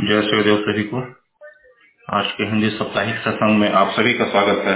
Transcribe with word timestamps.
जय 0.00 0.22
सूर्यदेव 0.22 0.56
सभी 0.56 0.82
को। 0.82 1.00
आज 2.16 2.32
के 2.32 2.44
हिंदी 2.44 2.70
साप्ताहिक 2.70 3.16
सत्संग 3.16 3.58
में 3.58 3.72
आप 3.72 3.88
सभी 3.88 4.12
का 4.14 4.24
स्वागत 4.24 4.58
है। 4.64 4.74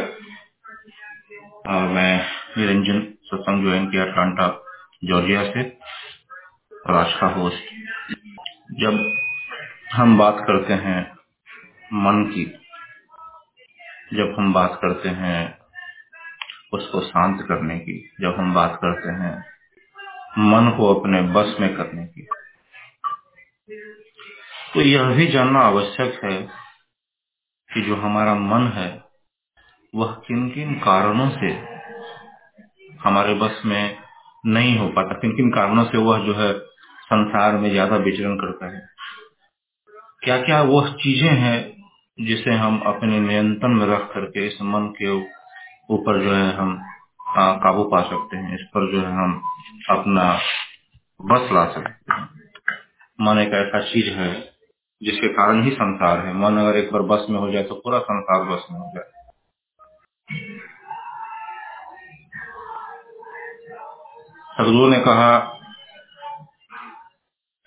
और 1.68 1.88
मैं 1.88 2.26
निरंजन 2.58 3.00
सत्संग 3.24 3.62
ज्वाइन 3.62 3.90
किया 3.90 4.02
अटलांटा, 4.02 4.46
जॉर्जिया 5.04 5.42
से, 5.44 5.62
और 6.86 6.94
आज 6.96 7.14
का 7.14 7.26
होस्ट 7.26 7.62
जब 8.80 9.14
हम 9.92 10.18
बात 10.18 10.36
करते 10.40 10.72
हैं 10.72 11.12
मन 11.92 12.24
की, 12.24 12.44
जब 14.14 14.34
हम 14.38 14.52
बात 14.52 14.78
करते 14.82 15.08
हैं 15.08 15.58
उसको 16.72 17.00
शांत 17.00 17.46
करने 17.48 17.78
की, 17.78 18.16
जब 18.20 18.34
हम 18.38 18.54
बात 18.54 18.78
करते 18.84 19.08
हैं 19.08 19.38
मन 20.38 20.74
को 20.76 20.94
अपने 20.94 21.22
बस 21.22 21.56
में 21.60 21.76
करने 21.76 22.06
की 22.06 22.26
तो 24.74 24.80
यह 24.80 25.08
भी 25.14 25.26
जानना 25.26 25.60
आवश्यक 25.60 26.20
है 26.24 26.36
कि 27.70 27.80
जो 27.82 27.96
हमारा 27.96 28.34
मन 28.34 28.66
है, 28.76 28.88
वह 29.94 30.12
किन 30.26 30.48
किन 30.50 30.74
कारणों 30.80 31.28
से 31.30 31.50
हमारे 33.00 33.34
बस 33.34 33.62
में 33.66 33.96
नहीं 34.44 34.76
हो 34.78 34.86
पाता 34.88 35.14
किन 35.14 35.32
किन 35.36 35.50
कारणों 35.50 35.84
से 35.84 35.98
वह 35.98 36.18
जो 36.26 36.34
है 36.34 36.52
संसार 37.02 37.56
में 37.56 37.70
ज़्यादा 37.70 37.96
विचरण 37.96 38.36
करता 38.36 38.66
है। 38.74 38.80
क्या 40.24 40.36
क्या 40.42 40.60
वह 40.62 40.92
चीज़ें 40.94 41.30
हैं 41.30 41.58
जिसे 42.18 42.54
हम 42.54 42.80
अपने 42.86 43.20
नियंत्रण 43.20 43.74
में 43.74 43.86
रख 43.86 44.08
करके 44.14 44.46
इस 44.46 44.58
मन 44.64 44.86
के 44.98 45.10
ऊपर 45.94 46.22
जो 46.24 46.34
है 46.34 46.52
हम 46.56 46.76
काबू 47.30 47.84
पा 47.84 48.00
सकते 48.02 48.36
हैं, 48.36 48.54
इस 48.54 48.66
पर 48.74 48.90
जो 48.92 49.00
है 49.00 49.12
हम 49.14 49.40
अपना 49.90 50.32
बस 51.20 51.52
ला 51.52 51.64
सकते 51.72 52.12
हैं। 52.12 52.28
मन 53.18 53.38
एक 53.38 53.52
ऐसा 53.54 53.80
चीज़ 53.82 54.10
है 54.10 54.49
जिसके 55.02 55.28
कारण 55.28 55.62
ही 55.62 55.70
संसार 55.70 56.26
है। 56.26 56.32
मन 56.34 56.56
अगर 56.56 56.76
एक 56.76 56.92
बार 56.92 57.02
बस 57.02 57.26
में 57.30 57.38
हो 57.38 57.50
जाए 57.50 57.62
तो 57.62 57.74
पूरा 57.74 57.98
संसार 57.98 58.44
बस 58.44 58.66
में 58.70 58.78
हो 58.78 58.92
जाए। 58.96 59.10
सदगुरु 64.58 64.88
ने 64.88 64.98
कहा 64.98 65.38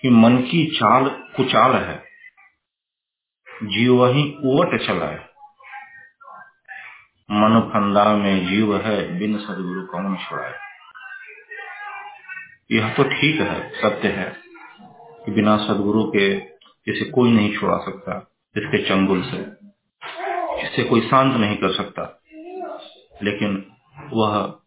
कि 0.02 0.10
मन 0.10 0.38
की 0.38 0.66
चाल 0.76 1.10
कुचाल 1.10 1.76
है। 1.76 2.04
जीव 3.64 3.96
वही 3.96 4.24
उवट 4.46 4.82
चला 4.88 5.06
है। 5.06 5.34
मन 7.32 7.60
फंदा 7.74 8.16
में 8.16 8.48
जीव 8.48 8.78
है, 8.78 9.20
बिन 9.20 9.38
सदगुरु 9.38 9.88
कौन 9.88 10.16
छुड़ाए। 10.16 10.54
यह 12.72 12.94
तो 12.94 13.04
ठीक 13.04 13.42
है, 13.42 13.70
सत्य 13.82 14.08
है 14.08 14.36
कि 15.26 15.32
बिना 15.32 15.58
सदगुरु 15.58 16.04
के 16.04 16.53
इसे 16.88 17.06
कोई 17.06 17.32
नहीं 17.32 17.58
छुड़ा 17.58 17.78
सकता 17.78 18.32
इसके 18.58 18.84
चंगुल 18.84 19.22
से 19.22 19.38
इसे 20.66 20.84
कोई 20.84 21.02
शांत 21.02 21.34
नहीं 21.34 21.58
कर 21.58 21.74
सकता। 21.74 22.22
लेकिन 23.24 23.66
वह 24.14 24.60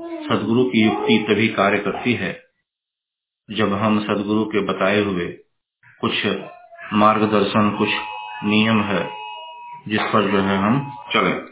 सदगुरु 0.00 0.64
की 0.64 0.84
युक्ति 0.84 1.26
तभी 1.28 1.48
कार्य 1.48 1.78
करती 1.78 2.12
है, 2.12 2.42
जब 3.50 3.72
हम 3.72 4.00
सदगुरु 4.00 4.44
के 4.44 4.60
बताए 4.60 5.00
हुए 5.00 5.26
कुछ 6.00 6.26
मार्गदर्शन, 6.92 7.70
कुछ 7.70 7.88
नियम 8.44 8.82
है, 8.82 9.10
जिस 9.88 10.00
पर 10.00 10.30
जो 10.30 10.38
है 10.38 10.56
हम 10.56 10.96
चले। 11.12 11.49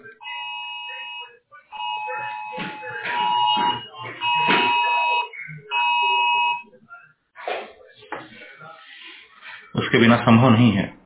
उसके 9.78 9.98
बिना 9.98 10.16
संभव 10.16 10.50
नहीं 10.50 10.72
है। 10.72 10.98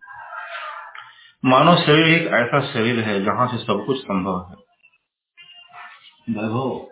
मानव 1.44 1.76
शरीर 1.76 2.08
एक 2.08 2.28
ऐसा 2.34 2.60
शरीर 2.72 3.00
है 3.00 3.24
जहाँ 3.24 3.46
से 3.48 3.58
सब 3.58 3.84
कुछ 3.86 3.98
संभव 3.98 4.38
है। 4.50 4.56
वैभव 6.36 6.88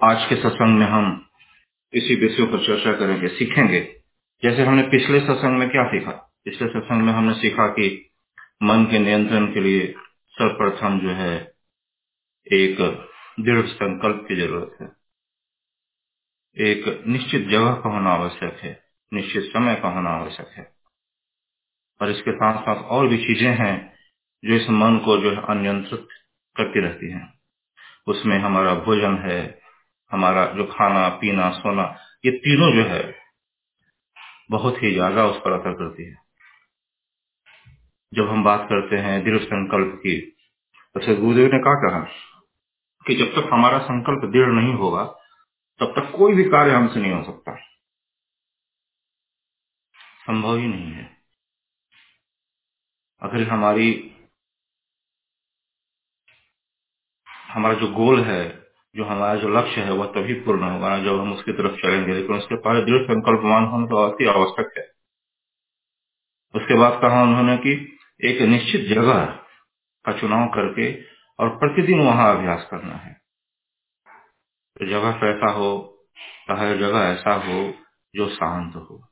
आज 0.05 0.29
के 0.29 0.35
सत्संग 0.35 0.79
में 0.79 0.85
हम 0.85 1.29
इसी 1.93 2.15
विषयों 2.15 2.47
पर 2.47 2.65
चर्चा 2.67 2.93
करेंगे, 2.93 3.27
सीखेंगे। 3.27 4.01
जैसे 4.43 4.63
हमने 4.63 4.83
पिछले 4.83 5.19
सत्संग 5.19 5.59
में 5.59 5.69
क्या 5.69 5.83
सीखा? 5.83 6.11
पिछले 6.45 6.67
सत्संग 6.67 7.01
में 7.01 7.13
हमने 7.13 7.33
सीखा 7.33 7.67
कि 7.67 8.11
मन 8.63 8.85
के 8.85 8.99
नियंत्रण 8.99 9.53
के 9.53 9.59
लिए 9.59 9.95
सर्वप्रथम 10.29 10.99
जो 10.99 11.09
है, 11.09 11.53
एक 12.53 12.77
दृढ़ 13.39 13.65
संकल्प 13.65 14.25
की 14.27 14.35
ज़रूरत 14.35 14.77
है। 14.81 14.91
एक 16.67 17.03
निश्चित 17.07 17.47
जगह 17.47 17.73
का 17.73 17.89
होना 17.89 18.09
आवश्यक 18.09 18.53
है, 18.53 18.83
निश्चित 19.13 19.43
समय 19.43 19.75
का 19.75 19.89
होना 19.89 20.09
आवश्यक 20.09 20.47
है। 20.47 20.73
और 22.01 22.11
इसके 22.11 22.31
साथ 22.31 22.61
साथ 22.61 22.75
और 22.75 23.07
भी 23.07 23.17
चीज़ें 23.17 23.53
हैं 23.53 23.93
जो 24.45 24.53
इस 24.53 24.69
मन 24.69 24.97
को 24.97 25.17
जो 25.17 25.31
है 25.31 25.41
अनियंत्रित 25.49 26.07
करती 26.57 26.79
रहती 26.79 27.11
हैं। 27.11 27.33
उसमें 28.07 28.39
हमारा 28.39 28.75
भोजन 28.75 29.17
है 29.17 29.62
हमारा 30.13 30.45
जो 30.53 30.65
खाना, 30.67 31.07
पीना, 31.17 31.49
सोना, 31.51 31.83
ये 32.25 32.31
तीनों 32.39 32.71
जो 32.73 32.83
है, 32.89 33.03
बहुत 34.51 34.83
ही 34.83 34.93
ज़्यादा 34.93 35.25
उस 35.25 35.37
पर 35.37 35.51
असर 35.51 35.73
करती 35.73 36.05
है। 36.05 36.21
जब 38.13 38.29
हम 38.29 38.43
बात 38.43 38.67
करते 38.69 38.97
हैं 38.97 39.23
दृढ़ 39.25 39.43
संकल्प 39.43 39.95
की 39.97 40.19
तो 40.95 40.99
फिर 40.99 41.19
गुरुदेव 41.19 41.45
ने 41.45 41.59
कहा 41.59 41.75
कहा 41.81 41.99
कि 43.05 43.15
जब 43.15 43.31
तक 43.31 43.49
हमारा 43.53 43.77
संकल्प 43.79 44.25
दृढ़ 44.31 44.51
नहीं 44.53 44.73
होगा, 44.73 45.03
तब 45.79 45.93
तक 45.97 46.11
कोई 46.17 46.33
भी 46.33 46.43
कार्य 46.49 46.71
हमसे 46.71 46.99
नहीं 46.99 47.11
हो 47.11 47.23
सकता। 47.23 47.55
संभव 50.23 50.57
ही 50.57 50.67
नहीं 50.67 50.91
है। 50.91 51.05
अगर 53.21 53.47
हमारी, 53.49 53.89
हमारा 57.27 57.73
जो 57.73 57.87
गोल 57.93 58.23
है 58.23 58.62
जो 58.95 59.05
हमारा 59.05 59.35
जो 59.35 59.49
लक्ष्य 59.49 59.81
है, 59.81 59.91
वह 59.91 60.05
तभी 60.05 60.33
पूर्ण 60.33 60.63
होगा 60.63 60.99
जब 60.99 61.19
हम 61.19 61.33
उसकी 61.33 61.53
तरफ़ 61.53 61.81
चलेंगे। 61.81 62.13
लेकिन 62.13 62.35
उसके 62.35 62.55
पहले 62.55 62.81
दृढ़ 62.81 63.03
संकल्प 63.03 63.41
मान 63.43 63.65
होना 63.65 63.85
तो 63.87 63.95
अति 63.95 64.25
आवश्यक 64.25 64.73
है। 64.77 64.91
उसके 66.55 66.73
बाद 66.73 67.01
कहा 67.01 67.23
उन्होंने 67.23 67.57
कि 67.57 67.97
एक 68.25 68.41
निश्चित 68.41 68.81
जगह 68.81 69.25
का 70.05 70.19
चुनाव 70.19 70.47
करके 70.47 71.01
और 71.39 71.49
प्रतिदिन 71.49 71.99
वहाँ 71.99 72.37
अभ्यास 72.37 72.67
करना 72.71 72.93
है। 72.93 73.13
तो 74.79 74.85
जगह 74.85 75.11
कैसा 75.11 75.51
हो 75.51 75.89
हर 76.51 76.77
जगह 76.77 76.99
ऐसा 76.99 77.33
हो, 77.33 77.73
जो 78.15 78.29
शांत 78.29 78.75
हो, 78.75 79.07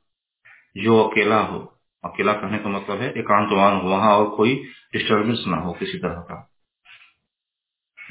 जो 0.76 1.02
अकेला 1.02 1.40
हो। 1.40 1.78
अकेला 2.04 2.32
कहने 2.32 2.58
का 2.58 2.68
मतलब 2.68 3.00
है 3.00 3.10
एकांतवान 3.10 3.80
हो, 3.80 3.88
वहाँ 3.88 4.18
और 4.18 4.36
कोई 4.36 4.54
डिस्टर्बेंस 4.92 5.44
ना 5.46 5.56
हो 5.56 5.72
किसी 5.72 5.98
तरह 5.98 6.20
का। 6.20 6.51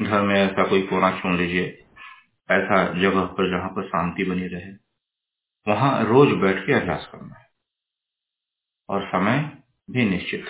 घर 0.04 0.22
में 0.22 0.36
ऐसा 0.36 0.64
कोई 0.68 0.82
कोना 0.82 1.12
चुन 1.12 1.38
लीजिए, 1.38 1.66
ऐसा 2.50 2.84
जगह 3.02 3.26
पर 3.38 3.50
जहाँ 3.52 3.70
पर 3.70 3.88
शांति 3.88 4.24
बनी 4.24 4.48
रहे, 4.48 4.72
वहाँ 5.68 6.04
रोज 6.06 6.34
बैठ 6.42 6.66
के 6.68 6.74
अभ्यास 6.74 7.10
करना 7.12 7.40
है। 7.40 7.48
और 8.90 9.08
समय 9.08 9.40
भी 9.92 10.06
निश्चित 10.06 10.46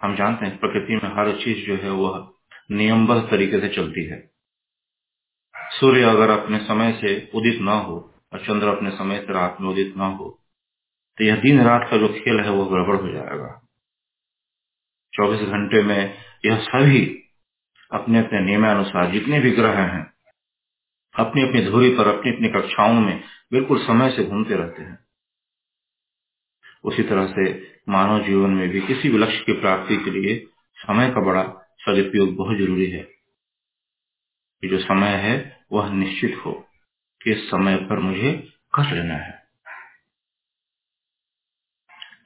हम 0.00 0.16
जानते 0.16 0.46
हैं 0.46 0.58
प्रकृति 0.58 0.96
में 0.96 1.10
हर 1.16 1.32
चीज़ 1.44 1.66
जो 1.66 1.76
है 1.76 1.90
वह 1.92 2.32
नियमबद्ध 2.72 3.30
तरीके 3.30 3.60
से 3.60 3.68
चलती 3.68 4.04
है। 4.06 4.20
सूर्य 5.80 6.02
अगर 6.02 6.30
अपने 6.30 6.58
समय 6.58 6.92
से 7.00 7.14
उदित 7.34 7.60
न 7.62 7.68
हो 7.68 7.96
और 8.32 8.40
चंद्र 8.46 8.68
अपने 8.68 8.90
समय 8.90 9.18
से 9.18 9.32
रात 9.32 9.56
में 9.60 9.68
उदित 9.70 9.94
न 9.96 10.00
हो 10.18 10.30
तो 11.18 11.24
यह 11.24 11.36
दिन 11.36 11.62
रात 11.62 11.88
का 11.90 11.96
जो 11.98 12.08
खेल 12.08 12.40
है 12.40 12.50
वह 12.50 12.70
गड़बड़ 12.70 12.96
हो 12.96 13.12
जाएगा। 13.12 13.50
24 15.12 15.40
घंटे 15.48 15.82
में 15.82 16.18
यह 16.46 16.60
सभी 16.64 17.19
अपने 17.92 18.18
अपने 18.18 18.40
नियमानुसार 18.40 19.10
जितने 19.12 19.40
भी 19.40 19.50
ग्रह 19.50 19.78
हैं, 19.78 20.12
अपनी 21.14 21.42
अपनी 21.42 21.64
धुरी 21.64 21.90
पर, 21.90 22.08
अपनी 22.08 22.32
अपनी 22.32 22.48
कक्षाओं 22.48 22.94
में 22.94 23.24
बिल्कुल 23.52 23.86
समय 23.86 24.10
से 24.10 24.24
घूमते 24.24 24.54
रहते 24.54 24.82
हैं। 24.82 24.98
उसी 26.84 27.02
तरह 27.02 27.26
से 27.26 27.74
मानव 27.88 28.24
जीवन 28.24 28.50
में 28.50 28.68
भी 28.68 28.80
किसी 28.80 29.08
भी 29.08 29.18
लक्ष्य 29.18 29.38
की 29.38 29.52
प्राप्ति 29.52 29.96
के 29.96 30.10
लिए 30.10 30.46
समय 30.76 31.10
का 31.10 31.20
बड़ा 31.20 31.42
सदुपयोग 31.78 32.36
बहुत 32.36 32.56
ज़रूरी 32.56 32.90
है 32.90 33.02
कि 34.60 34.68
जो 34.68 34.78
समय 34.78 35.10
है, 35.10 35.64
वह 35.72 35.92
निश्चित 35.92 36.42
हो 36.46 36.52
कि 37.24 37.34
समय 37.34 37.76
पर 37.76 37.98
मुझे 37.98 38.32
कर 38.74 38.94
लेना 38.94 39.14
है। 39.14 39.32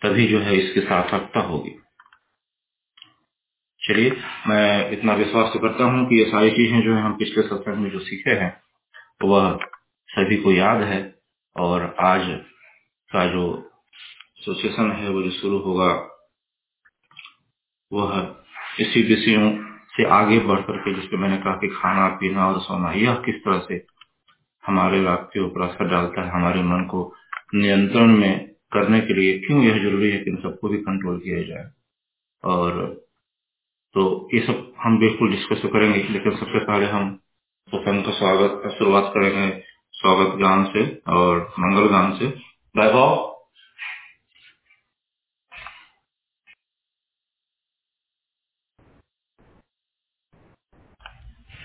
तभी 0.03 0.27
जो 0.29 0.41
है 0.41 0.57
इसकी 0.57 0.81
सार्थकता 0.81 1.41
होगी। 1.41 1.84
चलिए, 3.89 4.17
मैं 4.47 4.91
इतना 4.91 5.15
विश्वास 5.15 5.51
तो 5.53 5.59
करता 5.59 5.85
हूँ 5.85 6.09
कि 6.09 6.19
ये 6.19 6.25
सारी 6.25 6.51
चीज़ें 6.51 6.83
जो 6.83 6.95
है 6.95 7.03
हम 7.03 7.13
पिछले 7.13 7.43
सत्संग 7.43 7.75
में 7.75 7.91
जो 7.91 7.99
सीखे 7.99 8.31
हैं, 8.31 8.61
वह 9.25 9.59
सभी 10.09 10.37
को 10.37 10.53
याद 10.53 10.83
है 10.83 11.19
और 11.57 11.97
आज 12.01 12.23
का 13.13 13.27
जो 13.27 13.73
एसोसिएशन 14.41 14.93
है, 14.93 15.09
वो 15.09 15.23
जो 15.23 15.31
शुरू 15.31 15.59
होगा, 15.59 16.09
वह 17.93 18.37
इसी 18.81 19.03
विषयों 19.03 19.75
से 19.97 20.05
आगे 20.05 20.39
बढ़ 20.39 20.61
करके, 20.61 20.95
जिसपे 20.95 21.17
मैंने 21.17 21.37
कहा 21.37 21.55
कि 21.55 21.69
खाना, 21.69 22.09
पीना 22.09 22.49
और 22.49 22.61
सोना, 22.61 22.93
यह 22.93 23.15
किस 23.15 23.35
तरह 23.35 23.59
से 23.59 23.87
हमारे 24.67 25.05
रात 25.05 25.31
के 25.35 25.41
ऊपर 25.41 25.63
असर 25.63 25.89
डालता 25.89 26.23
है, 26.23 26.31
हमारे 26.31 26.63
मन 26.63 26.85
को 26.85 27.15
नियंत्रण 27.55 28.07
में 28.07 28.49
करने 28.73 29.01
के 29.01 29.15
लिए 29.15 29.39
क्यों 29.39 29.63
यह 29.63 29.79
ज़रूरी 29.79 30.11
है 30.11 30.19
कि 30.19 30.31
इन 30.31 30.37
सबको 30.37 30.69
भी 30.69 30.79
कंट्रोल 30.79 31.19
किया 31.19 31.43
जाए? 31.43 31.71
और 32.45 33.04
तो 33.95 34.03
ये 34.35 34.41
सब 34.47 34.75
हम 34.81 34.99
बिल्कुल 35.01 35.31
डिस्कस 35.31 35.63
तो 35.63 35.69
करेंगे, 35.69 35.99
लेकिन 36.09 36.37
सबसे 36.39 36.61
पहले 36.67 36.87
हम 36.87 37.15
सत्संग 37.69 38.05
का 38.05 38.13
स्वागत, 38.13 38.75
शुरुआत 38.79 39.13
करेंगे 39.15 39.49
स्वागत 39.95 40.37
गान 40.41 40.65
से 40.73 40.85
और 41.09 41.41
मंगल 41.61 41.89
गान 41.89 42.13
से। 42.19 42.27
वैभव? 42.75 43.31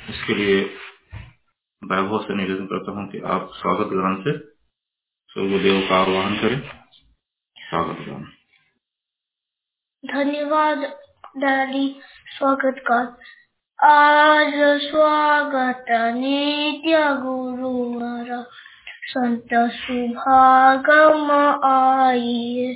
इसके 0.09 0.35
लिए 0.35 0.61
वैभव 1.81 2.23
से 2.23 2.35
निवेदन 2.35 2.65
करता 2.65 2.91
हूँ 2.91 3.07
कि 3.11 3.19
आप 3.33 3.51
स्वागत 3.55 3.93
गान 3.93 4.15
से 4.23 4.37
सूर्यदेव 5.31 5.81
का 5.89 5.97
आह्वान 5.97 6.35
करें। 6.39 6.61
स्वागत 7.55 8.07
गान। 8.07 8.23
धन्यवाद। 10.03 10.83
डैडी 11.39 11.87
स्वागत 12.37 12.79
का 12.87 12.95
आज 13.79 14.53
स्वागत 14.81 15.85
नित्य 16.15 17.03
गुरुवर 17.21 18.31
संत 19.03 19.53
सुभागम 19.75 21.31
आइए 21.69 22.73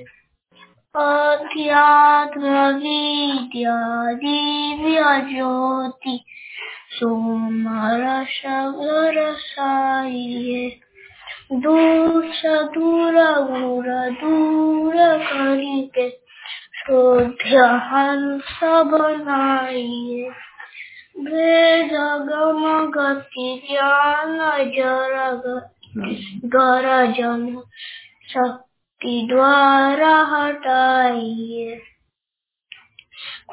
अध्यात्म 0.95 2.53
विद्या 2.77 3.77
दिव्य 4.23 5.03
ज्योति 5.29 6.17
सोमरस 6.93 8.41
बरसाइए 8.77 10.67
दूर 11.53 12.31
दूर 12.73 13.19
दूर 14.21 14.95
करी 15.23 15.81
करके 15.95 16.22
हंस 16.89 18.59
बनाइए 18.63 20.29
वेद 21.17 21.91
गम 22.29 22.91
गति 22.91 23.67
ज्ञान 23.71 24.39
गरजन 26.45 27.61
शक्ति 28.29 29.27
द्वारा 29.31 30.17
हटाइए। 30.17 31.81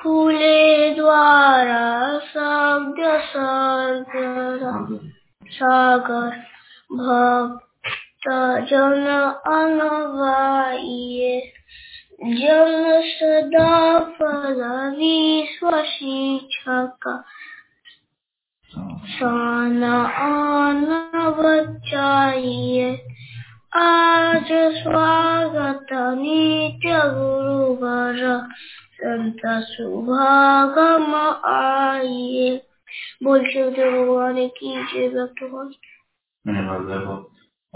खुले 0.02 0.94
द्वारा 0.94 2.18
शब्द 2.18 3.20
सागर 3.20 4.98
सागर 5.46 6.42
भक्त 6.92 8.30
जन 8.70 9.06
अनवाइए। 9.46 11.52
जन 12.22 13.02
सदा 13.04 13.98
फल 13.98 14.90
विश्व 14.98 15.82
शिक्षक 15.82 17.22
सन 18.66 19.84
आन 19.84 20.84
आज 23.74 24.48
स्वागत 24.82 25.86
नित्य 25.92 26.90
गुरुवर। 26.92 28.48
संत 28.94 29.40
सुभागम 29.46 31.14
आइए। 31.50 32.66
बोल 33.22 33.50
शिवदेव 33.50 34.02
भगवान 34.02 34.46
की 34.46 34.74
जय 34.74 35.08
भक्त 35.08 35.42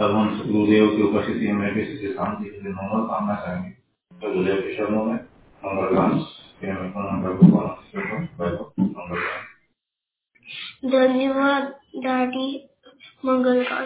वैभव 0.01 0.53
गुरुदेव 0.53 0.87
की 0.97 1.03
उपस्थिति 1.03 1.53
में 1.53 1.75
भी 1.75 1.85
शांति 1.85 2.51
के 2.51 2.61
लिए 2.61 2.73
मंगल 2.73 3.07
कामना 3.07 3.35
करेंगे। 3.35 3.84
धन्यवाद, 10.91 11.63
दादी। 11.97 12.71
मंगल 13.25 13.63
का 13.63 13.81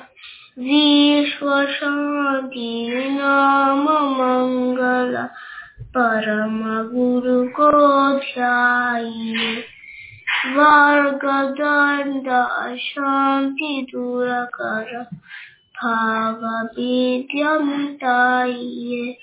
विश्व 0.58 1.66
शांति 1.66 2.88
नाम 3.10 3.82
मंगल 4.12 5.28
परम 5.84 6.58
गुरु 6.92 7.48
को 7.48 7.70
ध्याइए 8.18 9.56
वर्ग 10.46 11.24
दंड 11.60 12.28
शांति 12.78 13.86
दूर 13.92 14.28
कर 14.28 15.02
भाव 15.82 16.40
विद्या 16.64 17.58
मिटाइए 17.58 19.16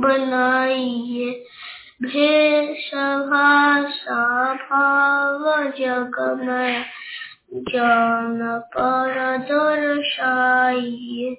बनाइए 0.00 1.30
भेष 2.02 2.94
भाषा 3.30 4.54
भाव 4.54 5.70
जग 5.78 6.18
में 6.40 6.84
जान 7.52 8.58
पर 8.58 9.36
दर्शाइए 9.38 11.36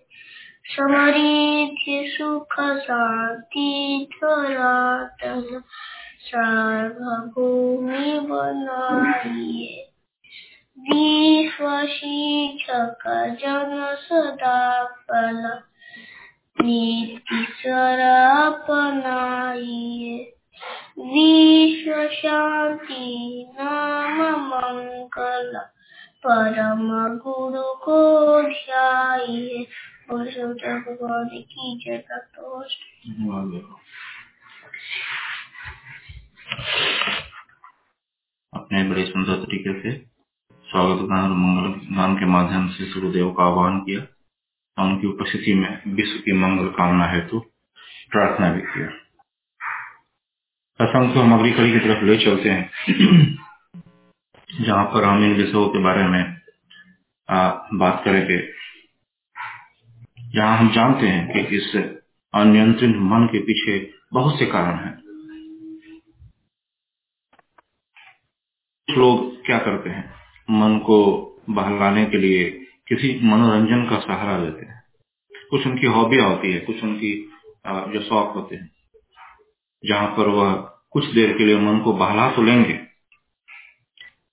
समृद्धि 0.76 2.16
सुख 2.18 2.60
शांति 2.60 4.08
धरातल 4.14 5.62
सर्वभूमि 6.28 8.20
बनाइए 8.30 9.84
विश्व 10.88 11.70
शिक्षक 11.88 13.04
जन 13.42 13.96
सदा 14.02 14.60
फल 14.86 15.42
नीति 16.58 17.44
अपनाइए 18.46 20.18
विश्व 21.00 22.08
शांति 22.14 23.06
नाम 23.60 24.22
मंगल 24.48 25.58
परम 26.26 26.88
गुरु 27.18 27.64
को 27.86 28.02
ध्याइए 28.42 29.66
भगवान 30.10 31.30
की 31.52 31.76
वैभव 31.90 32.66
अपने 38.54 38.84
बड़े 38.84 39.06
सुंदर 39.06 39.36
तरीके 39.36 39.82
से 39.82 39.98
स्वागत 40.66 41.02
गान 41.02 41.32
और 41.32 41.38
मंगल 41.38 41.96
गान 41.96 42.16
के 42.16 42.26
माध्यम 42.26 42.68
से 42.68 42.94
गुरुदेव 42.94 43.32
का 43.32 43.44
आह्वान 43.44 43.80
किया। 43.80 44.02
और 44.78 44.90
उनकी 44.90 45.08
उपस्थिति 45.08 45.54
में 45.54 45.84
विश्व 45.88 46.20
की 46.20 46.34
मंगल 46.34 46.68
कामना 46.68 47.06
हेतु 47.06 47.40
प्रार्थना 48.12 48.54
भी 48.54 48.62
किया। 48.62 48.88
प्रसंग 50.78 51.14
को 51.14 51.20
हम 51.20 51.40
अगली 51.40 51.52
कड़ी 51.52 51.74
की 51.74 51.80
तरफ़ 51.80 52.06
ले 52.06 52.18
चलते 52.18 52.50
हैं। 52.50 52.70
जहाँ 54.62 54.86
पर 54.86 55.04
हम 55.04 55.24
इन 55.24 55.34
विषयों 55.34 55.70
के 55.70 55.84
बारे 55.84 56.08
में 56.08 56.42
आ, 57.30 57.50
बात 57.74 58.02
करेंगे। 58.06 58.54
जहाँ 60.32 60.58
हम 60.58 60.72
जानते 60.72 61.08
हैं 61.08 61.34
कि 61.34 61.56
इस 61.56 61.76
अनियंत्रित 62.34 62.96
मन 62.96 63.30
के 63.32 63.40
पीछे 63.40 63.94
बहुत 64.14 64.40
से 64.40 64.46
कारण 64.46 64.76
हैं 64.76 64.98
कुछ 64.98 65.18
लोग 68.88 69.46
क्या 69.46 69.58
करते 69.60 69.90
हैं? 69.90 70.14
मन 70.50 70.78
को 70.80 70.98
बहलाने 71.50 72.06
के 72.06 72.18
लिए 72.18 72.50
किसी 72.88 73.20
मनोरंजन 73.24 73.86
का 73.90 74.00
सहारा 74.00 74.38
लेते 74.38 74.66
हैं। 74.66 74.84
कुछ 75.52 75.66
उनकी 75.68 75.88
हॉबियाँ 75.88 76.30
होती 76.30 76.52
है, 76.52 76.60
कुछ 76.60 76.84
उनकी 76.84 77.14
जो 77.68 78.02
शौक 78.02 78.34
होते 78.36 78.56
हैं। 78.56 78.70
जहाँ 79.84 80.08
पर 80.18 80.28
वह 80.30 80.54
कुछ 80.92 81.06
देर 81.06 81.38
के 81.38 81.46
लिए 81.46 81.58
मन 81.58 81.80
को 81.80 81.94
बहला 81.94 82.30
तो 82.32 82.44
लेंगे, 82.44 82.80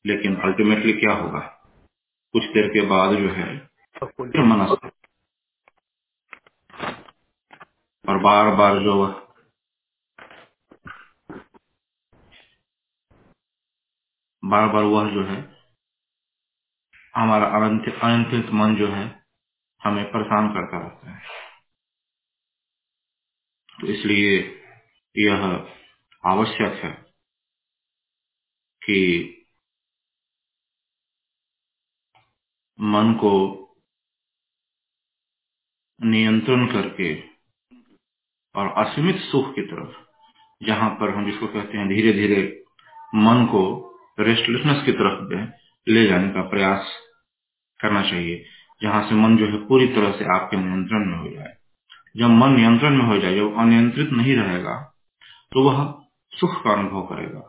लेकिन 0.05 0.37
अल्टीमेटली 0.37 0.93
क्या 0.93 1.13
होगा? 1.13 1.41
कुछ 2.35 2.45
देर 2.45 2.69
के 2.69 2.87
बाद 2.87 3.15
जो 3.15 3.29
है, 3.31 3.57
फिर 3.97 4.43
मन 4.43 4.61
और 8.05 8.19
बार 8.19 8.55
बार 8.55 8.79
जो 8.79 8.95
वह 8.97 9.13
बार 14.45 14.69
बार 14.69 14.85
वह 14.85 15.11
जो 15.11 15.25
है, 15.25 15.57
हमारा 17.17 17.47
अनियंत्रित 17.47 18.51
मन 18.51 18.77
जो 18.77 18.89
है, 18.89 19.25
हमें 19.85 20.05
परेशान 20.05 20.49
करता 20.49 20.79
रहता 20.79 21.11
है। 21.11 21.23
तो 23.81 23.87
इसलिए 23.87 24.63
यह 25.17 25.45
आवश्यक 26.27 26.85
है 26.85 26.91
कि 28.83 29.31
मन 32.81 33.15
को 33.15 33.61
नियंत्रण 36.03 36.67
करके 36.67 37.21
और 38.55 38.87
असीमित 38.87 39.17
सुख 39.17 39.55
की 39.55 39.63
तरफ़, 39.63 40.07
जहाँ 40.67 40.91
पर 40.91 41.15
हम 41.17 41.31
जिसको 41.31 41.47
कहते 41.47 41.79
हैं 41.79 41.89
धीरे 41.89 42.13
धीरे 42.13 42.65
मन 43.15 43.47
को 43.47 43.94
रेस्टलेसनेस 44.21 44.83
की 44.83 44.93
तरफ़ 44.93 45.51
ले 45.89 46.07
जाने 46.07 46.29
का 46.29 46.43
प्रयास 46.43 46.93
करना 47.81 48.03
चाहिए, 48.03 48.45
जहाँ 48.83 49.09
से 49.09 49.15
मन 49.15 49.37
जो 49.37 49.47
है 49.47 49.67
पूरी 49.67 49.87
तरह 49.87 50.13
से 50.13 50.25
आपके 50.25 50.57
नियंत्रण 50.57 51.07
में 51.07 51.19
हो 51.19 51.29
जाए। 51.29 51.57
जब 52.17 52.31
मन 52.31 52.53
नियंत्रण 52.53 52.97
में 52.97 53.05
हो 53.05 53.19
जाए, 53.19 53.37
जब 53.37 53.59
अनियंत्रित 53.59 54.11
नहीं 54.11 54.37
रहेगा 54.37 54.91
तो 55.53 55.63
वह 55.63 56.05
सुख 56.31 56.65
का 56.65 56.71
अनुभव 56.71 57.03
करेगा। 57.03 57.41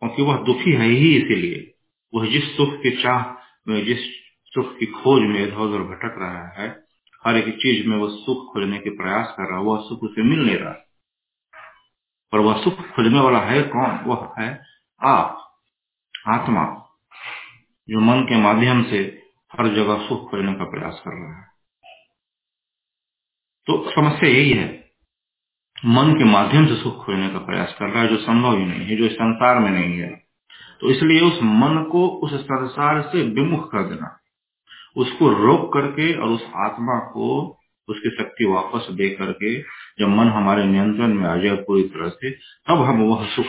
क्योंकि 0.00 0.22
वह 0.22 0.36
दुखी 0.36 0.72
है 0.72 0.86
ही 0.86 1.16
इसीलिए। 1.16 1.74
वह 2.14 2.26
जिस 2.26 2.56
सुख 2.56 2.68
की 2.82 3.02
चाह 3.02 3.32
में, 3.68 3.84
जिस 3.84 3.98
सुख 4.54 4.78
की 4.78 4.86
खोज 4.86 5.22
में 5.22 5.42
इधर 5.42 5.56
उधर 5.56 5.78
भटक 5.78 6.16
रहा 6.18 6.62
है, 6.62 6.84
हर 7.26 7.36
एक 7.36 7.54
चीज़ 7.54 7.88
में 7.88 7.96
वह 7.96 8.08
सुख 8.08 8.52
खोजने 8.52 8.78
के 8.78 8.90
प्रयास 8.90 9.34
कर 9.38 9.48
रहा 9.48 9.58
है, 9.58 9.64
वह 9.64 9.78
सुख 9.78 10.00
उसे 10.02 10.22
मिल 10.22 10.38
नहीं 10.38 10.56
रहा। 10.56 10.72
पर 12.32 12.38
वह 12.38 12.64
सुख 12.64 12.74
खोजने 12.74 13.20
वाला 13.20 13.40
है 13.40 13.62
कौन? 13.62 13.90
वह 13.90 14.34
है 14.38 14.64
आप। 15.02 15.47
आत्मा 16.26 16.64
जो 17.88 18.00
मन 18.00 18.20
के 18.20 18.36
माध्यम 18.36 18.82
से 18.82 18.98
हर 19.52 19.68
जगह 19.74 20.06
सुख 20.08 20.30
खोजने 20.30 20.52
का 20.54 20.64
प्रयास 20.64 21.00
कर 21.04 21.10
रहा 21.10 21.38
है। 21.38 21.46
तो 23.66 23.90
समस्या 23.90 24.28
यही 24.30 24.50
है, 24.50 24.66
मन 25.86 26.12
के 26.12 26.24
माध्यम 26.24 26.66
से 26.66 26.76
सुख 26.76 27.04
खोजने 27.04 27.28
का 27.28 27.38
प्रयास 27.38 27.74
कर 27.78 27.88
रहा 27.88 28.02
है, 28.02 28.08
जो 28.08 28.16
संभव 28.16 28.56
ही 28.58 28.64
नहीं 28.64 28.86
है, 28.86 28.96
जो 28.96 29.08
संसार 29.08 29.58
में 29.58 29.70
नहीं 29.70 29.98
है। 29.98 30.10
तो 30.80 30.90
इसलिए 30.90 31.20
उस 31.20 31.38
मन 31.42 31.82
को 31.92 32.06
उस 32.08 32.34
संसार 32.42 33.00
से 33.02 33.22
विमुख 33.22 33.70
कर 33.72 33.82
देना, 33.82 34.18
उसको 34.96 35.28
रोक 35.28 35.72
करके 35.72 36.12
और 36.14 36.28
उस 36.28 36.44
आत्मा 36.56 36.98
को 37.12 37.54
उसकी 37.88 38.10
शक्ति 38.10 38.44
वापस 38.44 38.86
दे 38.90 39.08
करके 39.10 39.54
जब 39.98 40.08
मन 40.08 40.28
हमारे 40.28 40.64
नियंत्रण 40.64 41.14
में 41.14 41.28
आ 41.28 41.36
जाए 41.36 41.56
पूरी 41.56 41.82
तरह 41.84 42.08
से, 42.08 42.30
तब 42.30 42.82
हम 42.82 43.02
वह 43.02 43.26
सुख 43.26 43.46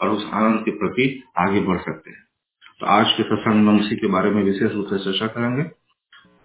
और 0.00 0.08
उस 0.08 0.30
आनंद 0.32 0.64
के 0.64 0.70
प्रति 0.70 1.24
आगे 1.38 1.60
बढ़ 1.60 1.78
सकते 1.78 2.10
हैं। 2.10 2.24
तो 2.80 2.86
आज 2.86 3.06
के 3.12 3.22
सत्संग 3.22 3.66
में 3.66 3.80
उसी 3.80 3.96
के 3.96 4.06
बारे 4.06 4.30
में 4.30 4.42
विशेष 4.42 4.72
रूप 4.72 4.86
से 4.86 5.04
चर्चा 5.04 5.26
करेंगे। 5.26 5.64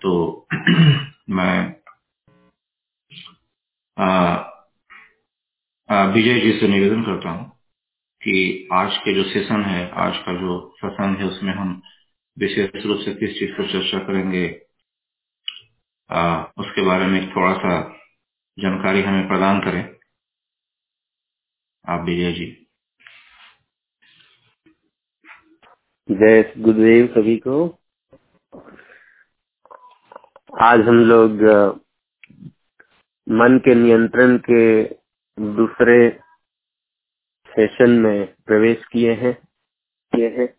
तो 0.01 0.47
मैं 1.29 1.75
विजय 6.13 6.39
जी 6.39 6.59
से 6.59 6.67
निवेदन 6.67 7.03
करता 7.03 7.29
हूँ 7.29 7.49
कि 8.23 8.67
आज 8.73 8.97
के 8.97 9.13
जो 9.13 9.23
सेशन 9.23 9.63
है 9.63 9.91
आज 9.91 10.17
का 10.17 10.33
जो 10.33 10.75
सत्संग 10.77 11.17
है 11.17 11.25
उसमें 11.25 11.53
हम 11.53 11.81
विशेष 12.39 12.85
रूप 12.85 12.99
से 12.99 13.13
किस 13.15 13.39
चीज़ 13.39 13.51
पर 13.51 13.71
चर्चा 13.71 13.99
करेंगे 13.99 14.61
आ, 16.11 16.43
उसके 16.43 16.81
बारे 16.81 17.05
में 17.05 17.31
थोड़ा 17.31 17.53
सा 17.53 17.97
जानकारी 18.59 19.01
हमें 19.01 19.27
प्रदान 19.27 19.59
करें। 19.59 19.95
आप 21.87 22.05
विजय 22.05 22.31
जी। 22.31 22.60
जय 26.11 26.53
गुरुदेव 26.57 27.07
सभी 27.07 27.37
को। 27.37 27.79
आज 30.61 30.79
हम 30.79 30.95
लोग 30.95 31.31
मन 33.29 33.57
के 33.57 33.75
नियंत्रण 33.75 34.37
के 34.37 34.83
दूसरे 35.39 36.19
सेशन 37.47 37.89
में 37.89 38.35
प्रवेश 38.45 38.85
किए 38.91 39.13
हैं। 39.13 39.33
किए 40.15 40.29
हैं। 40.29 40.49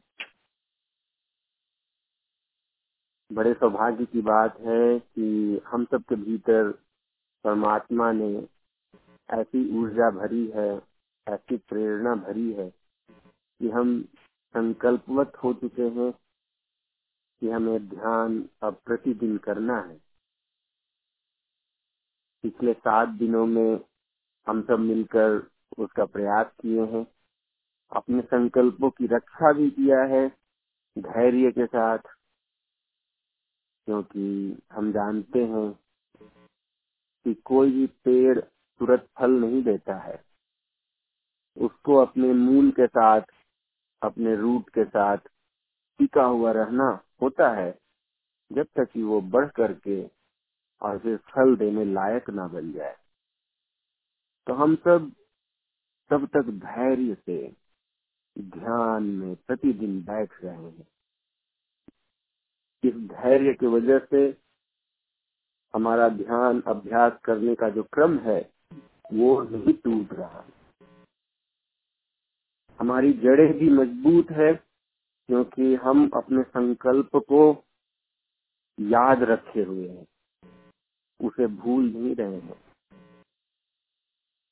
बड़े 3.33 3.55
सौभाग्य 3.55 4.05
की 4.05 4.21
बात 4.21 4.61
है 4.61 4.99
कि 4.99 5.61
हम 5.67 5.85
सबके 5.85 6.15
भीतर 6.15 6.71
परमात्मा 7.45 8.13
ने 8.13 8.49
ऐसी 9.31 9.79
ऊर्जा 9.79 10.11
भरी 10.11 10.47
है, 10.47 10.83
ऐसी 11.29 11.57
प्रेरणा 11.57 12.15
भरी 12.15 12.53
है 12.53 12.71
कि 13.61 13.71
हम 13.71 14.09
संकल्पवत 14.55 15.33
हो 15.45 15.53
चुके 15.55 15.89
हैं 15.91 16.13
कि 17.43 17.51
हमें 17.51 17.89
ध्यान 17.89 18.39
अब 18.63 18.81
प्रतिदिन 18.85 19.37
करना 19.39 19.79
है। 19.81 19.97
पिछले 22.45 22.73
सात 22.75 23.09
दिनों 23.19 23.47
में 23.47 23.81
हम 24.47 24.63
सब 24.63 24.79
मिलकर 24.81 25.37
उसका 25.79 26.05
प्रयास 26.07 26.47
किए 26.61 26.85
हैं। 26.87 27.07
अपने 27.93 28.23
संकल्पों 28.23 28.91
की 28.91 29.07
रक्षा 29.07 29.53
भी 29.53 29.69
किया 29.71 30.03
है 30.07 30.27
धैर्य 30.97 31.51
के 31.51 31.67
साथ, 31.67 31.99
क्योंकि 33.89 34.59
हम 34.73 34.93
जानते 34.93 35.45
हैं 35.45 35.71
कि 37.27 37.35
कोई 37.45 37.71
भी 37.71 37.87
पेड़ 38.05 38.39
तुरंत 38.41 39.07
फल 39.19 39.31
नहीं 39.41 39.63
देता 39.63 39.99
है। 40.01 40.23
उसको 41.57 41.97
अपने 41.97 42.33
मूल 42.35 42.71
के 42.71 42.87
साथ 42.87 43.21
अपने 44.03 44.37
रूट 44.37 44.71
के 44.71 44.85
साथ 44.85 45.19
टिका 45.99 46.25
हुआ 46.25 46.53
रहना 46.53 47.01
होता 47.23 47.51
है, 47.51 47.79
जब 48.53 48.67
तक 48.77 48.91
कि 48.93 49.03
वो 49.03 49.21
बढ़ 49.21 49.49
करके 49.49 50.11
और 50.83 50.99
फिर 50.99 51.17
फल 51.17 51.57
देने 51.57 51.85
लायक 51.85 52.31
ना 52.31 52.49
बन 52.49 52.73
जाए। 52.73 52.97
तो 54.47 54.53
हम 54.53 54.77
सब, 54.77 55.13
तब 56.11 56.27
तक 56.27 56.43
धैर्य 56.43 57.17
से 57.27 57.57
ध्यान 58.39 59.03
में 59.03 59.37
प्रतिदिन 59.37 60.03
बैठ 60.03 60.45
रहे 60.45 60.55
हैं। 60.55 60.89
इस 62.85 62.95
धैर्य 62.95 63.55
की 63.55 63.67
वजह 63.67 63.99
से 63.99 64.37
हमारा 65.75 66.09
ध्यान 66.09 66.61
अभ्यास 66.61 67.13
करने 67.25 67.55
का 67.55 67.69
जो 67.69 67.83
क्रम 67.83 68.19
है, 68.19 68.51
वो 69.13 69.43
नहीं 69.43 69.75
टूट 69.75 70.13
रहा। 70.13 70.45
हमारी 72.83 73.13
जड़ें 73.13 73.59
भी 73.59 73.71
मज़बूत 73.71 74.31
है, 74.31 74.55
क्योंकि 75.29 75.75
हम 75.75 76.11
अपने 76.15 76.43
संकल्प 76.43 77.17
को 77.17 77.65
याद 78.81 79.23
रखे 79.23 79.63
हुए 79.63 79.89
हैं। 79.89 80.07
उसे 81.27 81.47
भूल 81.47 81.85
नहीं 81.85 82.17
रहे 82.17 82.41
हैं। 82.41 82.65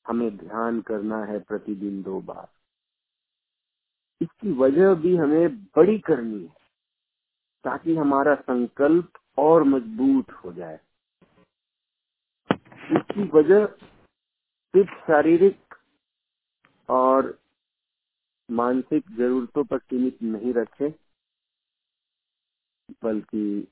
हमें 0.07 0.37
ध्यान 0.37 0.81
करना 0.81 1.25
है 1.25 1.39
प्रतिदिन 1.39 2.03
दो 2.03 2.21
बार। 2.21 2.49
इसकी 4.21 4.51
वजह 4.51 4.93
भी 4.93 5.15
हमें 5.15 5.63
बड़ी 5.63 5.99
करनी 5.99 6.43
है, 6.43 6.55
ताकि 7.63 7.95
हमारा 7.95 8.35
संकल्प 8.35 9.13
और 9.37 9.63
मज़बूत 9.63 10.31
हो 10.31 10.53
जाए। 10.53 10.79
इसकी 12.91 13.23
वजह 13.23 13.65
सिर्फ़ 13.65 14.91
शारीरिक 14.91 15.75
और 16.89 17.40
मानसिक 18.51 19.03
जरूरतों 19.17 19.63
पर 19.63 19.77
सीमित 19.79 20.21
नहीं 20.23 20.53
रखे, 20.53 20.89
बल्कि 23.03 23.67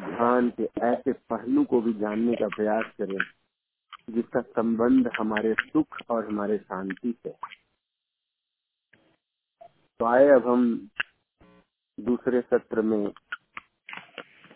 ध्यान 0.00 0.48
के 0.50 0.68
ऐसे 0.86 1.12
पहलू 1.12 1.64
को 1.64 1.80
भी 1.80 1.92
जानने 1.94 2.34
का 2.34 2.48
प्रयास 2.56 2.92
करें, 2.98 3.18
जिसका 4.10 4.40
संबंध 4.40 5.10
हमारे 5.18 5.54
सुख 5.60 5.98
और 6.10 6.26
हमारे 6.26 6.58
शांति 6.58 7.12
से 7.12 7.34
तो 10.00 10.06
आए 10.06 10.28
अब 10.28 10.48
हम 10.48 10.64
दूसरे 11.98 12.40
सत्र 12.42 12.82
में 12.82 13.12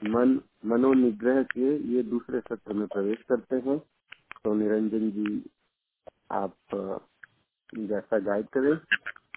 मन, 0.04 0.40
मनोनिग्रह 0.66 1.42
के 1.52 1.76
ये 1.94 2.02
दूसरे 2.04 2.40
सत्र 2.40 2.72
में 2.72 2.86
प्रवेश 2.86 3.22
करते 3.28 3.56
हैं। 3.66 3.78
तो 4.44 4.54
निरंजन 4.54 5.10
जी, 5.10 5.42
आप 6.32 6.54
जैसा 7.74 8.18
गाइड 8.18 8.46
करें 8.46 8.72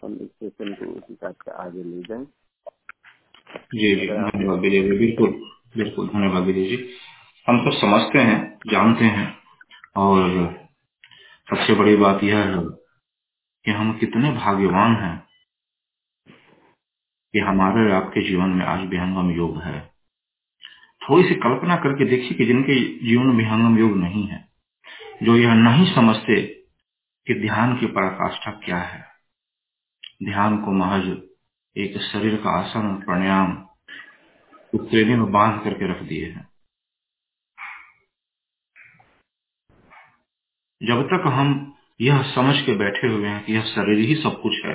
हम 0.04 0.14
इस 0.14 0.30
सेशन 0.30 0.74
को 0.74 0.86
उस 0.86 1.04
हिसाब 1.10 1.34
से 1.34 1.52
आगे 1.52 1.84
ले 1.84 2.02
जाए। 2.02 2.26
जी 3.76 3.96
जी 3.96 4.08
धन्यवाद 4.08 4.60
विजय 4.60 4.84
जी 4.84 4.98
बिल्कुल 4.98 5.30
बिल्कुल 5.78 6.08
धन्यवाद 6.08 6.44
विजय 6.44 6.66
जी। 6.66 6.90
हम 7.48 7.66
सब 7.66 7.72
समझते 7.72 8.20
हैं 8.20 8.60
जानते 8.72 9.06
हैं 9.06 9.38
और 9.98 10.54
सबसे 11.50 11.76
बड़ी 11.76 11.96
बात 11.96 12.24
यह 12.24 12.38
है 12.38 12.64
कि 13.66 13.72
हम 13.72 13.98
कितने 14.00 14.32
भाग्यवान 14.32 14.96
हैं 14.96 15.18
कि 17.34 17.40
हमारे 17.40 17.92
आपके 17.94 18.22
जीवन 18.30 18.50
में 18.50 18.66
आज 18.66 18.88
विहंगम 18.88 19.32
योग 19.32 19.58
है। 19.62 19.82
थोड़ी 21.02 21.30
सी 21.30 21.36
कल्पना 21.36 21.76
करके 21.76 22.06
देखिए 22.06 22.38
कि 22.38 22.46
जिनके 22.46 22.76
जीवन 23.08 23.28
में 23.28 23.36
विहंगम 23.36 23.80
योग 23.80 23.98
नहीं 23.98 24.28
है 24.28 24.50
जो 25.24 25.36
यह 25.36 25.54
नहीं 25.54 25.96
समझते 25.96 26.59
कि 27.28 27.34
ध्यान 27.34 27.76
की 27.80 27.86
पराकाष्ठा 27.86 28.52
क्या 28.52 28.78
है? 28.78 29.02
ध्यान 30.24 30.58
को 30.58 30.72
महज 30.72 31.08
एक 31.76 31.98
शरीर 32.02 32.36
का 32.36 32.50
आसन 32.50 32.88
और 32.88 33.04
प्राणायाम 33.06 33.52
उत्प्रेमी 34.74 35.16
में 35.16 35.32
बाँध 35.32 35.64
करके 35.64 35.92
रख 35.92 36.02
दिए 36.04 36.30
हैं। 36.30 36.48
जब 40.82 41.04
तक 41.04 41.28
हम 41.28 41.52
यह 42.02 42.22
समझ 42.36 42.56
के 42.62 42.76
बैठे 42.76 43.08
हुए 43.08 43.28
हैं 43.28 43.44
कि 43.46 43.54
यह 43.54 43.64
शरीर 43.66 44.00
ही 44.00 44.16
सब 44.16 44.42
कुछ 44.42 44.66
है, 44.66 44.74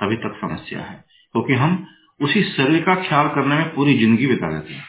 तभी 0.00 0.16
तक 0.16 0.38
समस्या 0.40 0.84
है, 0.84 0.96
क्योंकि 1.34 1.54
हम 1.54 1.86
उसी 2.20 2.42
शरीर 2.52 2.84
का 2.84 2.94
ख्याल 3.08 3.28
करने 3.28 3.54
में 3.54 3.74
पूरी 3.74 3.98
ज़िंदगी 3.98 4.26
बिता 4.26 4.50
देते 4.52 4.74
हैं। 4.74 4.86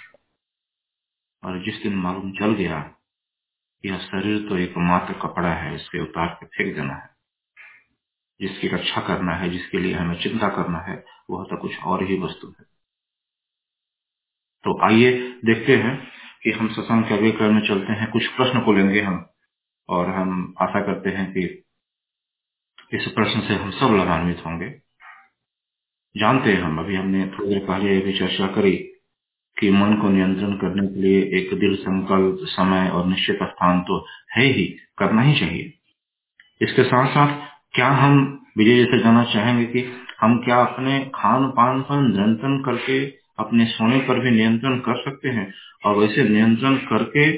और 1.44 1.64
जिस 1.64 1.82
दिन 1.84 1.96
मालूम 1.96 2.32
चल 2.32 2.54
गया 2.54 2.80
यह 3.86 3.98
शरीर 3.98 4.50
तो 4.50 4.58
एक 4.58 4.74
मात्र 4.78 5.14
कपड़ा 5.14 5.54
है, 5.54 5.76
इसके 5.76 6.02
उतार 6.02 6.28
के 6.28 6.46
फेंक 6.46 6.76
देना 6.76 6.94
है। 6.94 7.10
जिसकी 8.42 8.68
रक्षा 8.68 9.02
करना 9.02 9.34
है, 9.36 9.50
जिसके 9.50 9.78
लिए 9.78 9.94
हमें 9.94 10.20
चिंता 10.22 10.50
करना 10.50 10.80
है, 10.80 11.06
वह 11.30 11.44
तो 11.44 11.58
कुछ 11.58 11.80
और 11.80 12.04
ही 12.04 12.20
वस्तु 12.20 12.48
है। 12.48 12.64
तो 14.64 14.86
आइए 14.86 15.12
देखते 15.46 15.78
हैं 15.78 16.12
कि 16.44 16.52
हम 16.52 16.68
सत्संग 16.68 17.04
के 17.04 17.14
अगले 17.14 17.32
क्रम 17.32 17.54
में 17.54 17.68
चलते 17.68 17.94
हैं, 17.94 18.12
कुछ 18.12 18.28
प्रश्न 18.28 18.62
को 18.62 18.74
लेंगे 18.74 19.02
हम, 19.02 19.30
और 19.90 20.10
हम 20.10 20.56
आशा 20.62 20.82
करते 20.82 21.10
हैं 21.10 21.32
कि 21.32 21.64
इस 22.94 23.08
प्रश्न 23.08 23.42
से 23.42 23.56
हम 23.56 23.72
सब 23.72 23.96
लाभान्वित 23.96 24.46
होंगे। 24.46 24.70
जानते 26.18 26.54
हैं 26.54 26.62
हम, 26.62 26.80
अभी 26.80 26.96
हमने 26.96 27.28
थोड़ी 27.28 27.50
देर 27.50 27.68
पहले 27.68 28.00
भी 28.00 28.20
चर्चा 28.20 28.48
करी 28.48 28.89
कि 29.60 29.70
मन 29.72 29.94
को 29.94 30.10
नियंत्रण 30.10 30.54
करने 30.54 30.88
के 30.88 31.02
लिए 31.02 31.22
एक 31.40 31.54
दिल 31.60 31.76
संकल्प, 31.76 32.38
समय 32.48 32.90
और 32.90 33.08
निश्चित 33.08 33.40
स्थान 33.44 33.82
तो 33.82 34.06
है 34.32 34.46
ही, 34.46 34.64
करना 34.98 35.22
ही 35.22 35.40
चाहिए। 35.40 35.74
इसके 36.62 36.84
साथ 36.84 37.08
साथ 37.08 37.48
क्या 37.74 37.88
हम 37.88 38.46
विजय 38.58 38.76
जैसे 38.76 39.00
जानना 39.00 39.24
चाहेंगे 39.24 39.66
कि 39.66 39.86
हम 40.22 40.38
क्या 40.38 40.62
अपने 40.62 41.00
खान 41.16 41.48
पान 41.50 41.82
पर 41.82 42.02
नियंत्रण 42.02 42.58
करके, 42.60 43.06
अपने 43.40 43.66
सोने 43.66 44.00
पर 44.00 44.20
भी 44.20 44.32
नियंत्रण 44.32 44.80
कर 44.80 45.02
सकते 45.02 45.30
हैं? 45.30 45.54
और 45.86 45.96
वैसे 45.96 46.24
नियंत्रण 46.30 46.76
करके 46.76 47.32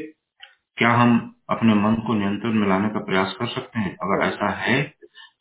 क्या 0.78 0.90
हम 0.90 1.36
अपने 1.50 1.74
मन 1.74 1.96
को 1.96 2.14
नियंत्रण 2.14 2.54
में 2.54 2.68
लाने 2.70 2.90
का 2.90 3.00
प्रयास 3.00 3.36
कर 3.40 3.48
सकते 3.48 3.80
हैं? 3.80 3.96
अगर 3.96 4.26
ऐसा 4.28 4.50
है 4.50 4.82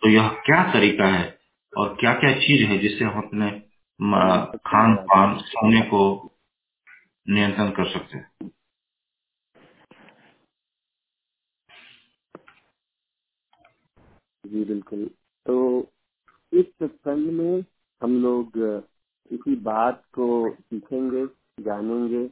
तो 0.02 0.08
यह 0.08 0.28
क्या 0.28 0.62
तरीका 0.72 1.06
है? 1.06 1.38
और 1.78 1.96
क्या 2.00 2.12
क्या 2.14 2.32
चीज़ 2.32 2.64
है 2.64 2.78
जिससे 2.78 3.04
हम 3.04 3.20
अपने 3.20 3.50
खान 4.66 4.94
पान 4.94 5.36
सोने 5.38 5.80
को 5.80 6.29
नियंत्रण 7.26 7.70
कर 7.70 7.92
सकते 7.92 8.18
हैं। 8.18 8.30
जी, 14.46 14.64
बिल्कुल। 14.64 15.10
तो 15.46 15.56
इस 16.52 16.66
सत्संग 16.66 17.32
में 17.32 17.64
हम 18.02 18.22
लोग 18.22 18.58
इसी 19.30 19.56
बात 19.56 20.04
को 20.14 20.28
सीखेंगे, 20.54 21.26
जानेंगे 21.64 22.28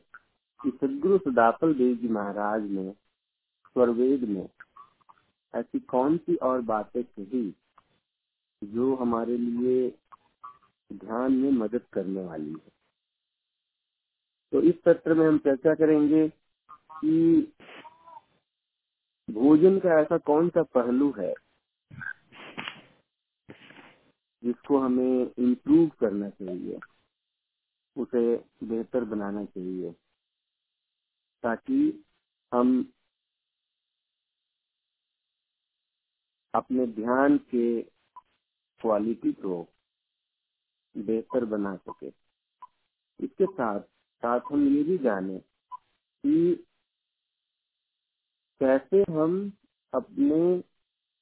कि 0.60 0.70
सदगुरु 0.70 1.18
सदाफल 1.18 1.74
देव 1.74 1.96
जी 1.96 2.08
महाराज 2.08 2.62
ने 2.62 2.90
स्वरवेद 3.66 4.24
में 4.24 4.48
ऐसी 5.54 5.80
कौन 5.80 6.16
सी 6.18 6.36
और 6.36 6.60
बातें 6.62 7.04
कही 7.04 7.54
जो 8.64 8.94
हमारे 8.96 9.36
लिए 9.38 9.90
ध्यान 10.92 11.32
में 11.32 11.50
मदद 11.52 11.82
करने 11.92 12.24
वाली 12.24 12.52
है? 12.52 12.77
तो 14.52 14.60
इस 14.60 14.74
सत्र 14.74 15.14
में 15.14 15.26
हम 15.28 15.38
चर्चा 15.38 15.74
करेंगे 15.74 16.28
कि 16.28 17.40
भोजन 19.28 19.78
का 19.78 20.00
ऐसा 20.00 20.18
कौन 20.18 20.48
सा 20.48 20.62
पहलू 20.74 21.12
है 21.18 21.34
जिसको 24.42 24.78
हमें 24.78 25.34
इम्प्रूव 25.38 25.88
करना 26.00 26.28
चाहिए, 26.30 26.78
उसे 27.96 28.36
बेहतर 28.64 29.04
बनाना 29.04 29.44
चाहिए, 29.44 29.92
ताकि 31.44 32.04
हम 32.52 32.92
अपने 36.54 36.86
ध्यान 36.86 37.38
के 37.38 37.82
क्वालिटी 38.80 39.32
को 39.32 39.62
बेहतर 40.96 41.44
बना 41.44 41.76
सके। 41.76 42.12
इसके 43.20 43.46
साथ 43.46 43.80
साथ 44.18 44.40
हम 44.52 44.68
ये 44.68 44.82
भी 44.82 44.98
जाने 44.98 45.38
कि 46.24 46.54
कैसे 48.60 49.02
हम 49.12 49.52
अपने 49.94 50.64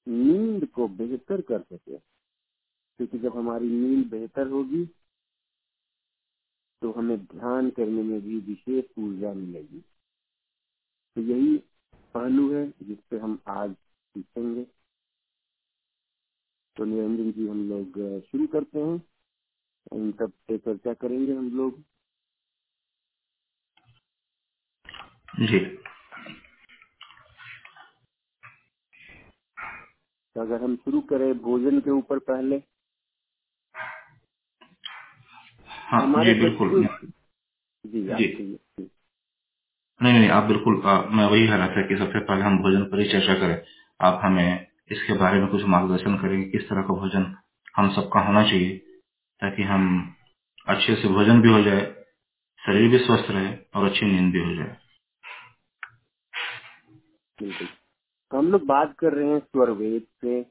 नींद 0.09 0.67
को 0.67 0.89
बेहतर 0.89 1.41
कर 1.41 1.63
सके। 1.63 1.99
क्योंकि 2.99 3.19
जब 3.19 3.37
हमारी 3.37 3.69
नींद 3.69 4.11
बेहतर 4.11 4.47
होगी 4.47 4.85
तो 6.83 6.93
हमें 6.93 7.19
ध्यान 7.27 7.71
करने 7.71 8.03
में 8.03 8.21
भी 8.21 8.39
विशेष 8.41 8.85
ऊर्जा 8.99 9.33
मिलेगी। 9.33 9.81
तो 11.17 11.21
यही 11.21 11.57
पहलू 12.15 12.53
है 12.53 12.69
जिससे 12.83 13.19
हम 13.19 13.39
आज 13.47 13.75
सीखेंगे। 14.15 14.65
तो 16.77 16.85
निरंजन 16.85 17.33
जी, 17.33 17.49
हम 17.49 17.69
लोग 17.69 18.21
शुरू 18.27 18.47
करते 18.47 18.79
हैं। 18.79 19.03
इन 19.93 20.13
सब 20.13 20.33
पे 20.49 20.59
चर्चा 20.59 20.95
करेंगे 20.95 21.35
हम 21.35 21.51
लोग। 21.57 21.83
जी। 25.37 25.61
तो 25.61 25.94
अगर 30.40 30.62
हम 30.62 30.77
शुरू 30.77 31.01
करें 31.11 31.33
भोजन 31.40 31.81
के 31.81 31.90
ऊपर 31.90 32.18
पहले। 32.31 32.57
हाँ 35.90 36.25
जी 36.25 36.35
बिल्कुल। 36.40 36.87
जी 37.85 38.57
नहीं 40.01 40.18
नहीं 40.18 40.29
आप 40.31 40.44
बिल्कुल 40.44 40.83
आ, 40.85 41.01
मैं 41.03 41.27
वही 41.27 41.46
कह 41.49 41.57
रहा 41.57 41.68
था 41.68 41.87
कि 41.88 41.96
सबसे 41.99 42.20
पहले 42.20 42.44
हम 42.44 42.59
भोजन 42.62 42.85
पर 42.92 43.01
ही 43.01 43.09
चर्चा 43.12 43.35
करें। 43.40 43.62
आप 44.01 44.20
हमें 44.25 44.66
इसके 44.92 45.14
बारे 45.18 45.40
में 45.40 45.49
कुछ 45.51 45.64
मार्गदर्शन 45.75 46.16
करेंगे 46.18 46.44
किस 46.51 46.68
तरह 46.70 46.83
का 46.88 46.94
भोजन 47.01 47.35
हम 47.77 47.90
सबका 47.96 48.20
होना 48.27 48.42
चाहिए 48.44 48.77
ताकि 49.42 49.64
हम 49.64 49.87
अच्छे 50.66 50.94
से 51.03 51.09
भोजन 51.14 51.40
भी 51.42 51.53
हो 51.53 51.62
जाए 51.62 51.81
शरीर 52.61 52.88
भी 52.90 52.99
स्वस्थ 53.07 53.31
रहे 53.31 53.55
और 53.77 53.87
अच्छी 53.90 54.07
नींद 54.07 54.33
भी 54.33 54.40
हो 54.40 54.55
जाए। 54.57 54.77
बिल्कुल। 57.38 57.68
तो 58.31 58.38
हम 58.38 58.46
लोग 58.53 58.62
बात 58.66 58.94
कर 58.99 59.12
रहे 59.12 59.31
हैं 59.31 59.40
स्वरवेद 59.40 60.07
से। 60.20 60.42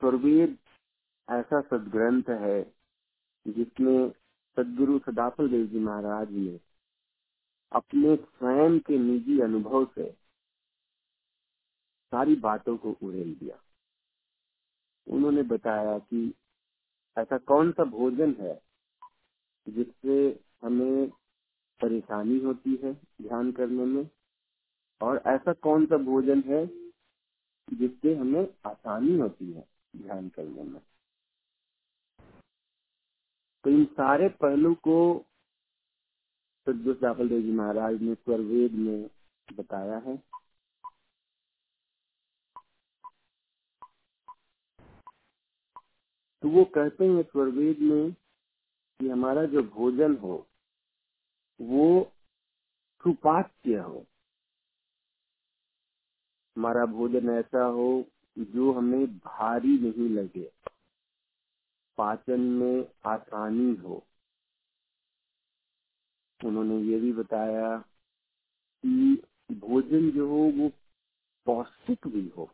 स्वरवेद 0.00 0.58
ऐसा 1.28 1.60
सदग्रंथ 1.60 2.30
है 2.30 2.62
जिसमें 3.46 4.10
सदगुरु 4.56 4.98
सदाफल 4.98 5.48
देव 5.48 5.66
जी 5.66 5.78
महाराज 5.78 6.32
ने 6.32 6.60
अपने 7.72 8.16
स्वयं 8.16 8.78
के 8.80 8.98
निजी 8.98 9.40
अनुभव 9.40 9.84
से 9.94 10.10
सारी 12.12 12.36
बातों 12.36 12.76
को 12.76 12.92
उड़ेल 13.02 13.34
दिया। 13.34 13.58
उन्होंने 15.06 15.42
बताया 15.42 15.98
कि 15.98 16.34
ऐसा 17.16 17.38
कौन 17.38 17.72
सा 17.72 17.84
भोजन 17.84 18.34
है 18.40 18.54
जिससे 19.66 20.18
हमें 20.62 21.08
परेशानी 21.80 22.38
होती 22.40 22.76
है 22.84 22.92
ध्यान 23.22 23.52
करने 23.52 23.84
में? 23.84 24.04
और 25.02 25.22
ऐसा 25.26 25.52
कौन 25.52 25.86
सा 25.86 25.96
भोजन 25.96 26.40
है 26.40 26.66
जिससे 27.76 28.14
हमें 28.14 28.54
आसानी 28.66 29.18
होती 29.18 29.52
है 29.52 29.68
ध्यान 29.96 30.28
करने 30.28 30.62
में? 30.62 30.80
तो 33.64 33.70
इन 33.70 33.84
सारे 33.84 34.28
पहलू 34.28 34.74
को 34.74 35.26
सदगुरु 36.66 37.28
देव 37.28 37.42
जी 37.42 37.52
महाराज 37.52 38.02
ने 38.02 38.14
स्वरवेद 38.14 38.72
में 38.72 39.10
बताया 39.54 39.98
है। 39.98 40.16
तो 46.42 46.48
वो 46.48 46.64
कहते 46.64 47.04
हैं 47.04 47.22
स्वरवेद 47.22 47.78
में 47.78 48.12
कि 49.00 49.08
हमारा 49.08 49.44
जो 49.44 49.62
भोजन 49.62 50.16
हो, 50.16 50.46
वो 51.60 52.12
सुपाच्य 53.02 53.74
हो। 53.78 54.06
हमारा 56.56 56.86
भोजन 56.86 57.30
ऐसा 57.30 57.64
हो 57.64 58.04
जो 58.38 58.72
हमें 58.72 59.18
भारी 59.18 59.78
नहीं 59.78 60.08
लगे। 60.08 60.52
पाचन 61.98 62.40
में 62.40 62.88
आसानी 63.06 63.74
हो। 63.74 64.06
उन्होंने 66.44 66.78
ये 66.78 67.00
भी 67.00 67.12
बताया 67.12 67.78
कि 68.82 69.22
भोजन 69.52 70.10
जो 70.10 70.28
हो, 70.28 70.52
वो 70.56 70.70
पौष्टिक 71.46 72.08
भी 72.08 72.32
हो। 72.36 72.50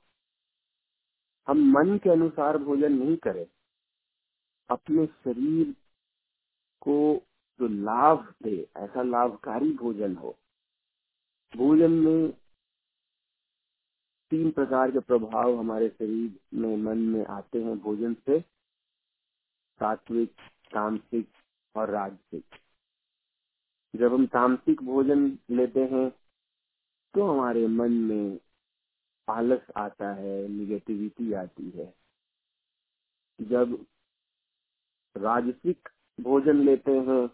हम 1.49 1.59
मन 1.59 1.99
के 1.99 2.11
अनुसार 2.11 2.59
भोजन 2.59 2.93
नहीं 2.93 3.17
करें। 3.17 3.47
अपने 4.71 5.07
शरीर 5.07 5.73
को 6.81 7.23
जो 7.61 7.69
लाभ 7.69 8.35
दे, 8.43 8.71
ऐसा 8.77 9.03
लाभकारी 9.03 9.73
भोजन 9.73 10.17
हो। 10.17 10.39
भोजन 11.57 11.91
में 11.91 12.40
तीन 14.31 14.51
प्रकार 14.51 14.91
के 14.91 15.01
प्रभाव 15.01 15.59
हमारे 15.59 15.89
शरीर 15.89 16.39
में, 16.55 16.77
मन 16.77 16.99
में 16.99 17.25
आते 17.27 17.63
हैं, 17.63 17.79
भोजन 17.79 18.15
से, 18.15 18.41
सात्विक 19.81 20.33
तामसिक 20.73 21.29
और 21.75 21.91
राजसिक। 21.91 22.45
जब 23.95 24.13
हम 24.15 24.27
तामसिक 24.27 24.83
भोजन 24.83 25.39
लेते 25.51 25.81
हैं 25.81 26.11
तो 27.15 27.27
हमारे 27.27 27.67
मन 27.67 27.93
में 27.93 28.41
आलस 29.29 29.63
आता 29.77 30.13
है 30.15 30.49
निगेटिविटी 30.49 31.33
आती 31.33 31.71
है। 31.71 31.95
जब 33.41 33.87
राजसिक 35.17 35.89
भोजन 36.21 36.57
लेते 36.57 36.93
हैं 36.93 37.27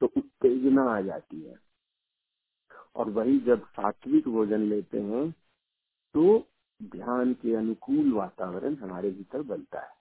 तो 0.00 0.06
उत्तेजना 0.06 0.82
आ 0.82 1.00
जाती 1.00 1.40
है। 1.40 1.54
और 2.96 3.10
वही 3.10 3.38
जब 3.46 3.64
सात्विक 3.70 4.28
भोजन 4.28 4.60
लेते 4.68 5.00
हैं 5.02 5.30
तो 6.14 6.38
ध्यान 6.80 7.32
के 7.34 7.54
अनुकूल 7.56 8.12
वातावरण 8.12 8.76
हमारे 8.76 9.10
भीतर 9.10 9.42
बनता 9.44 9.80
है। 9.80 9.94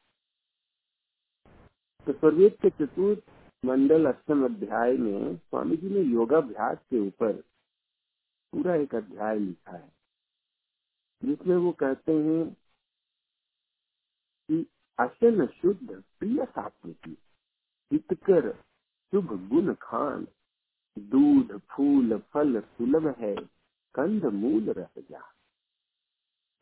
तो 2.07 2.13
सर्वेद 2.13 2.57
के 2.61 2.69
चतुर्थ 2.71 3.31
मंडल 3.63 4.05
अष्टम 4.05 4.45
अध्याय 4.45 4.97
में 4.97 5.35
स्वामी 5.37 5.77
जी 5.77 5.89
ने 5.89 6.01
योगाभ्यास 6.03 6.77
के 6.89 6.99
ऊपर 6.99 7.33
पूरा 8.53 8.75
एक 8.75 8.95
अध्याय 8.95 9.39
लिखा 9.39 9.77
है, 9.77 9.91
जिसमें 11.21 11.55
वो 11.57 11.71
कहते 11.79 12.13
हैं 12.13 12.45
कि 14.49 14.65
अशन 14.99 15.45
शुद्ध 15.53 16.03
प्रिय 16.19 16.45
सात्विकी 16.45 17.17
हितकर 17.91 18.51
शुभ 19.13 19.33
गुण 19.49 19.73
खान 19.81 20.27
दूध, 20.99 21.57
फूल, 21.57 22.17
फल 22.17 22.61
सुलभ 22.61 23.15
है, 23.19 23.35
कंद 23.95 24.25
मूल 24.25 24.71
रह 24.71 24.89
जा। 24.97 25.21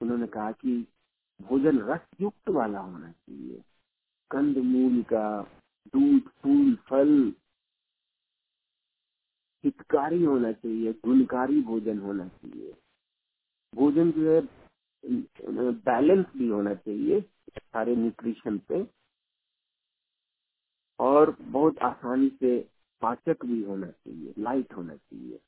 उन्होंने 0.02 0.28
कहा 0.28 0.52
कि 0.52 0.88
भोजन 1.42 1.80
रस 1.80 2.02
युक्त 2.22 2.50
वाला 2.50 2.80
होना 2.80 3.12
चाहिए। 3.12 3.62
कंद 4.32 4.58
मूल 4.58 5.04
का 5.04 5.44
दूध, 5.88 6.22
फूल, 6.22 6.76
फल 6.76 7.34
हितकारी 9.64 10.24
होना 10.24 10.52
चाहिए, 10.52 10.94
गुणकारी 10.94 11.62
भोजन 11.62 12.00
होना 12.00 12.28
चाहिए। 12.28 12.76
भोजन 13.76 14.12
जो 14.12 14.32
है 14.32 14.42
बैलेंस 15.72 16.26
भी 16.38 16.48
होना 16.48 16.74
चाहिए 16.74 17.22
सारे 17.60 17.96
न्यूट्रिशन 17.96 18.58
पे। 18.58 18.88
और 21.00 21.36
बहुत 21.40 21.78
आसानी 21.80 22.30
से 22.40 22.73
पाचक 23.04 23.46
भी 23.46 23.64
होना 23.64 23.88
चाहिए, 23.88 24.34
लाइट 24.40 24.74
होना 24.74 24.96
चाहिए। 24.96 25.40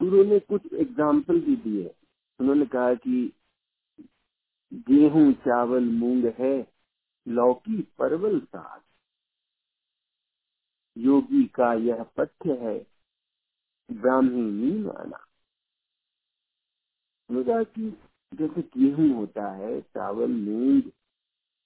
उन्होंने 0.00 0.38
कुछ 0.40 0.72
एग्ज़ाम्पल 0.72 1.40
भी 1.40 1.56
दिए। 1.56 1.94
उन्होंने 2.40 2.66
कहा 2.66 2.94
कि 2.94 3.32
गेहूँ, 4.72 5.32
चावल, 5.32 5.84
मूंग 5.84 6.24
है, 6.38 6.72
लौकी, 7.28 7.82
परवल 7.98 8.40
साग। 8.40 8.82
योगी 10.96 11.44
का 11.46 11.72
यह 11.74 12.02
पथ्य 12.02 12.52
है, 12.52 12.86
ब्राह्मी 13.90 14.42
नीम 14.42 14.90
आना। 14.90 15.26
कहा 17.30 17.62
कि 17.62 17.90
जैसे 18.34 18.62
गेहूँ 18.62 19.08
होता 19.14 19.50
है, 19.52 19.80
चावल, 19.80 20.30
मूंग, 20.30 20.82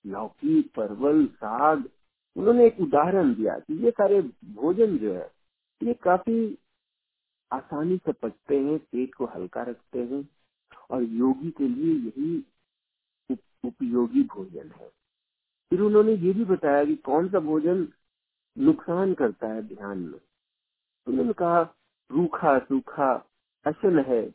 लौकी, 0.06 0.62
परवल, 0.62 1.26
साग 1.26 1.90
उन्होंने 2.36 2.66
एक 2.66 2.80
उदाहरण 2.80 3.34
दिया 3.34 3.58
कि 3.58 3.84
ये 3.84 3.90
सारे 3.90 4.22
भोजन 4.44 4.98
जो 4.98 5.14
है 5.14 5.30
ये 5.82 5.94
काफ़ी 5.94 6.58
आसानी 7.52 7.96
से 7.96 8.12
पचते 8.12 8.60
हैं 8.60 8.78
पेट 8.78 9.14
को 9.14 9.26
हल्का 9.26 9.62
रखते 9.62 9.98
हैं 9.98 10.28
और 10.90 11.02
योगी 11.02 11.50
के 11.50 11.68
लिए 11.68 11.94
यही 11.94 12.38
उप, 13.30 13.38
उपयोगी 13.64 14.22
भोजन 14.22 14.70
है। 14.80 14.88
फिर 15.70 15.80
उन्होंने 15.80 16.12
ये 16.12 16.32
भी 16.32 16.44
बताया 16.44 16.84
कि 16.84 16.96
कौन 16.96 17.28
सा 17.28 17.40
भोजन 17.40 17.88
नुकसान 18.56 19.14
करता 19.14 19.48
है 19.48 19.62
ध्यान 19.62 19.98
में। 19.98 20.20
उन्होंने 21.06 21.32
कहा 21.32 21.60
रूखा 22.10 22.58
सूखा 22.58 23.12
असन 23.66 23.98
है 24.08 24.30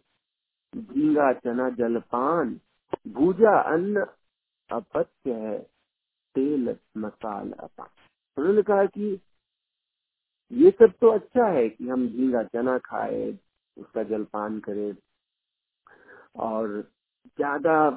झींगा 0.76 1.34
चना 1.34 1.70
जलपान 1.70 2.60
भूजा 3.08 3.60
अन्न 3.74 4.06
अपत्य 4.70 5.34
है। 5.34 5.71
तेल 6.36 6.76
मसाल 6.98 7.52
अपान। 7.54 7.88
उन्होंने 8.38 8.62
कहा 8.62 8.86
कि 8.88 9.20
ये 10.52 10.72
सब 10.72 10.94
तो 11.02 11.10
अच्छा 11.10 11.48
है 11.48 11.68
कि 11.70 11.88
हम 11.90 12.08
झींगा 12.08 12.44
चना 12.44 12.78
खाए, 12.78 13.32
उसका 13.78 14.04
जलपान 14.04 14.60
करें 14.60 14.96
और 16.40 16.82
ज़्यादा 17.38 17.90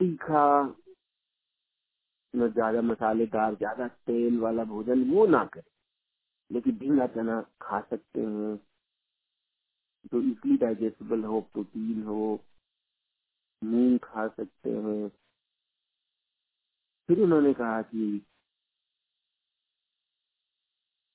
तीखा 0.00 0.74
ज़्यादा 2.34 2.80
मसालेदार, 2.82 3.54
ज़्यादा 3.54 3.86
तेल 3.88 4.38
वाला 4.38 4.64
भोजन 4.64 5.04
वो 5.10 5.26
ना 5.26 5.44
करें। 5.44 5.70
लेकिन 6.50 6.76
झींगा 6.78 7.06
चना 7.06 7.40
खा 7.62 7.80
सकते 7.80 8.20
हैं, 8.20 8.56
जो 10.04 10.20
इजली 10.20 10.56
डाइजेस्टेबल 10.56 11.24
हो 11.24 11.40
प्रोटीन 11.52 12.02
हो, 12.02 12.38
मूंग 13.62 13.98
खा 13.98 14.26
सकते 14.28 14.70
हैं। 14.70 15.10
फिर 17.08 17.20
उन्होंने 17.20 17.52
कहा 17.54 17.82
कि 17.82 18.26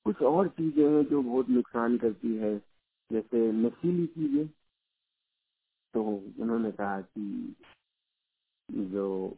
कुछ 0.06 0.22
और 0.22 0.48
चीज़ें 0.48 0.84
हैं 0.90 1.04
जो 1.06 1.22
बहुत 1.24 1.50
नुकसान 1.50 1.98
करती 1.98 2.36
है, 2.36 2.58
जैसे 3.12 3.52
नशीली 3.52 4.08
चीज़ें। 4.08 4.48
तो 5.94 6.04
उन्होंने 6.40 6.72
कहा 6.72 7.02
कि 7.02 7.56
जो 8.72 9.38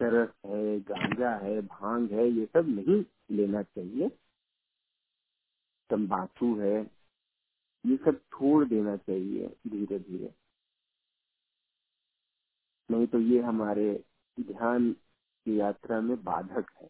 चरस 0.00 0.30
है, 0.46 0.80
गांजा 0.80 1.30
है, 1.36 1.60
भाँग 1.62 2.12
है, 2.12 2.28
ये 2.28 2.46
सब 2.46 2.68
नहीं 2.68 3.04
लेना 3.30 3.62
चाहिए। 3.62 4.08
तंबाकू 5.90 6.54
है, 6.60 6.90
ये 7.84 7.96
सब 7.96 8.18
छोड़ 8.18 8.64
देना 8.64 8.96
चाहिए 8.96 9.48
धीरे 9.68 9.98
धीरे 9.98 10.34
नहीं 12.90 13.06
तो 13.06 13.20
ये 13.20 13.40
हमारे 13.40 14.04
ध्यान 14.40 14.96
की 15.46 15.58
यात्रा 15.60 16.00
में 16.00 16.16
बाधक 16.24 16.70
है। 16.80 16.88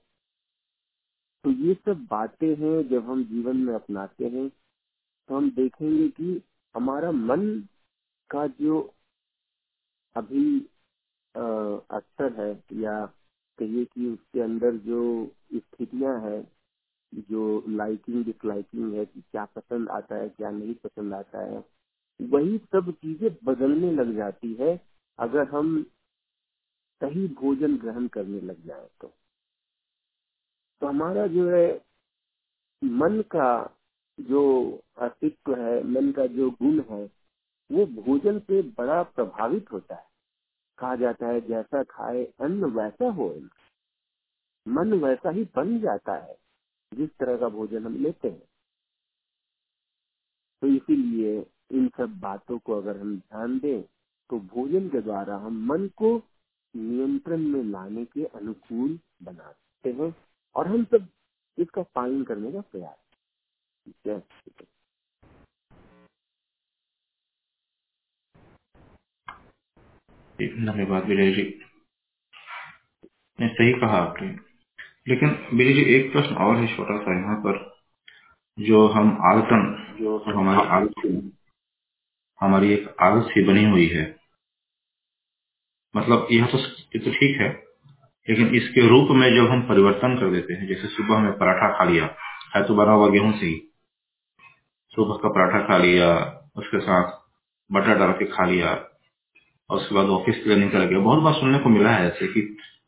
तो 1.44 1.50
ये 1.50 1.74
सब 1.76 2.06
बातें 2.10 2.48
हैं, 2.48 2.88
जब 2.88 3.10
हम 3.10 3.24
जीवन 3.26 3.56
में 3.58 3.74
अपनाते 3.74 4.24
हैं 4.26 4.48
तो 5.28 5.36
हम 5.36 5.50
देखेंगे 5.52 6.08
कि 6.10 6.42
हमारा 6.74 7.10
मन 7.12 7.44
का 8.30 8.46
जो 8.60 8.80
अभी 10.16 10.44
अक्सर 11.34 12.32
है, 12.34 12.52
या 12.74 13.04
कहिए 13.58 13.84
कि 13.86 14.08
उसके 14.08 14.40
अंदर 14.40 14.76
जो 14.80 15.00
स्थितियाँ 15.54 16.18
हैं, 16.22 16.42
जो 17.12 17.64
लाइकिंग 17.70 18.24
डिसलाइकिंग 18.24 18.94
है 18.94 19.04
कि 19.06 19.20
क्या 19.22 19.44
पसंद 19.56 19.88
आता 19.90 20.16
है, 20.16 20.28
क्या 20.30 20.50
नहीं 20.52 20.74
पसंद 20.84 21.14
आता 21.14 21.42
है, 21.44 21.64
वही 22.20 22.58
सब 22.72 22.90
चीज़ें 22.94 23.30
बदलने 23.44 23.92
लग 23.92 24.14
जाती 24.16 24.52
है। 24.54 24.80
अगर 25.18 25.48
हम 25.48 25.74
सही 27.04 27.28
भोजन 27.28 27.78
ग्रहण 27.78 28.08
करने 28.08 28.40
लग 28.40 28.66
जाए 28.66 28.88
तो। 29.00 29.12
तो 30.80 30.86
हमारा 30.86 31.26
जो 31.26 31.50
है, 31.50 31.84
मन 32.84 33.22
का 33.22 33.78
जो 34.20 34.42
अस्तित्व 34.98 35.54
है, 35.54 35.84
मन 35.84 36.12
का 36.12 36.26
जो 36.26 36.50
गुण 36.50 36.82
है, 36.82 37.10
वो 37.72 37.86
भोजन 37.86 38.38
से 38.38 38.62
बड़ा 38.62 39.02
प्रभावित 39.02 39.72
होता 39.72 39.94
है। 39.94 40.06
कहा 40.78 40.96
जाता 40.96 41.26
है, 41.26 41.40
जैसा 41.40 41.82
खाए 41.82 42.24
अन्न, 42.24 42.64
वैसा 42.64 43.10
हो 43.10 43.42
मन 44.68 44.92
वैसा 44.92 45.30
ही 45.30 45.48
बन 45.56 45.80
जाता 45.80 46.14
है, 46.14 46.38
जिस 46.94 47.10
तरह 47.10 47.36
का 47.36 47.48
भोजन 47.48 47.86
हम 47.86 47.96
लेते 47.96 48.28
हैं। 48.28 48.48
तो 50.60 50.66
इसीलिए 50.66 51.46
इन 51.70 51.88
सब 51.88 52.20
बातों 52.20 52.58
को 52.58 52.72
अगर 52.72 53.00
हम 53.00 53.16
ध्यान 53.16 53.58
दें 53.58 53.82
तो 54.30 54.40
भोजन 54.40 54.88
के 54.88 55.00
द्वारा 55.00 55.36
हम 55.36 55.66
मन 55.66 55.88
को 55.88 56.18
नियंत्रण 56.76 57.38
में 57.38 57.64
लाने 57.64 58.04
के 58.04 58.24
अनुकूल 58.24 58.98
बना 59.22 59.52
सकते 59.52 59.90
हैं 59.90 60.14
और 60.56 60.68
हम 60.68 60.84
सब 60.84 61.08
इसका 61.58 61.82
पालन 61.82 62.24
करने 62.24 62.52
का 62.52 62.60
प्रयास 62.60 62.96
धन्यवाद 70.40 71.04
विजय 71.04 71.32
जी। 71.32 71.62
ने 73.40 73.48
सही 73.48 73.72
कहा 73.72 73.98
आपने। 73.98 74.28
लेकिन 75.08 75.56
विजय 75.56 75.72
जी 75.72 75.94
एक 75.94 76.12
प्रश्न 76.12 76.34
और 76.34 76.56
है 76.56 76.76
छोटा 76.76 76.98
सा 76.98 77.20
यहाँ 77.20 77.36
पर। 77.36 77.74
जो 78.58 78.88
हम 78.88 79.18
आदतन 79.22 79.96
जो 80.00 80.18
हमारी 80.18 80.68
आलसी 80.68 81.36
हमारी 82.40 82.72
एक 82.72 82.96
आलसी 83.00 83.44
बनी 83.46 83.64
हुई 83.64 83.86
है। 83.88 84.23
मतलब 85.94 86.26
यह 86.30 86.46
तो 86.46 86.58
ये 86.58 86.98
तो 87.00 87.10
ठीक 87.12 87.40
है, 87.40 87.48
लेकिन 88.28 88.54
इसके 88.56 88.86
रूप 88.88 89.08
में 89.12 89.28
जब 89.34 89.50
हम 89.50 89.62
परिवर्तन 89.68 90.16
कर 90.16 90.30
देते 90.30 90.54
हैं, 90.54 90.66
जैसे 90.68 90.88
सुबह 90.90 91.18
में 91.20 91.32
पराठा 91.38 91.68
खा 91.78 91.84
लिया, 91.84 92.08
है 92.56 92.62
तो 92.66 92.74
बना 92.76 92.92
हुआ 92.92 93.08
गेहूँ 93.10 93.32
से 93.32 93.46
ही। 93.46 93.60
सुबह 94.92 95.16
का 95.22 95.28
पराठा 95.30 95.66
खा 95.66 95.78
लिया, 95.78 96.08
उसके 96.56 96.80
साथ 96.80 97.12
बटर 97.70 97.98
डाल 97.98 98.12
के 98.12 98.24
खा 98.26 98.44
लिया, 98.46 98.70
और 99.70 99.76
उसके 99.76 99.94
बाद 99.94 100.06
ऑफ़िस 100.10 100.36
के 100.36 100.50
लिए 100.50 100.58
निकल 100.58 100.84
गया। 100.84 100.98
बहुत 101.00 101.22
बार 101.22 101.34
सुनने 101.34 101.58
को 101.58 101.68
मिला 101.70 101.90
है 101.90 102.06
ऐसे 102.06 102.26
कि 102.28 102.40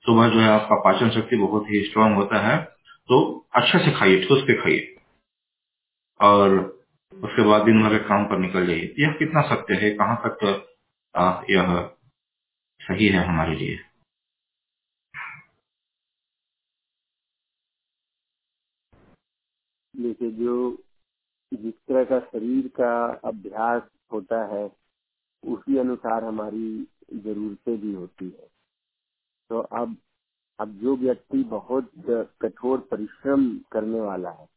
सुबह 0.04 0.28
जो 0.28 0.40
है 0.40 0.48
आपका 0.50 0.76
पाचन 0.82 1.10
शक्ति 1.10 1.36
बहुत 1.38 1.70
ही 1.70 1.82
स्ट्रांग 1.84 2.14
होता 2.16 2.40
है 2.40 2.56
तो 3.08 3.18
अच्छे 3.54 3.78
से 3.78 3.92
खाइए 3.92 4.22
ठोस 4.24 4.42
के 4.42 4.54
खाइए। 4.54 4.94
और 6.20 6.54
उसके 7.12 7.42
बाद 7.42 7.62
दिन 7.62 7.82
भर 7.82 7.92
के 7.92 7.98
काम 8.04 8.24
पर 8.24 8.38
निकल 8.38 8.66
जाइए। 8.66 8.94
यह 9.00 9.12
कितना 9.18 9.42
सत्य 9.48 9.74
है? 9.74 9.90
कहाँ 9.92 10.16
तक 10.24 11.44
यह 11.50 11.74
सही 12.86 13.06
है 13.06 13.24
हमारे 13.26 13.54
लिए। 13.56 13.76
देखिए, 19.94 20.30
जो 20.30 20.84
जिस 21.52 21.74
तरह 21.88 22.04
का 22.04 22.20
शरीर 22.20 22.68
का 22.68 22.92
अभ्यास 23.24 23.82
होता 24.12 24.44
है, 24.46 24.64
उसी 25.44 25.78
अनुसार 25.78 26.24
हमारी 26.24 26.88
जरूरतें 27.14 27.76
भी 27.80 27.92
होती 27.92 28.24
है। 28.24 28.48
तो 29.50 29.58
अब 29.60 29.96
अब 30.58 30.72
जो 30.72 30.96
व्यक्ति 30.96 31.42
बहुत 31.44 31.92
कठोर 32.42 32.80
परिश्रम 32.80 33.58
करने 33.72 34.00
वाला 34.00 34.30
है, 34.30 34.48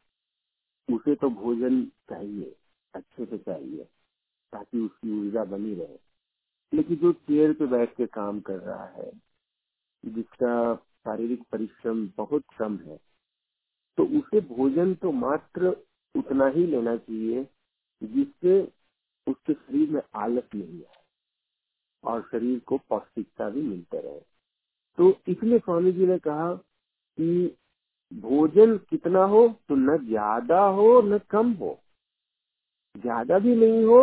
उसे 0.90 1.16
तो 1.16 1.30
भोजन 1.30 1.84
चाहिए, 2.10 2.56
अच्छे 2.94 3.26
से 3.26 3.38
चाहिए, 3.38 3.84
ताकि 4.54 4.80
उसकी 4.80 5.20
ऊर्जा 5.20 5.44
बनी 5.44 5.76
रहे। 5.76 6.09
लेकिन 6.72 6.98
जो 6.98 7.12
चेयर 7.14 7.54
पे 7.54 7.66
बैठ 7.68 7.96
के 7.98 8.06
काम 8.08 8.40
कर 8.40 8.60
रहा 8.60 8.86
है, 8.88 9.12
जिसका 10.04 10.76
शारीरिक 10.76 11.44
परिश्रम 11.52 12.08
बहुत 12.18 12.44
कम 12.60 12.78
है 12.88 12.98
तो 13.98 14.04
उसे 14.20 14.40
भोजन 14.48 14.94
तो 14.96 15.12
मात्र 15.14 15.76
उतना 16.16 16.48
ही 16.48 16.66
लेना 16.68 16.96
चाहिए 16.98 17.44
जिससे 18.02 18.62
उसके 19.28 19.54
शरीर 19.54 19.90
में 19.90 20.02
आलस 20.16 20.44
नहीं 20.56 20.80
आए 20.80 21.02
और 22.04 22.22
शरीर 22.32 22.60
को 22.60 22.78
पौष्टिकता 22.90 23.50
भी 23.50 23.62
मिलते 23.62 24.00
रहे। 24.00 24.20
तो 24.98 25.10
इसलिए 25.28 25.60
स्वामी 25.60 25.92
जी 25.92 26.06
ने 26.08 26.18
कहा 26.20 26.54
कि 26.54 27.58
भोजन 28.12 28.78
कितना 28.90 29.24
हो 29.26 29.48
तो 29.70 29.76
न 29.76 29.98
ज़्यादा 30.06 30.62
हो 30.78 31.02
न 31.02 31.18
कम 31.32 31.52
हो। 31.54 31.78
ज़्यादा 32.96 33.40
भी 33.40 33.56
नहीं 33.56 33.84
हो 33.86 34.02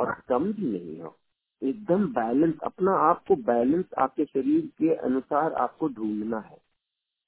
और 0.00 0.12
कम 0.28 0.52
भी 0.52 0.70
नहीं 0.70 1.00
हो। 1.00 1.16
एकदम 1.62 2.06
बैलेंस 2.14 2.54
अपना 2.64 2.92
आपको 3.00 3.36
बैलेंस 3.44 3.84
आपके 3.98 4.24
शरीर 4.24 4.66
के 4.78 4.94
अनुसार 4.96 5.52
आपको 5.56 5.88
ढूंढना 5.88 6.38
है। 6.40 6.56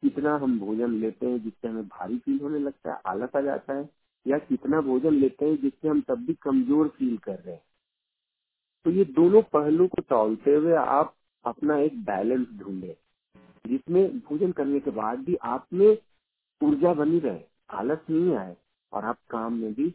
कितना 0.02 0.34
हम 0.36 0.58
भोजन 0.60 0.92
लेते 0.92 1.26
हैं 1.26 1.42
जिससे 1.42 1.68
हमें 1.68 1.86
भारी 1.88 2.18
फील 2.18 2.38
होने 2.40 2.58
लगता 2.58 2.92
है, 2.92 3.00
आलस 3.06 3.36
आ 3.36 3.40
जाता 3.40 3.72
है, 3.72 3.88
या 4.26 4.38
कितना 4.38 4.80
भोजन 4.80 5.14
लेते 5.14 5.46
हैं 5.46 5.60
जिससे 5.62 5.88
हम 5.88 6.00
तब 6.00 6.24
भी 6.26 6.34
कमज़ोर 6.42 6.88
फील 6.88 7.16
कर 7.18 7.38
रहे 7.38 7.54
हैं। 7.54 7.62
तो 8.86 8.90
ये 8.90 9.04
दोनों 9.06 9.42
पहलू 9.52 9.86
को 9.88 10.02
तोलते 10.02 10.54
हुए 10.54 10.74
आप 10.74 11.14
अपना 11.44 11.76
एक 11.78 11.98
बैलेंस 12.04 12.46
ढूंढे, 12.58 12.96
जिसमें 13.64 14.18
भोजन 14.20 14.52
करने 14.52 14.80
के 14.80 14.90
बाद 14.92 15.18
भी 15.18 15.34
आप 15.36 15.66
में 15.72 15.96
ऊर्जा 16.60 16.92
बनी 16.94 17.18
रहे, 17.18 17.40
आलस 17.70 17.98
नहीं 18.10 18.34
आए 18.36 18.56
और 18.92 19.04
आप 19.04 19.18
काम 19.30 19.54
में 19.54 19.72
भी 19.74 19.94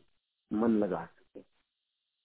मन 0.51 0.77
लगा 0.79 1.03
सके। 1.05 1.41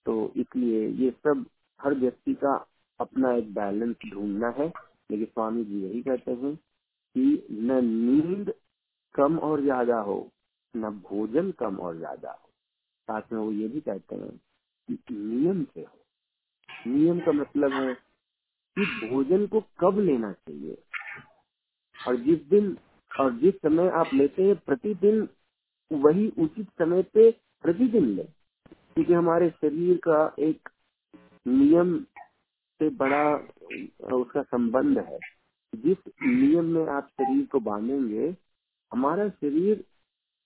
तो 0.05 0.31
इसलिए 0.35 0.87
ये 0.87 1.11
सब 1.17 1.45
हर 1.81 1.93
व्यक्ति 1.93 2.33
का 2.33 2.55
अपना 2.99 3.33
एक 3.33 3.53
बैलेंस 3.53 3.95
ढूंढना 4.13 4.49
है। 4.49 4.67
लेकिन 5.11 5.25
स्वामी 5.25 5.63
जी 5.65 5.81
यही 5.81 6.01
कहते 6.01 6.31
हैं 6.31 6.55
कि 6.55 7.47
न 7.51 7.79
नींद 7.85 8.53
कम 9.15 9.37
और 9.39 9.61
ज़्यादा 9.61 9.99
हो, 9.99 10.31
न 10.75 10.89
भोजन 11.09 11.51
कम 11.51 11.77
और 11.77 11.97
ज़्यादा 11.97 12.31
हो। 12.31 12.49
साथ 13.07 13.33
में 13.33 13.39
वो 13.39 13.51
ये 13.51 13.67
भी 13.67 13.79
कहते 13.79 14.15
हैं 14.15 14.37
कि 14.89 15.15
नियम 15.15 15.63
से 15.63 15.81
हो। 15.81 16.91
नियम 16.91 17.19
का 17.19 17.31
मतलब 17.31 17.73
है 17.73 17.93
कि 18.77 19.09
भोजन 19.09 19.45
को 19.47 19.61
कब 19.79 19.99
लेना 19.99 20.31
चाहिए। 20.33 20.77
और 21.95 22.15
जिस 22.15 22.39
दिन, 22.49 22.77
और 23.11 23.33
जिस 23.33 23.55
समय 23.55 23.89
आप 23.89 24.13
लेते 24.13 24.43
हैं, 24.43 24.55
प्रतिदिन 24.55 25.27
वही 25.91 26.27
उचित 26.39 26.67
समय 26.69 27.03
पे 27.03 27.31
प्रतिदिन 27.63 28.05
ले। 28.05 28.23
क्योंकि 28.93 29.13
हमारे 29.13 29.49
शरीर 29.49 29.97
का 29.97 30.35
एक 30.39 30.69
नियम 31.47 32.03
से 32.79 32.89
बड़ा 32.89 33.35
उसका 34.15 34.41
संबंध 34.41 34.99
है। 34.99 35.19
जिस 35.75 35.97
नियम 36.23 36.65
में 36.65 36.87
आप 36.87 37.07
शरीर 37.07 37.45
को 37.45 37.59
बांधेंगे, 37.59 38.37
हमारा 38.93 39.29
शरीर 39.29 39.85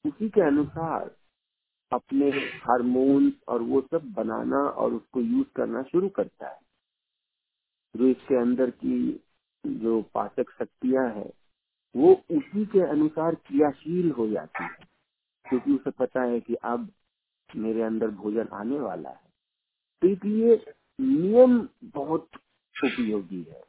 उसी 0.06 0.30
के 0.30 0.42
अनुसार 0.42 1.16
अपने 1.92 2.30
हार्मोन 2.40 3.34
और 3.48 3.62
वो 3.62 3.82
सब 3.82 4.14
बनाना 4.18 4.58
और 4.58 4.94
उसको 4.94 5.22
यूज़ 5.22 5.48
करना 5.56 5.84
शुरू 5.84 6.10
करता 6.10 6.50
है। 6.50 6.60
जो 7.96 8.08
इसके 8.08 8.36
अंदर 8.36 8.70
की 8.70 9.24
जो 9.68 10.02
पाचक 10.02 10.46
शक्तियाँ 10.60 11.10
हैं, 11.10 11.32
वो 11.96 12.14
उसी 12.14 12.66
के 12.66 12.80
अनुसार 12.80 13.36
क्रियाशील 13.36 14.12
हो 14.12 14.28
जाती 14.28 14.64
है। 14.64 14.96
क्योंकि 15.50 15.74
उसे 15.74 15.92
पता 15.92 16.24
है 16.24 16.40
कि 16.40 16.56
अब 16.56 16.90
मेरे 17.56 17.82
अंदर 17.82 18.08
भोजन 18.08 18.48
आने 18.54 18.80
वाला 18.80 19.10
है। 19.10 19.30
तो 20.02 20.08
इसलिए 20.08 20.74
नियम 21.00 21.70
बहुत 21.84 22.30
उपयोगी 22.84 23.44
है। 23.44 23.64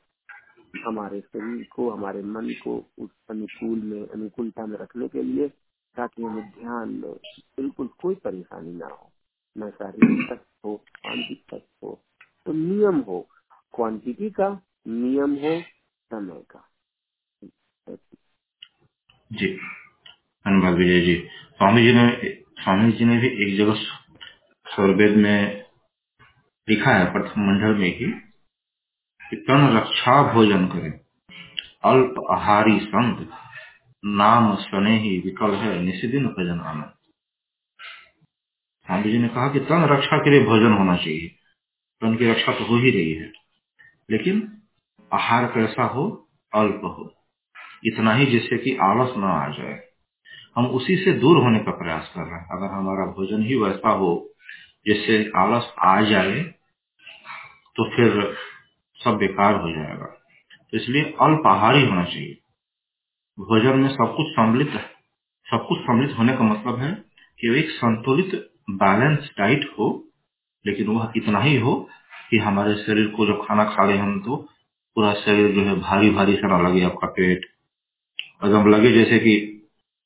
हमारे 0.87 1.21
शरीर 1.21 1.67
को, 1.75 1.91
हमारे 1.91 2.23
मन 2.23 2.51
को 2.51 2.91
उस 2.99 3.11
अनुकूल 3.31 3.79
में, 3.79 4.09
अनुकूलता 4.09 4.67
में 4.67 4.79
रखने 4.79 5.09
के 5.09 5.23
लिए 5.23 5.49
ताकि 5.97 6.23
हमें 6.23 6.51
ध्यान 6.51 6.89
में 6.89 7.13
बिल्कुल 7.57 7.87
कोई 7.87 8.15
परेशानी 8.15 8.73
ना 8.75 8.87
हो। 8.87 9.13
न 9.59 9.71
शारीरिक 9.71 10.31
तक 10.31 10.47
हो, 10.65 10.85
मानसिक 11.07 11.45
तक 11.55 11.67
हो 11.83 12.03
तो 12.47 12.53
नियम 12.53 13.01
हो। 13.01 13.29
क्वांटिटी 13.75 14.31
का 14.31 14.61
नियम 14.89 15.35
हो, 15.35 15.61
समय 16.11 16.43
का। 16.51 16.69
जी। 19.33 19.57
धन्यवाद 20.47 20.75
विजय 20.75 21.01
जी। 21.01 21.29
स्वामी 21.57 21.83
जी 21.83 21.93
ने, 21.93 22.35
स्वामी 22.63 22.93
जी 22.93 23.05
ने 23.05 23.19
भी 23.19 23.27
एक 23.27 23.59
जगह 23.59 23.75
स्वर्वेद 24.75 25.17
में 25.17 25.66
लिखा 26.69 26.91
है 26.91 27.13
प्रथम 27.13 27.41
मंडल 27.41 27.75
में 27.75 27.99
ही 27.99 28.13
कि 29.31 29.37
तन 29.37 29.77
रक्षा 29.77 30.33
भोजन 30.33 30.67
करें। 30.67 31.01
अल्प 31.85 32.15
आहारी 32.31 32.81
संत, 32.81 33.31
नाम 34.05 34.57
सने 34.57 34.99
ही 34.99 35.19
विकल 35.19 35.51
है 35.51 35.83
निशिदिन 35.83 36.27
भजन 36.27 36.61
आनंद। 36.61 36.93
स्वामी 38.87 39.13
जी 39.13 39.19
ने 39.19 39.29
कहा 39.29 39.49
कि 39.49 39.61
तन 39.61 39.85
रक्षा 39.85 40.19
के 40.19 40.31
लिए 40.31 40.45
भोजन 40.45 40.73
होना 40.73 40.97
चाहिए। 40.97 41.29
तन 42.01 42.17
की 42.17 42.31
रक्षा 42.31 42.53
तो 42.53 42.65
हो 42.65 42.77
ही 42.77 42.91
रही 42.91 43.13
है। 43.13 43.33
लेकिन 44.11 44.63
आहार 45.13 45.47
कैसा 45.47 45.83
हो, 45.83 46.31
अल्प 46.55 46.81
हो, 46.85 47.15
इतना 47.85 48.15
ही 48.15 48.27
जिससे 48.27 48.59
कि 48.59 48.77
आलस 48.77 49.17
न 49.17 49.25
आ 49.25 49.49
जाए। 49.49 49.89
हम 50.57 50.67
उसी 50.67 50.97
से 50.97 51.13
दूर 51.13 51.37
होने 51.37 51.59
का 51.59 51.71
प्रयास 51.71 52.13
कर 52.15 52.23
रहे 52.23 52.41
हैं। 52.41 52.49
अगर 52.57 52.67
हमारा 52.67 53.07
भोजन 53.07 53.43
ही 53.43 53.57
वैसा 53.57 53.91
हो, 53.91 54.35
जिससे 54.87 55.31
आलस 55.37 55.75
आ 55.79 56.01
जाए 56.01 56.56
तो 57.77 57.85
फिर 57.91 58.35
सब 58.99 59.17
बेकार 59.17 59.55
हो 59.55 59.71
जाएगा। 59.71 60.07
तो 60.73 60.77
इसलिए 60.77 61.03
अल्प 61.23 61.47
आहार 61.47 61.77
ही 61.77 61.85
होना 61.87 62.05
चाहिए। 62.05 62.35
भोजन 63.39 63.79
में 63.79 63.89
सब 63.89 64.15
कुछ 64.17 64.27
सम्मिलित 64.31 64.71
है। 64.71 64.85
सब 65.47 65.67
कुछ 65.69 65.79
सम्मिलित 65.81 66.17
होने 66.19 66.37
का 66.37 66.45
मतलब 66.45 66.79
है 66.79 66.93
कि 67.41 67.59
एक 67.59 67.71
संतुलित 67.71 68.35
बैलेंस 68.73 69.31
डाइट 69.39 69.69
हो, 69.79 69.89
लेकिन 70.65 70.89
वह 70.89 71.13
इतना 71.17 71.41
ही 71.41 71.57
हो 71.57 71.75
कि 72.31 72.39
हमारे 72.39 72.75
शरीर 72.77 73.09
को 73.09 73.27
जब 73.27 73.45
खाना 73.47 73.65
खा 73.67 73.85
रहे 73.85 73.99
हम 73.99 74.21
तो 74.21 74.37
पूरा 74.97 75.13
शरीर 75.17 75.55
जो 75.55 75.63
है 75.63 75.75
भारी 75.81 76.11
भारी 76.11 76.37
सा 76.37 76.49
ना 76.49 76.59
लगे 76.69 76.83
आपका 76.85 77.09
पेट। 77.11 77.45
एकदम 78.45 78.69
लगे 78.69 78.93
जैसे 78.93 79.19
कि 79.19 79.37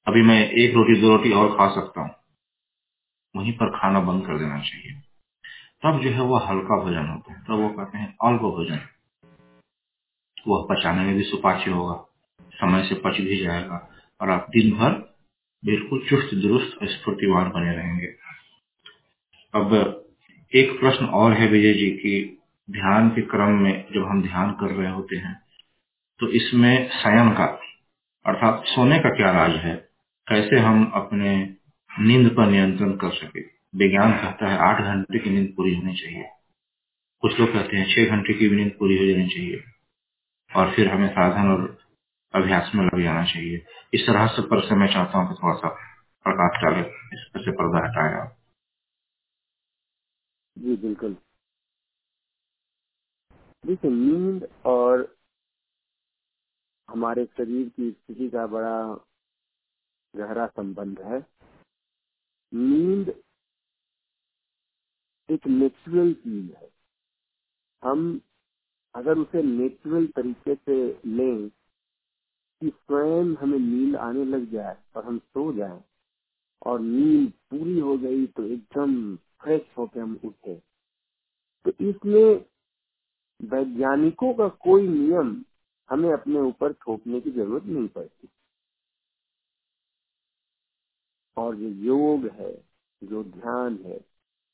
अभी 0.07 0.23
मैं 0.23 0.41
एक 0.53 0.75
रोटी, 0.75 1.01
दो 1.01 1.09
रोटी 1.09 1.33
और 1.33 1.49
खा 1.57 1.69
सकता 1.75 2.01
हूँ, 2.01 2.11
वहीं 3.35 3.53
पर 3.53 3.71
खाना 3.71 4.01
बंद 4.03 4.27
कर 4.27 4.39
देना 4.39 4.59
चाहिए। 4.61 5.01
तब 5.83 6.01
जो 6.01 6.11
है 6.11 6.23
वह 6.23 6.49
हल्का 6.49 6.77
भोजन 6.77 7.07
होता 7.07 7.33
है। 7.33 7.41
तब 7.41 7.61
वो 7.61 7.69
कहते 7.69 7.99
हैं 7.99 8.15
अल्प 8.23 8.41
भोजन। 8.41 8.81
वह 10.49 10.67
पचाने 10.71 11.05
में 11.05 11.15
भी 11.17 11.23
सुपाच्य 11.23 11.71
होगा, 11.71 11.95
समय 12.55 12.83
से 12.85 12.95
पच 12.95 13.21
भी 13.21 13.37
जाएगा 13.45 13.89
और 14.21 14.31
आप 14.31 14.47
दिन 14.51 14.71
भर 14.73 14.93
बिल्कुल 15.63 16.07
चुस्त 16.09 16.35
दुरुस्त 16.35 16.79
स्फूर्तिवान 16.85 17.51
बने 17.51 17.75
रहेंगे। 17.77 18.07
अब 19.55 19.75
एक 20.53 20.79
प्रश्न 20.81 21.07
और 21.15 21.33
है 21.33 21.47
विजय 21.49 21.73
जी 21.75 21.91
की 21.91 22.19
ध्यान 22.69 23.09
के 23.11 23.23
क्रम 23.23 23.53
में 23.59 23.73
जब 23.95 24.05
हम 24.07 24.23
ध्यान 24.23 24.53
कर 24.53 24.71
रहे 24.71 24.91
होते 24.93 25.17
हैं 25.17 25.35
तो 26.21 26.29
इसमें 26.31 26.75
शयन 26.93 27.31
का 27.31 27.45
अर्थात 28.27 28.65
सोने 28.67 28.99
का 28.99 29.11
क्या 29.11 29.31
राज 29.33 29.57
है? 29.57 29.75
कैसे 30.27 30.59
हम 30.59 30.85
अपने 30.95 31.33
नींद 31.91 32.31
पर 32.37 32.47
नियंत्रण 32.47 32.93
कर 32.97 33.11
सके? 33.13 33.43
विज्ञान 33.75 34.13
कहता 34.13 34.49
है 34.49 34.59
आठ 34.59 34.83
घंटे 34.83 35.19
की 35.19 35.31
नींद 35.31 35.55
पूरी 35.57 35.75
होनी 35.75 35.95
चाहिए। 35.95 36.25
कुछ 37.23 37.41
लोग 37.41 37.53
कहते 37.53 37.77
हैं 37.77 37.87
छह 37.95 38.17
घंटे 38.17 38.35
की 38.35 38.51
नींद 38.57 38.77
पूरी 38.79 38.99
हो 38.99 39.07
जानी 39.07 39.29
चाहिए। 39.29 39.65
और 40.51 40.75
फिर 40.77 40.89
हमें 40.89 41.09
साधन 41.09 41.49
और 41.49 41.79
अभ्यास 42.35 42.73
में 42.75 42.85
लग 42.85 43.05
जाना 43.05 43.25
चाहिए। 43.25 43.67
इस 43.95 44.07
तरह 44.07 44.27
से 44.27 44.43
पर 44.43 44.69
से 44.69 44.75
मैं 44.75 44.89
चाहता 44.89 45.19
हूँ 45.19 45.29
कि 45.29 45.35
थोड़ा 45.43 45.55
सा 45.55 45.69
प्रकाश 46.27 46.63
डाले। 46.63 46.81
इस 46.89 47.31
पर 47.35 47.45
से 47.45 47.53
पर्दा 47.53 47.87
हटाए 47.87 48.21
आप 48.21 48.37
जी, 50.57 50.77
बिल्कुल। 50.77 51.17
देखिए, 53.67 53.91
नींद 53.91 54.49
और 54.67 55.17
हमारे 56.89 57.25
शरीर 57.27 57.69
की 57.69 57.91
स्थिति 57.91 58.29
का 58.31 58.47
बड़ा 58.47 59.07
गहरा 60.15 60.47
संबंध 60.47 61.01
है। 61.01 61.21
नींद 62.55 63.11
एक 65.31 65.47
नेचुरल 65.47 66.13
चीज़ 66.15 66.53
है। 66.53 66.71
हम 67.83 68.21
अगर 68.95 69.19
उसे 69.19 69.43
नेचुरल 69.43 70.07
तरीके 70.07 70.55
से 70.55 70.77
लें 71.07 71.49
कि 72.63 72.69
स्वयं 72.69 73.35
हमें 73.37 73.59
नींद 73.59 73.97
आने 73.97 74.25
लग 74.25 74.51
जाए 74.53 74.77
और 74.97 75.05
हम 75.05 75.19
सो 75.19 75.53
जाए 75.53 75.81
और 76.67 76.81
नींद 76.81 77.33
पूरी 77.51 77.79
हो 77.81 77.99
गई 77.99 78.27
तो 78.27 78.45
एकदम 78.45 79.17
फ्रेश 79.17 79.63
होकर 79.79 80.01
हम 80.01 80.21
उठे। 80.25 80.55
तो 81.67 81.73
इसमें 81.81 82.47
वैज्ञानिकों 83.41 84.35
का 84.35 84.49
कोई 84.49 84.89
नियम 84.89 85.45
हमें 85.91 86.13
अपने 86.13 86.41
ऊपर 86.41 86.73
थोपने 86.73 87.21
की 87.21 87.31
ज़रूरत 87.31 87.65
नहीं 87.65 87.89
पड़ती। 87.89 88.29
और 91.37 91.57
जो 91.57 91.69
योग 91.69 92.27
है, 92.27 92.53
जो 93.03 93.25
ध्यान 93.25 93.79
है 93.87 93.99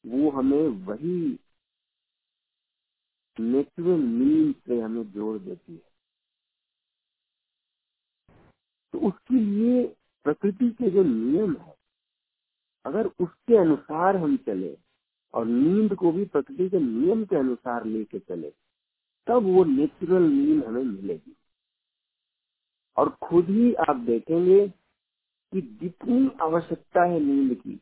वो 0.07 0.31
हमें 0.31 0.69
वही 0.87 1.41
नेचुरल 3.41 4.01
नींद 4.01 4.55
से 4.67 4.81
हमें 4.81 5.13
जोड़ 5.13 5.39
देती 5.39 5.73
है। 5.73 5.93
तो 8.93 8.99
उसके 9.09 9.35
लिए 9.35 9.87
प्रकृति 10.25 10.71
के 10.71 10.91
जो 10.91 11.03
नियम 11.03 11.57
है, 11.57 11.75
अगर 12.85 13.07
उसके 13.07 13.57
अनुसार 13.57 14.17
हम 14.17 14.37
चले 14.37 14.79
और 15.35 15.47
नींद 15.47 15.95
को 15.95 16.13
भी 16.13 16.25
प्रकृति 16.25 16.69
के 16.69 16.81
नियम 16.81 17.25
के 17.25 17.37
अनुसार 17.37 17.85
लेके 17.85 18.19
चले, 18.19 18.51
तब 19.27 19.43
वो 19.43 19.65
नेचुरल 19.65 20.23
नींद 20.23 20.65
हमें 20.65 20.85
मिलेगी। 20.85 21.37
और 22.97 23.11
खुद 23.11 23.51
ही 23.51 23.75
आप 23.75 23.97
देखेंगे 23.97 24.69
कि 25.53 25.63
जितनी 25.63 26.31
आवश्यकता 26.43 27.05
है 27.05 27.21
नींद 27.21 27.55
की 27.61 27.81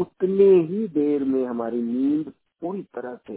उतने 0.00 0.50
ही 0.68 0.86
देर 0.88 1.24
में 1.24 1.44
हमारी 1.46 1.82
नींद 1.82 2.32
पूरी 2.62 2.82
तरह 2.94 3.16
से 3.26 3.36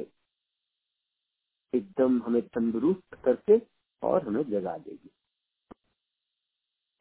एकदम 1.74 2.22
हमें 2.24 2.41
तंदुरुस्त 2.48 3.15
करके 3.26 3.62
और 4.04 4.28
हमें 4.28 4.43
जगा 4.52 4.78
देगी। 4.78 5.10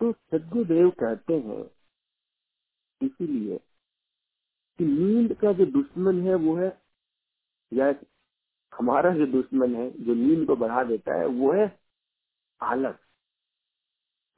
तो 0.01 0.13
सदगुरुदेव 0.13 0.91
कहते 0.91 1.35
हैं, 1.35 1.65
इसीलिए 3.01 3.59
कि 4.79 4.85
नींद 4.85 5.35
का 5.35 5.53
जो 5.53 5.67
दुश्मन 5.67 6.21
है 6.23 6.35
वो 6.35 6.57
है, 6.57 6.71
या 7.73 7.95
हमारा 8.73 9.11
जो 9.11 9.27
दुश्मन 9.27 9.75
है, 9.75 9.91
जो 10.05 10.15
नींद 10.15 10.47
को 10.47 10.57
बढ़ा 10.57 10.85
देता 10.85 11.19
है, 11.21 11.27
वो 11.27 11.53
है 11.53 11.81
आलस 12.61 12.97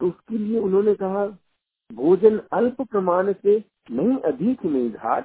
तो 0.00 0.08
उसके 0.08 0.38
लिए 0.38 0.58
उन्होंने 0.58 0.94
कहा 0.94 1.26
भोजन 1.90 2.38
अल्प 2.52 2.80
प्रमाण 2.82 3.32
से 3.34 3.56
नहीं, 3.90 4.16
अधिक 4.22 4.64
निर्धार 4.66 5.22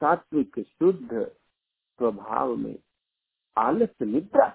सात्विक 0.00 0.58
शुद्ध 0.60 1.10
स्वभाव 1.12 2.54
में 2.56 2.76
आलस 3.56 3.90
निद्रा 4.02 4.46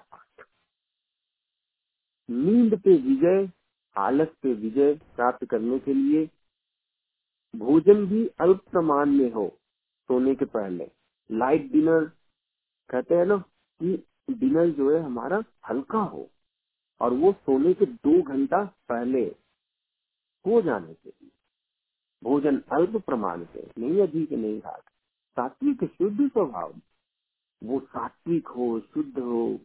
नींद 2.28 2.74
पे 2.80 2.96
विजय, 2.98 3.48
आलस 3.96 4.28
पे 4.42 4.52
विजय 4.54 4.94
प्राप्त 5.16 5.44
करने 5.50 5.78
के 5.78 5.94
लिए 5.94 6.24
भोजन 7.54 8.04
भी 8.06 8.26
अल्प 8.40 8.60
प्रमाण 8.70 9.10
में 9.10 9.30
हो, 9.32 9.48
सोने 10.10 10.34
के 10.34 10.44
पहले। 10.46 10.90
लाइट 11.30 11.70
डिनर 11.72 12.04
कहते 12.90 13.14
हैं 13.14 13.26
ना 13.26 13.36
कि 13.80 13.96
डिनर 14.30 14.70
जो 14.72 14.90
है 14.92 15.02
हमारा 15.04 15.42
हल्का 15.70 15.98
हो 16.04 16.28
और 17.00 17.12
वो 17.14 17.32
सोने 17.34 17.74
के 17.74 17.86
दो 17.86 18.22
घंटा 18.24 18.64
पहले 18.88 19.24
हो 20.44 20.60
जाने 20.62 20.94
चाहिए 20.94 21.30
भोजन 22.24 22.62
अल्प 22.72 22.96
प्रमाण 22.96 23.44
से 23.44 23.70
नहीं 23.78 24.02
अधिक, 24.02 24.32
नहीं 24.32 24.60
घाट। 24.60 24.80
सात्विक 25.36 25.84
शुद्ध 25.84 26.28
स्वभाव। 26.28 26.74
वो 27.64 27.80
सात्विक 27.80 28.48
हो, 28.48 28.80
शुद्ध 28.80 29.18
हो। 29.18 29.58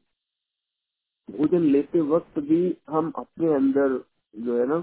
भोजन 1.31 1.61
लेते 1.61 2.01
वक्त 2.01 2.39
भी 2.39 2.77
हम 2.89 3.11
अपने 3.11 3.53
अंदर 3.53 4.03
जो 4.35 4.59
है 4.59 4.67
ना, 4.67 4.81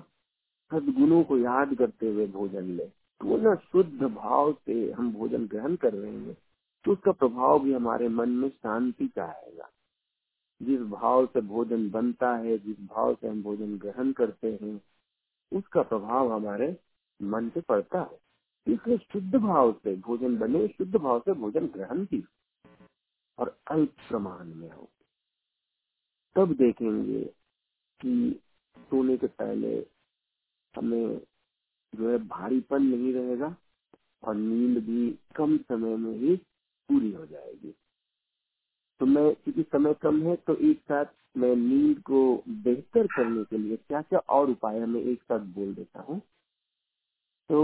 सदगुणों 0.70 1.22
को 1.24 1.38
याद 1.38 1.74
करते 1.74 2.09
हुए 2.11 2.26
भोजन 2.26 2.64
ले। 2.64 2.85
तो 3.20 3.37
ना 3.37 3.54
शुद्ध 3.54 4.02
भाव 4.02 4.52
से 4.66 4.92
हम 4.92 5.12
भोजन 5.12 5.46
ग्रहण 5.46 5.76
कर 5.76 5.92
रहे 5.92 6.12
हैं 6.12 6.37
तो 6.85 6.92
उसका 6.92 7.12
प्रभाव 7.12 7.61
भी 7.61 7.72
हमारे 7.72 8.09
मन 8.09 8.28
में 8.28 8.48
शांति 8.48 9.09
का 9.09 9.24
आएगा। 9.24 9.68
जिस 10.62 10.80
भाव 10.80 11.26
से 11.26 11.40
भोजन 11.40 11.90
बनता 11.90 12.37
है, 12.37 12.59
जिस 12.59 12.76
भाव 12.80 13.14
से 13.14 13.28
हम 13.28 13.42
भोजन 13.42 13.78
ग्रहण 13.78 14.12
करते 14.12 14.59
हैं, 14.62 14.80
उसका 15.52 15.83
प्रभाव 15.83 16.33
हमारे 16.33 16.76
मन 17.22 17.48
से 17.48 17.61
पड़ता 17.61 18.00
है। 18.02 18.20
इसलिए 18.74 18.98
शुद्ध 18.98 19.37
भाव 19.37 19.72
से 19.72 19.96
भोजन 19.96 20.38
बने, 20.38 20.68
शुद्ध 20.68 20.96
भाव 20.96 21.20
से 21.20 21.33
भोजन 21.33 21.66
ग्रहण 21.66 22.04
की। 22.04 22.24
और 23.38 23.59
अल्प 23.70 23.94
प्रमाण 24.09 24.54
में 24.54 24.70
हो। 24.70 24.90
तब 26.37 26.52
देखेंगे 26.52 27.24
कि 28.00 28.40
सोने 28.78 29.16
के 29.16 29.26
पहले 29.26 29.87
हमें 30.76 31.20
जो 31.94 32.11
है 32.11 32.18
भारीपन 32.18 32.83
नहीं 32.83 33.12
रहेगा 33.12 33.56
और 34.22 34.35
नींद 34.35 34.85
भी 34.85 35.18
कम 35.37 35.59
समय 35.59 35.96
में 35.96 36.18
ही 36.18 36.37
पूरी 36.88 37.12
हो 37.12 37.26
जाएगी। 37.26 37.74
तो 39.00 39.06
मैं, 39.06 39.35
क्योंकि 39.35 39.62
समय 39.62 39.94
कम 39.94 40.22
है 40.22 40.37
तो 40.37 40.54
एक 40.54 40.80
साथ 40.80 41.04
मैं 41.37 41.56
नींद 41.56 42.02
को 42.02 42.42
बेहतर 42.48 43.06
करने 43.06 43.44
के 43.44 43.59
लिए 43.59 43.76
क्या 43.76 44.02
क्या 44.02 44.18
और 44.18 44.50
उपाय 44.50 44.87
मैं 44.87 45.00
एक 45.00 45.22
साथ 45.22 45.40
बोल 45.40 45.74
देता 45.74 46.00
हूँ। 46.00 46.22
तो 47.51 47.61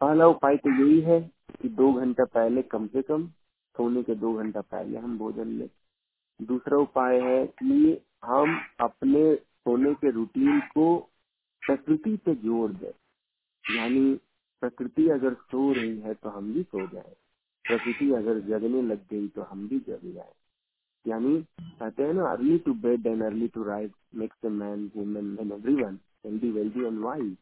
पहला 0.00 0.26
उपाय 0.26 0.56
तो 0.56 0.70
यही 0.72 1.00
है 1.02 1.20
कि 1.60 1.68
दो 1.78 1.92
घंटा 1.92 2.24
पहले 2.34 2.62
कम 2.72 2.86
से 2.86 3.02
कम 3.02 3.26
सोने 3.74 4.02
के 4.02 4.14
दो 4.14 4.32
घंटा 4.34 4.60
पहले 4.60 4.98
हम 4.98 5.16
भोजन 5.18 5.48
लें। 5.58 5.68
दूसरा 6.40 6.78
उपाय 6.78 7.20
है 7.20 7.46
कि 7.58 8.00
हम 8.24 8.58
अपने 8.80 9.34
सोने 9.36 9.92
के 9.94 10.10
रूटीन 10.10 10.60
को 10.74 10.86
प्रकृति 11.62 12.16
से 12.24 12.34
जोड़ 12.44 12.70
दें। 12.72 12.92
यानी 13.64 14.14
प्रकृति 14.62 15.08
अगर 15.10 15.34
सो 15.34 15.72
रही 15.72 15.98
है 16.00 16.14
तो 16.14 16.28
हम 16.28 16.52
भी 16.54 16.62
सो 16.62 16.86
जाए। 16.86 17.14
प्रकृति 17.64 18.12
अगर 18.14 18.40
जगने 18.48 18.82
लग 18.82 19.06
गई 19.10 19.28
तो 19.28 19.42
हम 19.42 19.66
भी 19.68 19.78
जग 19.88 20.12
जाए। 20.14 20.32
यानी 21.04 21.36
कहते 21.60 22.02
हैं 22.02 22.14
ना 22.14 22.30
early 22.30 22.58
to 22.58 22.74
bed 22.86 23.06
and 23.06 23.22
early 23.22 23.48
to 23.48 23.64
right 23.64 23.92
makes 24.14 24.44
a 24.44 24.48
man 24.48 24.90
women 24.96 25.36
and 25.40 25.52
every 25.52 25.74
one 25.82 25.98
healthy 26.26 26.50
wealthy 26.52 26.84
and 26.86 27.00
wise 27.00 27.36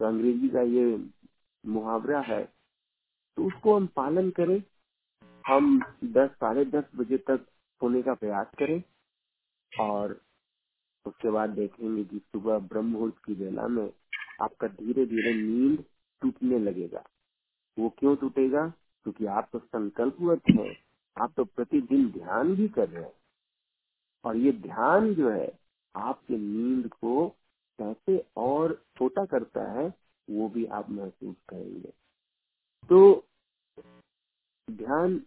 तो 0.00 0.04
अंग्रेज़ी 0.04 0.48
का 0.48 0.60
ये 0.60 1.04
मुहावरा 1.66 2.20
है 2.20 2.44
तो 3.36 3.44
उसको 3.44 3.76
हम 3.76 3.86
पालन 3.86 4.30
करें। 4.30 4.62
हम 5.46 5.80
दस, 6.04 6.30
साढ़े 6.30 6.64
दस 6.64 6.84
बजे 6.96 7.18
तक 7.18 7.40
सोने 7.80 8.02
का 8.02 8.14
प्रयास 8.14 8.46
करें 8.58 8.82
और 9.80 10.20
उसके 11.06 11.30
बाद 11.30 11.50
देखेंगे 11.50 12.04
कि 12.04 12.18
सुबह 12.18 12.58
ब्रह्म 12.58 12.86
मुहूर्त 12.86 13.18
की 13.24 13.34
वेला 13.34 13.68
में 13.68 13.92
आपका 14.42 14.66
धीरे 14.68 15.06
धीरे 15.06 15.34
नींद 15.34 15.84
टूटने 16.22 16.58
लगेगा। 16.58 17.04
वो 17.78 17.88
क्यों 17.98 18.16
टूटेगा? 18.16 18.66
क्योंकि 19.04 19.26
आप 19.26 19.48
तो 19.52 19.58
संकल्पवत 19.58 20.42
हैं, 20.50 20.76
आप 21.20 21.32
तो 21.36 21.44
प्रतिदिन 21.44 22.10
ध्यान 22.10 22.54
भी 22.54 22.68
कर 22.68 22.88
रहे 22.88 23.04
हैं। 23.04 23.12
और 24.24 24.36
ये 24.36 24.52
ध्यान 24.52 25.14
जो 25.14 25.30
है, 25.30 25.58
आपके 25.96 26.36
नींद 26.36 26.88
को 26.88 27.36
कैसे 27.82 28.24
और 28.36 28.74
छोटा 28.98 29.24
करता 29.24 29.70
है, 29.72 29.86
वो 30.28 30.48
भी 30.48 30.64
आप 30.66 30.90
महसूस 30.90 31.36
करेंगे। 31.48 31.92
तो 32.90 33.26
ध्यान 34.68 35.18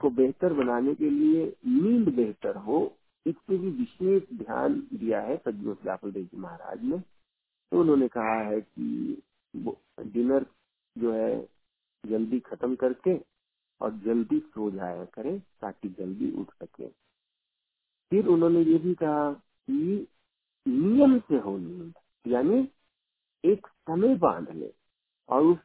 को 0.00 0.10
बेहतर 0.10 0.52
बनाने 0.52 0.94
के 0.94 1.10
लिए 1.10 1.44
नींद 1.66 2.08
बेहतर 2.16 2.56
हो, 2.56 2.78
इसके 3.26 3.56
भी 3.58 3.70
विशेष 3.70 4.22
ध्यान 4.38 4.80
दिया 4.92 5.20
है 5.20 5.36
सदगुरु 5.36 6.10
देव 6.10 6.24
जी 6.24 6.36
महाराज 6.36 6.82
ने। 6.84 6.98
तो 6.98 7.80
उन्होंने 7.80 8.08
कहा 8.08 8.40
है 8.40 8.60
कि 8.60 9.22
डिनर 9.54 10.46
जो 10.96 11.12
है, 11.12 11.48
जल्दी 12.04 12.40
खत्म 12.40 12.74
करके 12.76 13.16
और 13.80 13.92
जल्दी 14.04 14.38
सो 14.40 14.70
जाया 14.70 15.04
करें 15.04 15.38
ताकि 15.60 15.88
जल्दी 15.88 16.30
उठ 16.40 16.50
सके। 16.54 16.88
फिर 18.10 18.26
उन्होंने 18.26 18.60
ये 18.62 18.78
भी 18.78 18.94
कहा 18.94 19.32
कि 19.32 20.06
नियम 20.68 21.18
से 21.18 21.36
हो 21.36 21.56
नींद, 21.58 21.94
यानी 22.26 22.68
एक 23.44 23.66
समय 23.66 24.14
बाँध 24.14 24.50
ले। 24.50 24.72
और 25.28 25.42
उस 25.42 25.58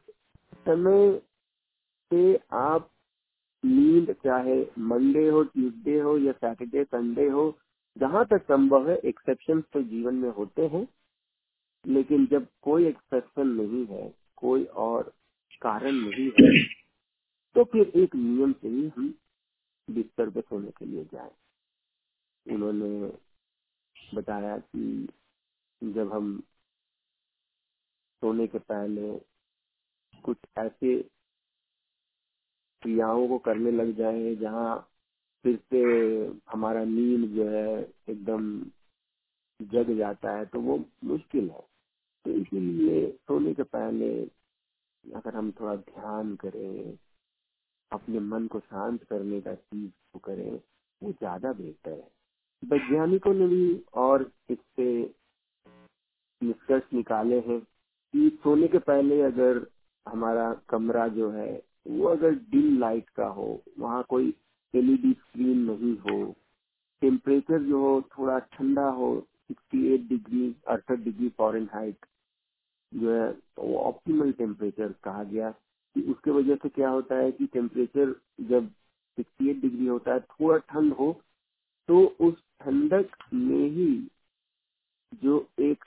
समय 0.58 1.22
से 2.10 2.36
आप 2.52 2.90
नींद, 3.64 4.12
चाहे 4.24 4.66
मंडे 4.78 5.28
हो, 5.28 5.42
ट्यूसडे 5.42 5.98
हो, 6.00 6.18
या 6.18 6.32
सैटरडे, 6.32 6.84
संडे 6.84 7.28
हो, 7.28 7.58
जहाँ 7.98 8.24
तक 8.24 8.42
संभव 8.42 8.90
है 8.90 8.96
एक्सेप्शन 8.96 9.60
तो 9.60 9.82
जीवन 9.82 10.14
में 10.14 10.30
होते 10.30 10.66
हैं। 10.66 10.88
लेकिन 11.86 12.26
जब 12.26 12.46
कोई 12.62 12.86
एक्सेप्शन 12.86 13.46
नहीं 13.46 13.86
है, 13.86 14.14
कोई 14.36 14.64
और 14.64 15.12
कारण 15.62 15.92
नहीं 15.92 16.30
है 16.30 16.64
तो 17.56 17.64
फिर 17.64 17.92
एक 17.96 18.14
नियम 18.14 18.52
से 18.52 18.68
ही 18.68 18.88
हम 18.88 19.14
बिस्तर 19.90 20.30
पे 20.30 20.40
सोने 20.40 20.70
के 20.70 20.84
लिए 20.84 21.04
जाए। 21.04 21.30
उन्होंने 22.46 23.12
बताया 24.14 24.58
कि 24.58 25.08
जब 25.82 26.12
हम 26.12 26.40
सोने 28.22 28.46
के 28.46 28.58
पहले 28.58 29.18
कुछ 30.24 30.36
ऐसे 30.58 30.96
क्रियाओं 32.82 33.28
को 33.28 33.38
करने 33.38 33.70
लग 33.70 33.96
जाए 33.96 34.34
जहाँ 34.36 34.90
फिर 35.44 35.56
से 35.70 35.80
हमारा 36.52 36.84
नींद 36.84 37.28
जो 37.28 37.48
है 37.48 37.92
एकदम 38.08 38.62
जग 39.60 39.96
जाता 39.98 40.32
है 40.32 40.44
तो 40.46 40.60
वो 40.60 40.84
मुश्किल 41.04 41.50
है। 41.50 41.60
तो 42.24 42.30
इसीलिए 42.30 43.10
सोने 43.12 43.54
के 43.54 43.62
पहले 43.62 44.24
अगर 45.04 45.34
हम 45.34 45.52
थोड़ा 45.52 45.76
ध्यान 45.76 46.36
करें, 46.36 46.98
अपने 47.92 48.20
मन 48.20 48.46
को 48.46 48.60
शांत 48.60 49.04
करने 49.04 49.40
का 49.40 49.54
चीज़ 49.54 50.18
करें, 50.24 50.60
वो 51.02 51.12
ज़्यादा 51.12 51.52
बेहतर 51.52 51.92
है। 51.92 52.10
वैज्ञानिकों 52.64 53.34
ने 53.34 53.46
भी 53.46 53.84
और 53.94 54.32
इससे 54.50 55.14
निष्कर्ष 56.42 56.82
निकाले 56.94 57.40
हैं 57.40 57.60
कि 58.12 58.38
सोने 58.42 58.68
के 58.68 58.78
पहले 58.78 59.22
अगर 59.22 59.66
हमारा 60.08 60.60
कमरा 60.68 61.08
जो 61.08 61.30
है, 61.30 61.62
वो 61.86 62.08
अगर 62.08 62.30
डिम 62.30 62.78
लाइट 62.78 63.08
का 63.08 63.26
हो, 63.26 63.62
वहाँ 63.78 64.04
कोई 64.08 64.34
एलईडी 64.74 65.12
स्क्रीन 65.12 65.58
नहीं 65.58 65.98
हो, 65.98 66.34
टेम्परेचर 67.00 67.62
जो 67.62 67.80
हो 67.80 68.02
थोड़ा 68.02 68.38
ठंडा 68.38 68.88
हो 68.88 69.26
68 69.52 70.08
डिग्री, 70.08 70.56
अड़सठ 70.68 70.98
डिग्री 70.98 71.28
फॉरन 71.28 71.68
हाइट 71.72 72.06
जो 72.94 73.10
है 73.10 73.30
वो 73.58 73.78
ऑप्टिमल 73.78 74.32
टेम्परेचर 74.32 74.94
कहा 75.04 75.24
गया। 75.24 75.50
कि 75.94 76.02
उसके 76.02 76.30
वजह 76.30 76.54
से 76.54 76.68
क्या 76.68 76.88
होता 76.88 77.14
है 77.14 77.32
कि 77.32 77.46
टेम्परेचर 77.46 78.14
जब 78.40 78.70
68 79.18 79.60
डिग्री 79.60 79.86
होता 79.86 80.12
है, 80.12 80.20
थोड़ा 80.20 80.58
ठंड 80.58 80.92
हो 80.92 81.22
तो 81.88 82.04
उस 82.20 82.42
ठंडक 82.60 83.16
में 83.34 83.68
ही 83.70 83.88
जो 85.22 85.46
एक 85.60 85.84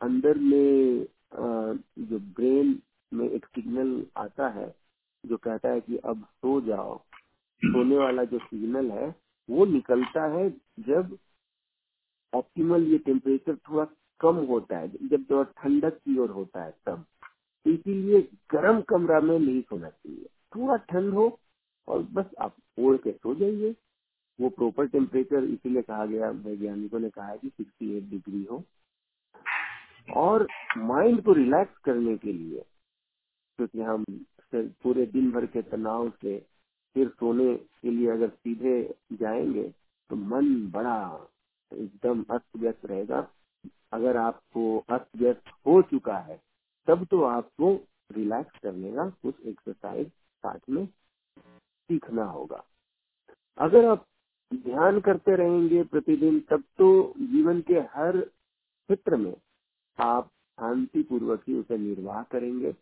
अंदर 0.00 0.38
में 0.38 1.06
जो 1.34 2.18
ब्रेन 2.36 2.80
में 3.12 3.28
एक 3.28 3.46
सिग्नल 3.46 4.06
आता 4.16 4.48
है, 4.48 4.74
जो 5.24 5.36
कहता 5.36 5.68
है 5.68 5.80
कि 5.80 5.96
अब 5.96 6.24
सो 6.24 6.60
जाओ, 6.60 6.96
सोने 7.62 7.96
वाला 7.96 8.24
जो 8.24 8.38
सिग्नल 8.38 8.90
है, 8.90 9.14
वो 9.48 9.64
निकलता 9.66 10.24
है 10.36 10.48
जब 10.80 11.16
ऑप्टिमल 12.32 12.86
ये 12.86 12.98
टेम्परेचर 12.98 13.56
थोड़ा 13.68 13.84
कम 14.20 14.36
होता 14.46 14.78
है, 14.78 14.88
जब 15.08 15.24
थोड़ा 15.30 15.42
ठंडक 15.62 15.96
की 15.98 16.18
ओर 16.18 16.30
होता 16.30 16.64
है 16.64 16.74
तब। 16.86 17.04
इसीलिए 17.66 18.20
गर्म 18.50 18.80
कमरा 18.88 19.20
में 19.20 19.38
नहीं 19.38 19.60
सोना 19.62 19.88
चाहिए। 19.88 20.26
थोड़ा 20.56 20.76
ठंड 20.90 21.14
हो 21.14 21.38
और 21.88 22.02
बस 22.12 22.30
आप 22.40 22.54
ओढ़ 22.78 22.96
के 22.96 23.12
सो 23.12 23.34
जाइए। 23.34 23.74
वो 24.40 24.48
प्रॉपर 24.48 24.86
टेम्परेचर 24.88 25.44
इसीलिए 25.44 25.82
कहा 25.82 26.04
गया, 26.06 26.30
वैज्ञानिकों 26.30 26.98
ने 27.00 27.10
कहा 27.10 27.26
है 27.26 27.38
कि 27.38 27.50
68 27.50 28.10
डिग्री 28.10 28.44
हो। 28.44 28.62
और 30.08 30.46
माइंड 30.76 31.22
को 31.22 31.32
रिलैक्स 31.32 31.78
करने 31.78 32.16
के 32.16 32.32
लिए, 32.32 32.64
क्योंकि 33.58 33.78
तो 33.78 33.84
हम 33.84 34.04
पूरे 34.54 35.06
दिन 35.06 35.30
भर 35.30 35.46
के 35.46 35.62
तनाव 35.62 36.08
से 36.22 36.38
फिर 36.96 37.08
सोने 37.08 37.54
के 37.56 37.90
लिए 37.90 38.10
अगर 38.10 38.28
सीधे 38.28 38.82
जाएँगे 39.12 39.68
तो 40.10 40.16
मन 40.16 40.70
बड़ा 40.70 41.28
एकदम 41.72 42.24
अस्त 42.30 42.56
व्यस्त 42.56 42.86
रहेगा। 42.86 43.26
अगर 43.92 44.16
आपको 44.16 44.62
अस्त 44.90 45.16
व्यस्त 45.16 45.50
हो 45.66 45.80
चुका 45.82 46.16
है, 46.18 46.40
तब 46.88 47.04
तो 47.04 47.22
आपको 47.22 47.72
रिलैक्स 48.10 48.58
करने 48.58 48.92
का 48.92 49.08
कुछ 49.22 49.40
एक्सरसाइज 49.40 50.08
साथ 50.08 50.68
में 50.70 50.86
सीखना 51.36 52.24
होगा। 52.24 52.64
अगर 53.58 53.84
आप 53.84 54.06
ध्यान 54.54 55.00
करते 55.00 55.36
रहेंगे 55.36 55.82
प्रतिदिन, 55.82 56.40
तब 56.40 56.62
तो 56.78 57.14
जीवन 57.18 57.60
के 57.60 57.74
हर 57.74 58.20
क्षेत्र 58.20 59.16
में 59.16 59.34
आप 59.98 60.26
शांति 60.60 61.02
पूर्वक 61.02 61.42
ही 61.48 61.54
उसे 61.54 61.78
निर्वाह 61.78 62.22
करेंगे। 62.22 62.74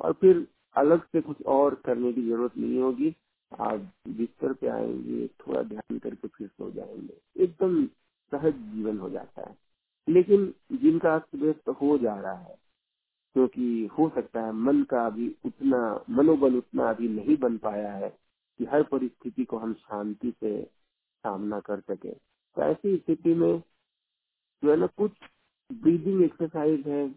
और 0.00 0.12
फिर 0.12 0.46
अलग 0.76 1.02
से 1.02 1.20
कुछ 1.20 1.42
और 1.46 1.74
करने 1.74 2.12
की 2.12 2.22
ज़रूरत 2.28 2.56
नहीं 2.56 2.80
होगी। 2.80 3.14
आप 3.60 3.92
बिस्तर 4.08 4.52
पे 4.52 4.68
आएँगे, 4.68 5.26
थोड़ा 5.26 5.62
ध्यान 5.62 5.98
करके 5.98 6.28
फिर 6.28 6.48
सो 6.48 6.70
जाएँगे। 6.70 7.42
एकदम 7.42 7.86
सहज 8.32 8.54
जीवन 8.54 8.98
हो 8.98 9.10
जाता 9.10 9.42
है। 9.42 9.56
लेकिन 10.08 10.54
जिनका 10.72 11.14
अस्त 11.14 11.34
व्यस्त 11.34 11.68
हो 11.68 11.98
जा 11.98 12.14
रहा 12.20 12.34
है, 12.34 12.56
क्योंकि 13.34 13.86
हो 13.98 14.08
सकता 14.14 14.40
है 14.40 14.52
मन 14.52 14.82
का 14.82 15.06
अभी 15.06 15.34
उतना, 15.46 16.04
मनोबल 16.10 16.56
उतना 16.56 16.90
अभी 16.90 17.08
नहीं 17.08 17.36
बन 17.36 17.58
पाया 17.58 17.92
है 17.92 18.10
कि 18.58 18.64
हर 18.64 18.82
परिस्थिति 18.82 19.44
को 19.44 19.58
हम 19.58 19.74
शांति 19.74 20.32
से 20.40 20.75
सामना 21.26 21.60
कर 21.60 21.80
सके। 21.80 22.12
तो 22.56 22.62
ऐसी 22.62 22.96
स्थिति 22.96 23.34
में 23.34 23.62
जो 24.62 24.70
है 24.70 24.76
ना, 24.76 24.86
कुछ 24.86 25.12
ब्रीदिंग 25.70 26.22
एक्सरसाइज 26.22 26.86
है, 26.88 27.08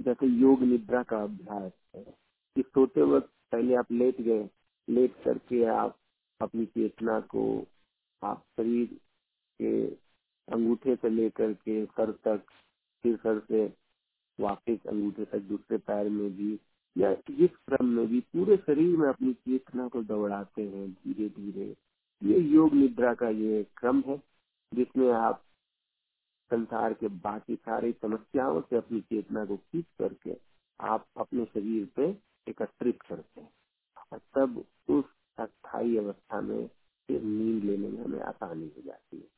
जैसे 0.00 0.26
योग 0.26 0.62
निद्रा 0.62 1.02
का 1.02 1.22
अभ्यास 1.22 1.72
है, 1.96 2.04
कि 2.56 2.62
सोते 2.62 3.02
वक्त 3.02 3.30
पहले 3.52 3.74
आप 3.74 3.92
लेट 3.92 4.20
गए, 4.20 4.48
लेट 4.88 5.14
करके 5.24 5.64
आप 5.74 5.98
अपनी 6.40 6.66
चेतना 6.66 7.20
को, 7.32 7.44
आप 8.22 8.44
शरीर 8.56 8.86
के 9.60 9.86
अंगूठे 10.48 10.96
से 10.96 11.08
लेकर 11.10 11.52
के 11.54 11.84
सर 11.86 12.12
तक 12.24 12.42
फिर 13.04 13.16
सर 13.16 13.40
से 13.48 13.66
वापिस 14.38 14.86
अंगूठे 14.86 15.24
तक, 15.24 15.38
दूसरे 15.38 15.78
पैर 15.78 16.08
में 16.10 16.30
भी, 16.36 16.58
या 16.96 17.14
जिस 17.30 17.56
क्रम 17.68 17.86
में 17.86 18.06
भी 18.06 18.20
पूरे 18.34 18.56
शरीर 18.56 18.96
में 18.98 19.08
अपनी 19.08 19.32
चेतना 19.34 19.88
को 19.88 20.02
दौड़ाते 20.02 20.62
हैं 20.62 20.90
धीरे 20.92 21.28
धीरे 21.28 21.74
ये 22.22 22.38
योग 22.38 22.74
निद्रा 22.74 23.14
का 23.14 23.28
ये 23.28 23.62
क्रम 23.76 24.00
है, 24.06 24.22
जिसमें 24.72 25.12
आप 25.12 25.42
संसार 26.50 26.94
के 26.94 27.08
बाकी 27.08 27.54
सारी 27.56 27.92
समस्याओं 27.92 28.60
से 28.60 28.76
अपनी 28.76 29.00
चेतना 29.00 29.44
को 29.44 29.56
खींच 29.56 29.84
करके 29.98 30.36
आप 30.80 31.06
अपने 31.16 31.44
शरीर 31.44 31.88
पे 31.96 32.08
एकत्रित 32.48 33.02
करते 33.02 33.40
हैं। 33.40 33.52
और 34.12 34.18
तब 34.34 34.64
उस 34.88 35.04
अस्थायी 35.38 35.96
अवस्था 35.96 36.40
में 36.40 36.66
फिर 37.08 37.22
नींद 37.22 37.64
लेने 37.64 37.88
में 37.88 38.04
हमें 38.04 38.20
आसानी 38.20 38.72
हो 38.76 38.82
जाती 38.82 39.16
है। 39.16 39.28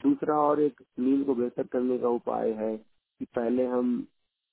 दूसरा 0.00 0.40
और 0.40 0.60
एक 0.60 0.80
नींद 0.98 1.26
को 1.26 1.34
बेहतर 1.34 1.66
करने 1.66 1.98
का 1.98 2.08
उपाय 2.08 2.52
है 2.52 2.76
कि 2.76 3.24
पहले 3.24 3.66
हम 3.66 4.06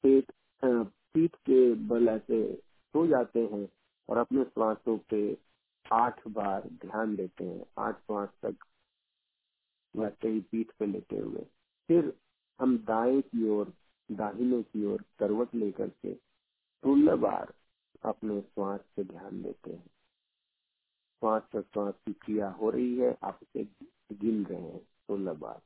पेट 0.03 0.31
पीठ 0.63 1.35
के 1.35 1.73
बल 1.73 2.07
ऐसे 2.09 2.55
सो 2.55 3.07
जाते 3.07 3.39
हैं 3.39 3.67
और 4.09 4.17
अपने 4.17 4.43
श्वासों 4.43 4.97
पे 4.97 5.21
आठ 5.91 6.27
बार 6.27 6.67
ध्यान 6.85 7.15
देते 7.15 7.43
हैं, 7.43 7.65
आठ 7.77 7.99
श्वास 7.99 8.29
तक 8.45 8.65
वैसे 9.95 10.29
ही 10.29 10.39
पीठ 10.41 10.71
पे 10.79 10.85
लेते 10.85 11.17
हुए। 11.17 11.45
फिर 11.89 12.13
हम 12.59 12.77
दाएँ 12.77 13.21
की 13.21 13.47
ओर, 13.49 13.73
दाहिने 14.11 14.61
की 14.63 14.85
ओर 14.85 15.03
करवट 15.19 15.55
लेकर 15.55 15.89
के 15.89 16.13
सोलह 16.13 17.15
बार 17.15 17.53
अपने 18.03 18.41
श्वास 18.41 18.79
पे 18.95 19.03
ध्यान 19.03 19.41
देते 19.41 19.71
हैं। 19.71 19.87
श्वास 21.21 21.41
पर 21.53 21.61
श्वास 21.61 21.93
की 22.05 22.13
क्रिया 22.13 22.49
हो 22.49 22.69
रही 22.69 22.97
है, 22.97 23.17
आप 23.23 23.39
उसे 23.41 23.63
गिन 24.13 24.45
रहे 24.45 24.61
हैं 24.61 24.79
सोलह 24.79 25.33
बार 25.33 25.61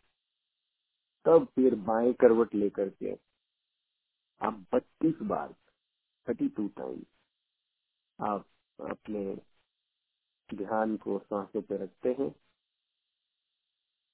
तब 1.25 1.45
फिर 1.55 1.75
बाएँ 1.75 2.13
करवट 2.13 2.55
लेकर 2.55 2.89
के 2.89 3.13
आप 4.41 4.65
बत्तीस 4.73 5.21
बार 5.21 5.53
थर्टी 6.27 6.47
टू 6.49 6.67
टाइम 6.67 7.03
आप 8.19 8.47
अपने 8.79 9.23
ध्यान 10.53 10.95
को 10.97 11.19
सांसों 11.19 11.61
पे 11.61 11.77
रखते 11.77 12.15
हैं। 12.19 12.35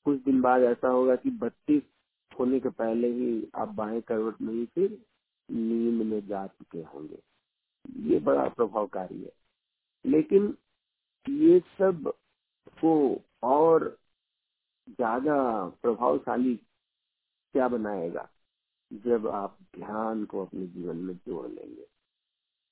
कुछ 0.05 0.19
दिन 0.23 0.41
बाद 0.41 0.63
ऐसा 0.63 0.87
होगा 0.87 1.15
कि 1.15 1.29
बत्तीस 1.29 1.83
होने 2.31 2.59
के 2.59 2.69
पहले 2.69 3.07
ही 3.07 3.47
आप 3.55 3.67
बाएँ 3.67 4.01
करवट 4.01 4.41
में 4.41 4.53
ही 4.53 4.65
फिर 4.65 4.97
नींद 5.49 6.05
में 6.05 6.27
जा 6.27 6.47
चुके 6.47 6.81
होंगे। 6.83 7.19
ये 8.09 8.19
बड़ा 8.19 8.47
प्रभावकारी 8.47 9.21
है। 9.23 9.31
लेकिन 10.05 10.57
ये 11.29 11.59
सबको 11.59 12.93
और 13.43 13.97
ज़्यादा 14.87 15.35
प्रभावशाली 15.81 16.55
क्या 17.55 17.67
बनाएगा 17.67 18.27
जब 18.91 19.27
आप 19.27 19.57
ध्यान 19.75 20.25
को 20.25 20.45
अपने 20.45 20.65
जीवन 20.67 20.97
में 20.97 21.15
जोड़ 21.15 21.47
लेंगे? 21.47 21.85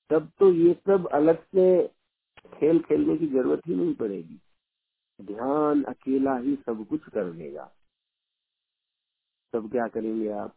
तब 0.09 0.31
तो 0.39 0.51
ये 0.53 0.73
सब 0.73 1.07
अलग 1.07 1.43
से 1.45 1.98
खेल 2.53 2.79
खेलने 2.79 3.17
की 3.17 3.27
ज़रूरत 3.27 3.61
ही 3.67 3.75
नहीं 3.75 3.95
पड़ेगी। 3.95 4.39
ध्यान 5.21 5.83
अकेला 5.83 6.37
ही 6.37 6.55
सब 6.55 6.87
कुछ 6.87 7.09
कर 7.09 7.31
देगा 7.31 7.71
तब 9.53 9.71
क्या 9.71 9.87
करेंगे 9.87 10.29
आप? 10.29 10.55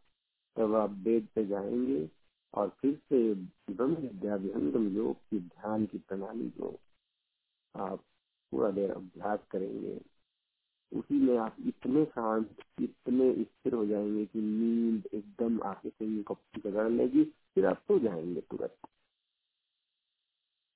तब 0.56 0.74
आप 0.74 0.90
बेड 0.90 1.26
पे 1.26 1.46
जाएँगे 1.46 2.10
और 2.54 2.68
फिर 2.68 2.94
से 2.94 3.34
ब्रह्म 3.74 3.94
विद्या 3.94 4.34
विहंगम 4.34 4.88
योग 4.96 5.16
की 5.16 5.40
ध्यान 5.40 5.86
की 5.86 5.98
प्रणाली 5.98 6.50
को 6.50 6.80
आप 7.76 8.04
पूरा 8.52 8.70
देर 8.70 8.90
अभ्यास 8.92 9.38
करेंगे। 9.50 10.00
उसी 10.94 11.14
में 11.14 11.38
आप 11.38 11.56
इतने 11.66 12.04
शांत, 12.04 12.56
इतने 12.80 13.44
स्थिर 13.44 13.74
हो 13.74 13.86
जाएँगे 13.86 14.26
कि 14.26 14.40
नींद 14.40 15.06
एकदम 15.14 15.62
आपके 15.62 15.90
शरीर 15.90 16.22
को 16.22 16.34
पकड़ 16.34 16.90
लेगी, 16.90 17.24
फिर 17.24 17.66
आप 17.66 17.76
सो 17.76 17.98
तो 17.98 18.04
जाएँगे 18.04 18.40
तुरंत। 18.40 18.76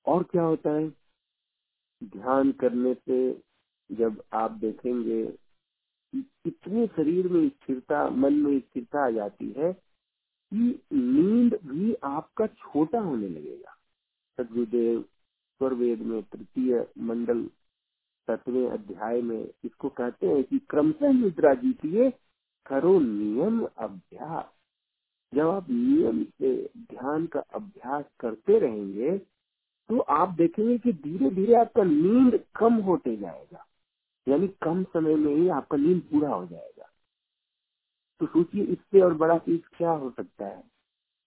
और 0.05 0.23
क्या 0.23 0.43
होता 0.43 0.69
है? 0.69 1.06
ध्यान 2.03 2.51
करने 2.51 2.93
से 2.93 3.19
जब 3.89 4.23
आप 4.33 4.51
देखेंगे 4.51 5.21
इतने 6.45 6.87
शरीर 6.87 7.27
में 7.27 7.49
स्थिरता, 7.49 8.09
मन 8.09 8.33
में 8.33 8.59
स्थिरता 8.59 9.05
आ 9.05 9.09
जाती 9.09 9.53
है 9.57 9.73
कि 10.51 10.81
नींद 10.93 11.59
भी 11.65 11.93
आपका 12.03 12.47
छोटा 12.47 12.99
होने 12.99 13.27
लगेगा। 13.27 13.75
सदगुरुदेव 14.37 15.01
स्वर 15.01 15.73
वेद 15.73 16.01
में 16.01 16.21
तृतीय 16.23 16.87
मंडल 16.97 17.45
सतवें 18.27 18.69
अध्याय 18.69 19.21
में 19.21 19.49
इसको 19.63 19.89
कहते 19.89 20.27
हैं 20.27 20.43
कि 20.43 20.59
क्रमशः 20.59 21.11
निद्रा 21.13 21.53
जीतिए 21.53 22.09
करो 22.65 22.99
नियम 22.99 23.63
अभ्यास। 23.77 24.45
जब 25.33 25.47
आप 25.47 25.69
नियम 25.69 26.23
से 26.23 26.69
ध्यान 26.77 27.25
का 27.25 27.39
अभ्यास 27.39 28.05
करते 28.19 28.59
रहेंगे 28.59 29.17
तो 29.89 29.99
आप 29.99 30.29
देखेंगे 30.29 30.77
कि 30.77 30.93
धीरे 30.93 31.29
धीरे 31.29 31.55
आपका 31.55 31.83
नींद 31.83 32.39
कम 32.55 32.73
होते 32.81 33.15
जाएगा। 33.17 33.65
यानी 34.27 34.47
कम 34.61 34.83
समय 34.83 35.15
में 35.15 35.35
ही 35.35 35.49
आपका 35.49 35.77
नींद 35.77 36.01
पूरा 36.01 36.29
हो 36.29 36.45
जाएगा। 36.45 36.89
तो 38.21 38.25
सोचिए 38.25 38.63
इससे 38.63 39.01
और 39.01 39.13
बड़ा 39.13 39.37
चीज़ 39.37 39.61
क्या 39.77 39.91
हो 39.91 40.09
सकता 40.11 40.45
है? 40.45 40.61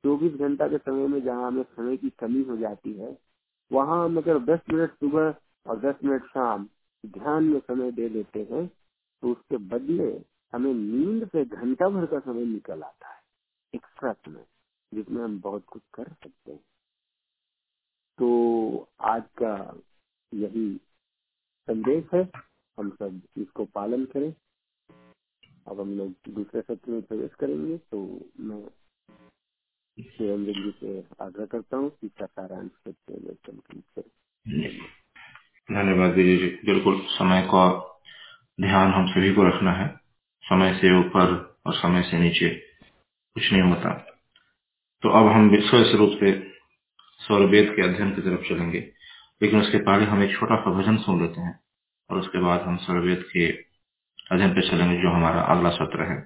चौबीस 0.04 0.32
घंटा 0.32 0.68
के 0.68 0.78
समय 0.78 1.06
में 1.08 1.22
जहाँ 1.24 1.46
हमें 1.46 1.62
समय 1.62 1.96
की 1.96 2.10
कमी 2.10 2.42
हो 2.42 2.56
जाती 2.56 2.92
है, 2.92 3.16
वहाँ 3.70 4.04
हम 4.04 4.16
अगर 4.16 4.38
दस 4.38 4.60
मिनट 4.72 4.90
सुबह 4.90 5.34
और 5.66 5.80
दस 5.80 6.04
मिनट 6.04 6.24
शाम 6.24 6.68
ध्यान 7.04 7.44
में 7.44 7.60
समय 7.60 7.90
दे 7.92 8.08
देते 8.08 8.46
हैं 8.52 8.66
तो 9.22 9.32
उसके 9.32 9.56
बदले 9.56 10.12
हमें 10.52 10.72
नींद 10.74 11.28
से 11.28 11.44
घंटा 11.44 11.88
भर 11.88 12.06
का 12.06 12.18
समय 12.20 12.44
निकल 12.44 12.82
आता 12.82 13.08
है। 13.08 13.20
एक्स्ट्रा 13.74 14.12
समय 14.12 14.44
जिसमें 14.92 15.22
हम 15.24 15.40
बहुत 15.40 15.64
कुछ 15.66 15.82
कर 15.94 16.04
सकते 16.04 16.52
हैं। 16.52 16.60
तो 18.18 18.88
आज 19.00 19.22
का 19.42 19.80
यही 20.34 20.80
संदेश 21.70 22.04
है। 22.14 22.30
हम 22.78 22.90
सब 22.90 23.20
इसको 23.36 23.64
पालन 23.64 24.04
करें। 24.04 24.34
अब 25.68 25.80
हम 25.80 25.98
लोग 25.98 26.14
दूसरे 26.28 26.60
सत्र 26.60 26.90
में 26.90 27.02
प्रवेश 27.02 27.30
करेंगे 27.34 27.78
तो 27.78 28.20
मैं 28.40 28.68
से 30.70 31.04
आग्रह 31.20 31.46
करता 31.46 31.76
हूँ 31.76 31.90
करें। 33.80 34.10
धन्यवाद 35.70 36.14
विजय 36.14 36.36
जी। 36.36 36.72
बिल्कुल, 36.72 37.00
समय 37.00 37.42
का 37.42 37.96
ध्यान 38.60 38.92
हम 38.92 39.06
सभी 39.06 39.34
को 39.34 39.42
रखना 39.42 39.72
है। 39.72 39.96
समय 40.42 40.74
से 40.74 41.00
ऊपर 41.00 41.58
और 41.66 41.74
समय 41.74 42.02
से 42.02 42.18
नीचे 42.18 42.48
कुछ 43.34 43.52
नहीं 43.52 43.62
होता। 43.62 43.94
तो 45.02 45.08
अब 45.08 45.26
हम 45.26 45.50
विशेष 45.50 45.94
रूप 45.94 46.10
से 46.12 46.49
सौरवेद 47.20 47.72
के 47.76 47.82
अध्ययन 47.82 48.10
की 48.10 48.22
तरफ़ 48.22 48.40
चलेंगे। 48.40 48.92
लेकिन 49.42 49.60
उसके 49.60 49.78
पहले 49.78 50.04
हम 50.04 50.22
एक 50.22 50.38
छोटा 50.38 50.56
सा 50.56 50.70
भजन 50.70 50.96
सुन 50.96 51.22
लेते 51.22 51.40
हैं 51.40 51.60
और 52.10 52.18
उसके 52.18 52.38
बाद 52.38 52.60
हम 52.60 52.76
सौरवेद 52.76 53.24
के 53.32 53.48
अध्ययन 54.32 54.50
पे 54.50 54.60
चलेंगे, 54.60 55.02
जो 55.02 55.10
हमारा 55.10 55.40
अगला 55.40 55.70
सत्र 55.70 56.02
है। 56.02 56.20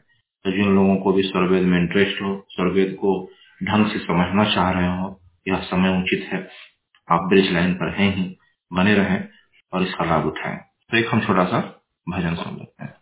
तो 0.45 0.53
जिन 0.53 0.75
लोगों 0.75 0.97
को 0.97 1.13
भी 1.13 1.23
सौरवेद 1.23 1.63
में 1.63 1.79
इंटरेस्ट 1.79 2.23
हो 2.23 2.47
सौरवेद 2.51 2.95
को 2.95 3.31
ढंग 3.63 3.87
से 3.87 3.99
समझना 3.99 4.55
चाह 4.55 4.71
रहे 4.71 4.99
हो, 4.99 5.21
यह 5.49 5.57
समय 5.57 6.03
उचित 6.03 6.29
है। 6.33 6.49
आप 7.11 7.21
ब्रिज 7.21 7.53
लाइन 7.53 7.75
पर 7.75 7.91
हैं 7.91 8.17
ही, 8.17 8.39
बने 8.73 8.95
रहें 8.95 9.29
और 9.73 9.83
इसका 9.83 10.05
लाभ 10.05 10.27
उठाएँ। 10.27 10.59
तो 10.91 10.97
एक 10.97 11.07
हम 11.13 11.21
छोटा 11.21 11.45
सा 11.45 11.85
भजन 12.09 12.35
सुन 12.35 12.57
लेते 12.57 12.85
हैं। 12.85 12.94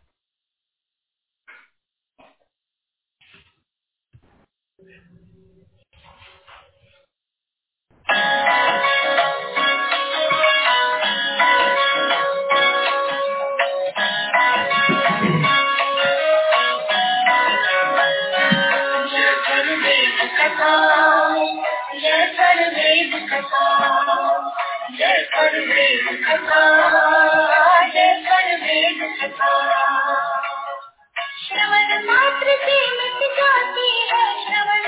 श्रवण 31.44 31.88
मात्र 32.06 32.54
से 32.64 32.76
मिट 32.96 33.22
जाती 33.38 33.88
है 34.10 34.24
श्रवण 34.44 34.81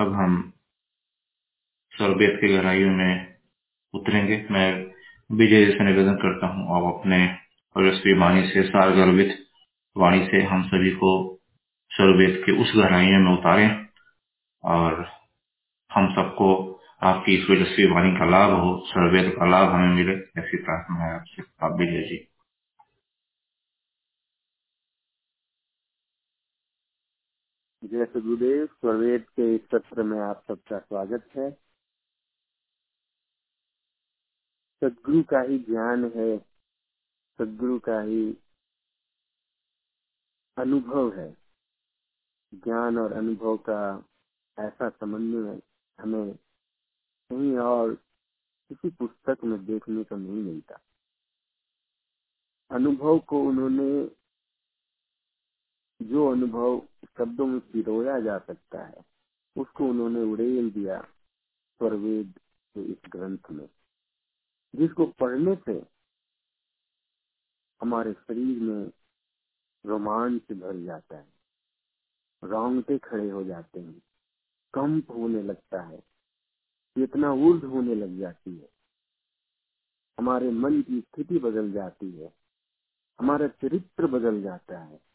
अब 0.00 0.12
हम 0.14 0.52
सौरवेद 1.90 2.38
की 2.40 2.48
गहराइयों 2.48 2.90
में 2.90 3.36
उतरेंगे। 3.94 4.46
मैं 4.50 4.84
विजय 5.32 5.70
से 5.70 5.84
निवेदन 5.84 6.14
करता 6.14 6.46
हूँ, 6.46 6.64
आप 6.76 6.94
अपने 6.94 7.36
ओजस्वी 7.76 8.14
वाणी 8.18 8.48
से 8.48 8.62
सार 8.62 8.90
गर्वित 8.90 9.38
वाणी 9.96 10.26
से 10.26 10.42
हम 10.42 10.62
सभी 10.62 10.90
को 10.90 11.10
सौरवेद 11.90 12.42
के 12.46 12.52
उस 12.52 12.72
गहराइयों 12.76 13.20
में 13.20 13.32
उतारें 13.32 13.86
और 14.64 15.08
हम 15.94 16.14
सबको 16.14 16.80
आपकी 17.02 17.34
इस 17.34 17.50
ओजस्वी 17.50 17.86
वाणी 17.86 18.12
का 18.12 18.24
लाभ 18.24 18.50
हो 18.52 18.82
सौरवेद 18.86 19.32
का 19.32 19.46
लाभ 19.46 19.68
हमें 19.68 19.94
मिले। 19.94 20.12
ऐसी 20.12 20.56
प्रार्थना 20.56 21.04
है 21.04 21.14
आपसे। 21.14 21.42
आप 21.62 21.76
विजय 21.78 22.02
जी। 22.02 22.29
जय 27.90 28.04
सदगुरुदेव, 28.04 28.66
स्वरवेद 28.66 29.22
के 29.30 29.54
इस 29.54 29.62
सत्र 29.62 30.02
में 30.02 30.20
आप 30.20 30.44
सबका 30.48 30.78
स्वागत 30.78 31.28
है। 31.36 31.50
सदगुरु 34.80 35.22
का 35.22 35.40
ही 35.40 35.58
ज्ञान 35.58 36.12
है, 36.16 36.38
सदगुरु 37.38 37.78
का 37.78 38.00
ही 38.00 38.38
अनुभव 40.56 41.18
है। 41.18 41.36
ज्ञान 42.54 42.98
और 42.98 43.12
अनुभव 43.12 43.56
का 43.56 44.04
ऐसा 44.58 44.90
समन्वय 44.90 45.62
हमें 46.00 46.34
कहीं 47.30 47.58
और 47.58 47.94
किसी 48.68 48.90
पुस्तक 48.90 49.44
में 49.44 49.66
देखने 49.66 50.04
को 50.04 50.16
नहीं 50.16 50.42
मिलता। 50.42 50.80
अनुभव 52.70 53.18
को 53.18 53.42
उन्होंने 53.42 54.19
जो 56.00 56.30
अनुभव 56.30 56.80
शब्दों 57.18 57.46
में 57.46 57.60
पिरोया 57.72 58.18
जा 58.20 58.38
सकता 58.38 58.84
है, 58.84 59.04
उसको 59.56 59.86
उन्होंने 59.86 60.22
उड़ेल 60.22 60.70
दिया 60.70 61.00
स्वरवेद 61.00 62.38
के 62.74 62.82
इस 62.82 62.98
ग्रंथ 63.08 63.50
में, 63.50 63.68
जिसको 64.74 65.06
पढ़ने 65.20 65.56
से 65.56 65.72
हमारे 67.80 68.12
शरीर 68.12 68.60
में 68.60 68.90
रोमांच 69.84 70.52
भर 70.52 70.84
जाता 70.84 71.16
है, 71.16 71.28
रोंगटे 72.42 72.98
खड़े 72.98 73.28
हो 73.30 73.44
जाते 73.44 73.80
हैं, 73.80 73.98
कंप 74.74 75.10
होने 75.10 75.42
लगता 75.42 75.82
है 75.82 75.98
चेतना 76.96 77.32
ऊर्ध 77.32 77.64
होने 77.64 77.94
लग 77.94 78.18
जाती 78.18 78.56
है, 78.56 78.68
हमारे 80.18 80.50
मन 80.50 80.80
की 80.82 81.00
स्थिति 81.00 81.38
बदल 81.38 81.72
जाती 81.72 82.10
है, 82.12 82.32
हमारा 83.18 83.48
चरित्र 83.48 84.06
बदल 84.06 84.42
जाता 84.42 84.78
है। 84.78 85.09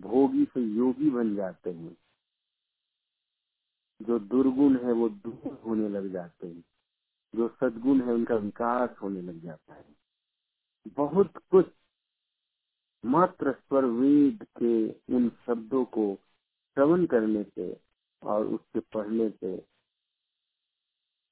भोगी 0.00 0.44
से 0.44 0.60
योगी 0.60 1.10
बन 1.10 1.36
जाते 1.36 1.70
हैं। 1.70 1.96
जो 4.02 4.18
दुर्गुण 4.18 4.84
है, 4.84 4.92
वो 4.92 5.08
दूर 5.08 5.62
होने 5.66 5.88
लग 5.88 6.12
जाते 6.12 6.46
हैं। 6.46 6.64
जो 7.34 7.48
सदगुण 7.48 8.00
है, 8.00 8.12
उनका 8.12 8.34
विकास 8.34 8.90
होने 9.02 9.22
लग 9.22 9.40
जाता 9.40 9.74
है। 9.74 9.84
बहुत 10.88 11.36
कुछ 11.36 11.66
मात्र 13.04 13.52
स्वर 13.52 13.84
वेद 13.84 14.46
के 14.62 14.90
उन 14.92 15.32
शब्दों 15.46 15.84
को 15.84 16.18
श्रवण 16.74 17.06
करने 17.06 17.44
से 17.44 17.80
और 18.22 18.46
उसके 18.46 18.80
पढ़ने 18.80 19.30
से 19.30 19.66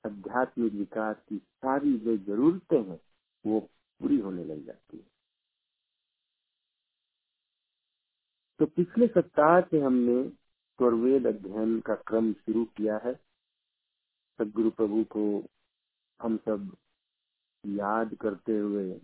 आध्यात्मिक 0.07 0.73
विकास 0.73 1.17
की 1.29 1.39
सारी 1.39 1.99
जो 1.99 2.17
जरूरतें 2.17 2.83
हैं, 2.83 3.01
वो 3.47 3.61
पूरी 4.01 4.19
होने 4.19 4.45
लग 4.45 4.67
जाती 4.67 4.97
है। 4.97 5.14
तो 8.59 8.67
पिछले 8.67 9.07
सप्ताह 9.07 9.61
से 9.61 9.81
हमने 9.81 10.29
स्वरवेद 10.79 11.27
अध्ययन 11.27 11.81
का 11.81 11.95
क्रम 11.95 12.33
शुरू 12.33 12.65
किया 12.65 12.97
है। 12.97 13.15
सदगुरु 14.39 14.71
प्रभु 14.71 15.05
को 15.05 15.45
हम 16.21 16.37
सब 16.37 16.77
याद 17.67 18.15
करते 18.15 18.59
हुए 18.59 18.99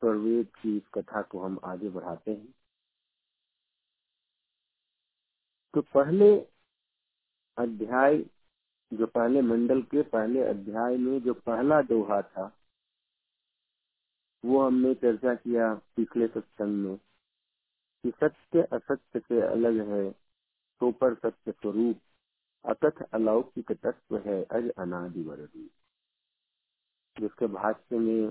स्वरवेद 0.00 0.46
की 0.62 0.76
इस 0.76 0.82
कथा 0.94 1.22
को 1.22 1.40
हम 1.40 1.58
आगे 1.64 1.88
बढ़ाते 1.88 2.30
हैं। 2.30 2.54
तो 5.74 5.80
पहले 5.80 6.40
अध्याय, 7.58 8.18
जो 8.92 9.06
पहले 9.06 9.42
मंडल 9.42 9.82
के 9.82 10.02
पहले 10.02 10.42
अध्याय 10.42 10.96
में 10.96 11.20
जो 11.20 11.34
पहला 11.34 11.82
दोहा 11.82 12.22
था, 12.22 12.58
वो 14.44 14.66
हमने 14.66 14.94
चर्चा 14.94 15.34
किया 15.34 15.74
पिछले 15.74 16.26
सत्संग 16.28 16.86
में। 16.86 16.98
कि 18.04 18.10
सत्य 18.12 18.62
असत्य 18.72 19.20
से 19.20 19.40
अलग 19.42 19.78
है 19.88 20.10
तो 20.80 20.90
पर 20.92 21.14
सत्य 21.14 21.52
स्वरूप 21.52 22.00
अकथ 22.64 23.02
अलौकिक 23.14 23.72
तत्व 23.72 24.16
है, 24.26 24.42
अज 24.44 24.70
अनादि 24.78 25.22
वरदी। 25.22 25.70
जिसके 27.16 27.46
भाष्य 27.46 27.98
में 27.98 28.30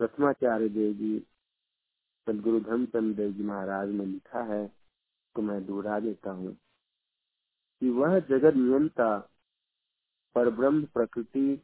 प्रथमाचार्य 0.00 0.68
देव 0.68 0.92
जी 0.92 1.18
सदगुरु 2.26 2.60
धर्मचंद 2.60 3.16
देव 3.16 3.32
जी 3.32 3.42
महाराज 3.44 3.88
ने 3.90 4.06
लिखा 4.06 4.42
है 4.44 4.66
तो 5.36 5.42
मैं 5.42 5.64
दोहरा 5.66 5.98
देता 6.00 6.30
हूँ, 6.30 6.54
कि 7.82 7.90
वह 7.90 8.18
जगत 8.20 8.54
नियंता 8.56 9.16
पर 10.36 10.50
ब्रह्म 10.50 10.84
प्रकृति, 10.84 11.60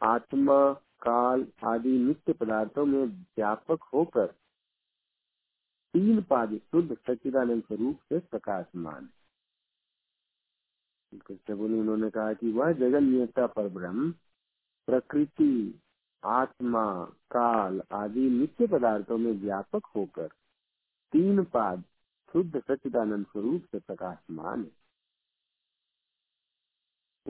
आत्मा, 0.00 0.72
काल 1.02 1.46
आदि 1.64 1.98
नित्य 1.98 2.32
पदार्थों 2.34 2.84
में 2.86 3.04
व्यापक 3.04 3.82
होकर 3.94 4.34
तीन 5.94 6.22
पाद 6.22 6.58
शुद्ध 6.58 6.94
सच्चिदानंद 6.94 7.62
स्वरूप 7.62 7.96
से 7.96 8.18
प्रकाशमान 8.18 9.08
बोले, 11.50 11.80
उन्होंने 11.80 12.10
कहा 12.10 12.32
कि 12.32 12.52
वह 12.52 12.72
जगन 12.72 13.04
नियता 13.04 13.46
पर 13.46 13.68
ब्रह्म, 13.68 14.12
प्रकृति, 14.86 15.80
आत्मा, 16.24 17.04
काल 17.04 17.82
आदि 17.92 18.30
नित्य 18.30 18.66
पदार्थों 18.66 19.18
में 19.18 19.32
व्यापक 19.32 19.86
होकर 19.86 20.28
तीन 21.12 21.44
पाद 21.44 21.84
शुद्ध 22.32 22.60
सच्चिदानंद 22.60 23.26
स्वरूप 23.26 23.62
से 23.72 23.78
प्रकाशमान 23.78 24.60
है। 24.60 24.84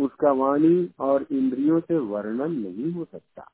उसका 0.05 0.33
वाणी 0.33 0.95
और 0.99 1.27
इंद्रियों 1.31 1.81
से 1.81 1.99
वर्णन 1.99 2.53
नहीं 2.53 2.93
हो 2.93 3.05
सकता। 3.05 3.49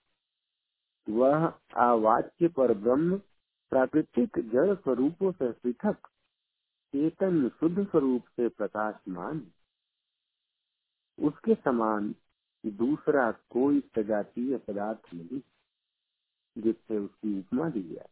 वह 1.09 1.53
आवाच्य 1.77 2.49
पर 2.49 2.75
ब्रह्म 2.75 3.21
प्राकृतिक 3.73 4.39
जड़ 4.53 4.75
स्वरूपों 4.75 5.33
से 5.33 5.51
पृथक, 5.53 6.09
चेतन 6.95 7.49
शुद्ध 7.61 7.87
स्वरूप 7.87 8.25
से 8.37 8.49
प्रकाशमान। 8.49 9.47
उसके 11.19 11.55
समान 11.55 12.15
दूसरा 12.65 13.31
कोई 13.51 13.81
सजातीय 13.97 14.57
पदार्थ 14.59 15.15
नहीं, 15.15 15.41
जिससे 16.57 16.99
उसकी 16.99 17.39
उपमा 17.39 17.69
दी 17.71 17.83
जाए 17.83 18.09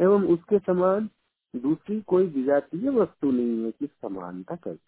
एवं 0.00 0.26
उसके 0.28 0.58
समान 0.58 1.08
दूसरी 1.54 2.00
कोई 2.02 2.26
विजातीय 2.26 2.90
वस्तु 2.90 3.30
नहीं 3.30 3.64
है 3.64 3.70
कि 3.70 3.86
समानता 3.86 4.56
कर 4.56 4.78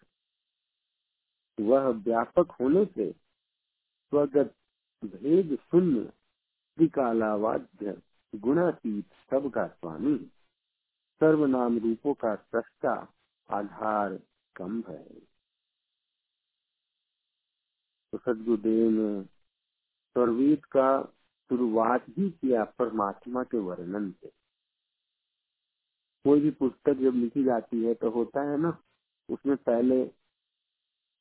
वह 1.57 1.87
व्यापक 2.05 2.51
होने 2.51 2.85
से 2.85 3.11
स्वगत 3.11 4.53
भेद 5.03 5.55
शून्य 5.61 6.03
त्रिकालावाद्य 6.77 7.93
गुणातीत 8.35 9.13
सबका 9.31 9.67
स्वामी। 9.67 10.17
सर्वनाम 11.21 11.77
रूपों 11.77 12.13
का 12.13 12.35
सस्ता 12.35 12.93
आधार 13.49 14.19
कम 14.55 14.81
है। 14.89 15.03
तो 18.13 18.17
सदगुरुदेव 18.17 18.89
ने 18.89 19.23
सर्वीत 20.15 20.65
का 20.65 20.89
शुरुआत 21.49 22.05
ही 22.09 22.29
किया 22.31 22.63
परमात्मा 22.79 23.43
के 23.43 23.57
वर्णन 23.57 24.11
से। 24.11 24.31
कोई 26.25 26.41
भी 26.41 26.51
पुस्तक 26.51 26.93
जब 26.93 27.15
लिखी 27.15 27.43
जाती 27.43 27.83
है 27.83 27.93
तो 27.93 28.09
होता 28.09 28.41
है 28.41 28.57
ना, 28.57 28.77
उसमें 29.29 29.55
पहले 29.57 30.01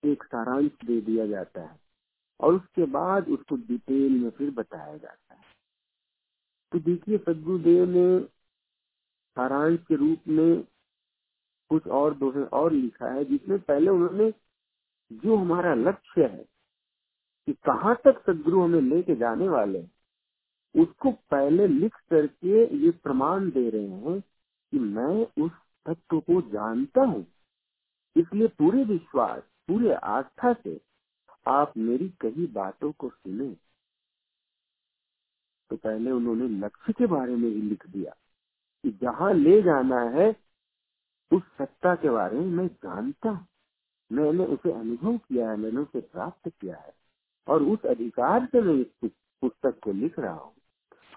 एक 0.02 0.24
सारांश 0.24 0.70
दे 0.84 1.00
दिया 1.00 1.26
जाता 1.26 1.62
है 1.62 1.78
और 2.40 2.54
उसके 2.54 2.86
बाद 2.86 3.28
उसको 3.28 3.56
डिटेल 3.56 4.12
में 4.12 4.30
फिर 4.30 4.50
बताया 4.50 4.96
जाता 4.96 5.14
है। 5.14 5.23
तो 6.74 6.80
देखिए, 6.80 7.18
सदगुरुदेव 7.18 7.84
ने 7.84 8.20
सारांश 9.36 9.78
के 9.88 9.94
रूप 9.94 10.28
में 10.28 10.64
कुछ 11.70 11.86
और 11.86 12.14
दोहे 12.14 12.44
और 12.44 12.72
लिखा 12.72 13.08
है, 13.08 13.24
जिसमें 13.24 13.58
पहले 13.58 13.90
उन्होंने 13.90 14.32
जो 15.12 15.36
हमारा 15.36 15.74
लक्ष्य 15.74 16.22
है 16.22 16.44
कि 17.46 17.52
कहाँ 17.52 17.94
तक 18.04 18.22
सदगुरु 18.26 18.62
हमें 18.62 18.80
लेके 18.80 19.14
जाने 19.16 19.48
वाले 19.48 19.84
उसको 20.74 21.12
पहले 21.12 21.66
लिख 21.66 21.94
करके 22.10 22.64
ये 22.76 22.90
प्रमाण 22.90 23.50
दे 23.50 23.70
रहे 23.70 23.88
हैं 23.88 24.20
कि 24.72 24.78
मैं 24.78 25.44
उस 25.44 25.52
तत्व 25.86 26.20
को 26.20 26.40
जानता 26.42 27.00
हूँ। 27.00 27.26
इसलिए 28.16 28.48
पूरे 28.48 28.84
विश्वास, 28.84 29.42
पूरे 29.68 29.94
आस्था 29.94 30.52
से 30.52 30.80
आप 31.48 31.76
मेरी 31.76 32.08
कही 32.08 32.46
बातों 32.46 32.92
को 32.92 33.08
सुने। 33.08 33.56
तो 35.74 35.78
पहले 35.78 36.10
उन्होंने 36.10 36.48
लक्ष्य 36.48 36.92
के 36.92 37.06
बारे 37.06 37.36
में 37.36 37.48
ही 37.48 37.62
लिख 37.62 37.86
दिया 37.86 38.12
कि 38.84 38.90
जहाँ 38.90 39.32
ले 39.34 39.62
जाना 39.62 40.00
है, 40.00 40.36
उस 41.32 41.42
सत्ता 41.42 41.94
के 41.94 42.10
बारे 42.10 42.38
में 42.38 42.46
मैं 42.46 42.66
जानता 42.66 43.30
हूँ। 43.30 43.46
मैंने 44.12 44.44
उसे 44.44 44.72
अनुभव 44.72 45.18
किया 45.18 45.50
है, 45.50 45.56
मैंने 45.56 45.80
उसे 45.80 46.00
प्राप्त 46.00 46.48
किया 46.48 46.76
है 46.76 46.94
और 47.46 47.62
उस 47.62 47.86
अधिकार 47.86 48.46
से 48.46 48.60
मैं 48.60 48.74
इस 48.74 49.10
पुस्तक 49.42 49.80
को 49.84 49.92
लिख 49.92 50.18
रहा 50.18 50.32
हूँ। 50.32 50.54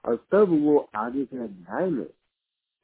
और 0.05 0.16
तब 0.32 0.64
वो 0.64 0.89
आगे 0.95 1.26
के 1.26 1.38
अध्याय 1.38 1.89
में 1.89 2.05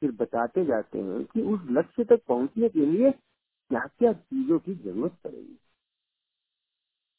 फिर 0.00 0.12
बताते 0.12 0.64
जाते 0.64 0.98
हैं 0.98 1.24
कि 1.24 1.42
उस 1.42 1.60
लक्ष्य 1.70 2.04
तक 2.04 2.22
पहुँचने 2.28 2.68
के 2.68 2.86
लिए 2.86 3.10
क्या 3.10 3.86
क्या 3.98 4.12
चीज़ों 4.12 4.58
की 4.58 4.74
ज़रूरत 4.74 5.12
पड़ेगी। 5.24 5.58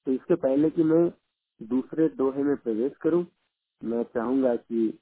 तो 0.05 0.11
इसके 0.11 0.35
पहले 0.35 0.69
कि 0.69 0.83
मैं 0.83 1.09
दूसरे 1.63 2.09
दोहे 2.09 2.43
में 2.43 2.57
प्रवेश 2.57 2.91
करूँ 3.01 3.25
मैं 3.81 4.03
चाहूँगा 4.13 4.55
कि 4.55 4.99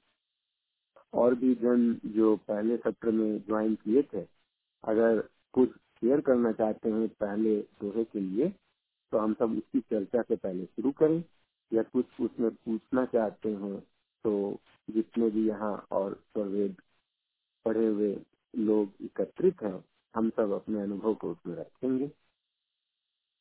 और 1.14 1.34
भी 1.34 1.54
जन 1.54 1.92
जो 2.14 2.34
पहले 2.48 2.76
सत्र 2.76 3.10
में 3.10 3.38
ज्वाइन 3.38 3.74
किए 3.74 4.02
थे, 4.02 4.20
अगर 4.84 5.20
कुछ 5.54 5.70
शेयर 5.70 6.20
करना 6.20 6.52
चाहते 6.52 6.90
हैं 6.90 7.08
पहले 7.20 7.56
दोहे 7.80 8.04
के 8.04 8.20
लिए 8.20 8.48
तो 9.12 9.18
हम 9.18 9.34
सब 9.34 9.56
उसकी 9.58 9.80
चर्चा 9.82 10.22
से 10.22 10.36
पहले 10.36 10.64
शुरू 10.66 10.90
करें, 10.92 11.22
या 11.72 11.82
कुछ 11.84 12.20
उसमें 12.20 12.50
पूछना 12.50 13.04
चाहते 13.06 13.48
हैं 13.54 13.78
तो 14.24 14.32
जितने 14.88 15.28
भी 15.30 15.46
यहाँ 15.48 15.74
और 15.92 16.14
स्वरवेद 16.14 16.76
पढ़े 17.66 17.86
हुए 17.86 18.16
लोग 18.54 18.92
एकत्रित 19.04 19.62
हैं, 19.62 19.84
हम 20.14 20.30
सब 20.30 20.50
अपने 20.52 20.82
अनुभव 20.82 21.14
को 21.14 21.30
उसमें 21.32 21.54
रखेंगे। 21.56 22.10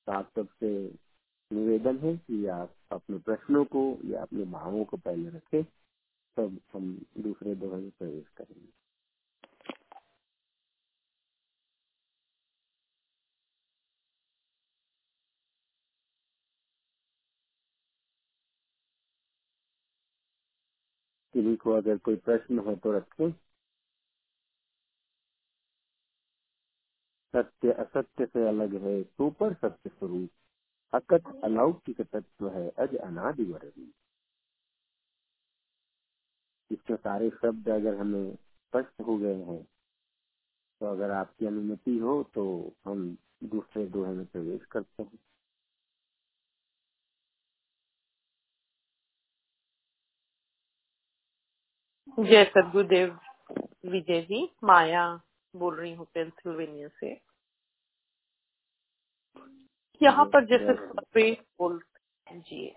आप 0.07 0.29
सबसे 0.35 0.69
निवेदन 1.51 1.97
है 1.97 2.17
कि 2.17 2.45
आप 2.45 2.75
अपने 2.91 3.17
प्रश्नों 3.17 3.65
को 3.65 3.97
या 4.05 4.21
अपने 4.21 4.43
भावों 4.45 4.85
को 4.85 4.97
पहले 4.97 5.29
रखें, 5.29 5.63
तब 6.37 6.59
हम 6.73 7.05
दूसरे 7.17 7.55
दोहर 7.55 7.77
में 7.77 7.91
प्रवेश 7.91 8.27
करेंगे। 8.37 8.71
किसी 21.33 21.55
को 21.55 21.71
अगर 21.71 21.97
कोई 21.97 22.15
प्रश्न 22.15 22.59
हो 22.59 22.75
तो 22.75 22.91
रखें। 22.91 23.31
सत्य, 27.33 27.71
असत्य 27.71 28.25
से 28.25 28.47
अलग 28.47 28.73
है 28.83 29.03
तो 29.03 29.09
सुपर 29.09 29.53
सत्य 29.53 29.89
स्वरूप। 29.89 30.29
अकट 30.93 31.27
अलौकिक 31.45 32.01
तत्व 32.03 32.49
है, 32.49 32.69
अज 32.71 32.95
अनादि 32.97 33.45
वरदी। 33.45 33.93
इसके 36.71 36.95
सारे 36.97 37.29
शब्द 37.31 37.69
अगर 37.71 37.95
हमें 37.97 38.35
स्पष्ट 38.35 39.01
हो 39.07 39.17
गए 39.17 39.35
हैं 39.43 39.63
तो 40.81 40.87
अगर 40.87 41.11
आपकी 41.11 41.45
अनुमति 41.47 41.97
हो 41.99 42.21
तो 42.35 42.43
हम 42.85 43.05
दूसरे 43.45 43.85
दोहे 43.87 44.13
में 44.13 44.25
प्रवेश 44.25 44.65
करते 44.71 45.03
हैं। 45.03 45.19
जय 52.17 52.43
सदगुरुदेव 52.45 53.19
विजय 53.85 54.21
जी, 54.21 54.43
माया 54.63 55.05
बोल 55.53 55.75
रही 55.75 55.93
हूँ 55.93 56.05
पेंसिल्वेनिया 56.15 56.87
से। 56.89 57.13
यहाँ 60.01 60.25
पर 60.25 60.45
जैसे 60.45 60.73
बोलते 60.73 61.31
बोल 61.59 61.81
जी 62.27 62.73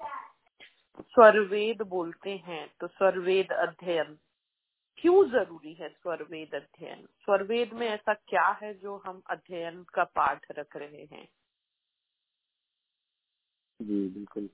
स्वरवेद 1.01 1.83
बोलते 1.83 2.31
हैं 2.47 2.67
तो 2.81 2.87
स्वरवेद 2.87 3.53
अध्ययन। 3.53 4.17
क्यों 4.99 5.25
ज़रूरी 5.31 5.73
है 5.75 5.89
स्वरवेद 5.89 6.55
अध्ययन? 6.55 7.07
स्वरवेद 7.25 7.73
में 7.73 7.87
ऐसा 7.89 8.15
क्या 8.15 8.47
है 8.63 8.73
जो 8.75 8.97
हम 9.07 9.23
अध्ययन 9.31 9.83
का 9.95 10.05
पाठ 10.05 10.47
रख 10.59 10.77
रहे 10.77 11.05
हैं? 11.05 11.29
जी 13.81 14.09
बिल्कुल। 14.09 14.49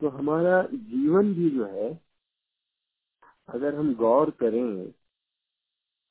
तो 0.00 0.08
हमारा 0.08 0.62
जीवन 0.74 1.34
भी 1.34 1.50
जो 1.50 1.66
है 1.66 1.88
अगर 3.48 3.74
हम 3.74 3.94
गौर 3.94 4.30
करें 4.30 4.92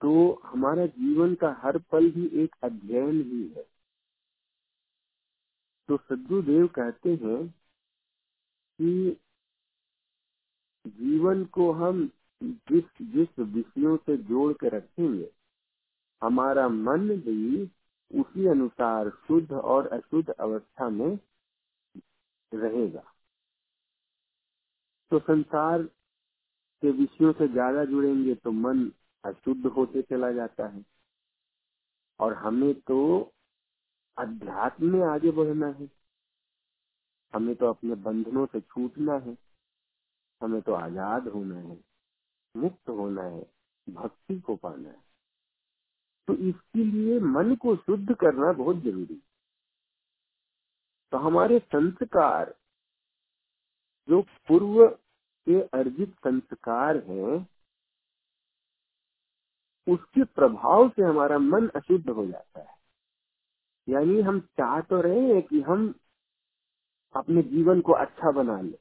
तो 0.03 0.11
हमारा 0.45 0.85
जीवन 0.87 1.33
का 1.35 1.49
हर 1.59 1.77
पल 1.91 2.09
भी 2.11 2.25
एक 2.43 2.55
अध्ययन 2.63 3.21
ही 3.23 3.43
है। 3.49 3.63
तो 5.89 5.97
सद्गुरुदेव 5.99 6.67
कहते 6.75 7.09
हैं 7.23 7.47
कि 8.79 9.17
जीवन 10.85 11.43
को 11.53 11.71
हम 11.73 12.09
जिस 12.41 12.83
जिस 13.11 13.39
विषयों 13.39 13.95
से 13.97 14.17
जोड़ 14.23 14.51
के 14.53 14.69
रखेंगे, 14.69 15.29
हमारा 16.21 16.67
मन 16.69 17.07
भी 17.19 17.63
उसी 18.11 18.47
अनुसार 18.47 19.09
शुद्ध 19.27 19.51
और 19.53 19.87
अशुद्ध 19.89 20.29
अवस्था 20.29 20.89
में 20.89 21.17
रहेगा। 22.51 23.03
तो 25.11 25.19
संसार 25.21 25.83
के 26.83 26.91
विषयों 26.91 27.31
से 27.33 27.47
ज़्यादा 27.47 27.85
जुड़ेंगे 27.85 28.35
तो 28.35 28.51
मन 28.51 28.85
अशुद्ध 29.23 29.65
होते 29.67 30.01
चला 30.01 30.31
जाता 30.31 30.67
है। 30.67 30.83
और 32.19 32.33
हमें 32.33 32.73
तो 32.81 32.99
अध्यात्म 34.17 34.91
में 34.93 35.03
आगे 35.03 35.31
बढ़ना 35.31 35.67
है। 35.69 35.89
हमें 37.33 37.55
तो 37.55 37.67
अपने 37.67 37.95
बंधनों 37.97 38.45
से 38.45 38.59
छूटना 38.61 39.13
है। 39.19 39.37
हमें 40.41 40.61
तो 40.61 40.73
आज़ाद 40.73 41.27
होना 41.27 41.55
है, 41.57 41.77
मुक्त 42.55 42.89
होना 42.89 43.23
है, 43.23 43.45
भक्ति 43.87 44.39
को 44.39 44.55
पाना 44.55 44.89
है। 44.89 45.01
तो 46.27 46.33
इसके 46.41 46.83
लिए 46.83 47.19
मन 47.19 47.55
को 47.55 47.75
शुद्ध 47.75 48.15
करना 48.15 48.51
बहुत 48.53 48.77
ज़रूरी 48.77 49.21
तो 51.13 51.17
हमारे 51.17 51.57
संस्कार, 51.61 52.53
जो 54.09 54.21
पूर्व 54.47 54.87
के 55.47 55.61
अर्जित 55.71 56.13
संस्कार 56.17 56.97
हैं 57.03 57.37
उसके 59.87 60.23
प्रभाव 60.25 60.89
से 60.89 61.03
हमारा 61.03 61.37
मन 61.39 61.67
अशुद्ध 61.75 62.09
हो 62.09 62.25
जाता 62.25 62.59
है। 62.59 62.75
यानी 63.87 64.21
हम 64.21 64.39
चाह 64.57 64.79
तो 64.81 65.01
रहे 65.01 65.21
हैं 65.33 65.41
कि 65.41 65.61
हम 65.61 65.93
अपने 67.15 67.41
जीवन 67.43 67.81
को 67.81 67.93
अच्छा 67.93 68.31
बना 68.31 68.59
ले 68.61 68.77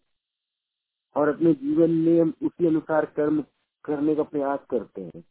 और 1.16 1.28
अपने 1.28 1.52
जीवन 1.54 1.90
में 1.90 2.20
हम 2.20 2.32
उसी 2.42 2.66
अनुसार 2.66 3.04
कर्म 3.16 3.42
करने 3.84 4.14
का 4.14 4.22
प्रयास 4.22 4.60
करते 4.70 5.02
हैं। 5.04 5.22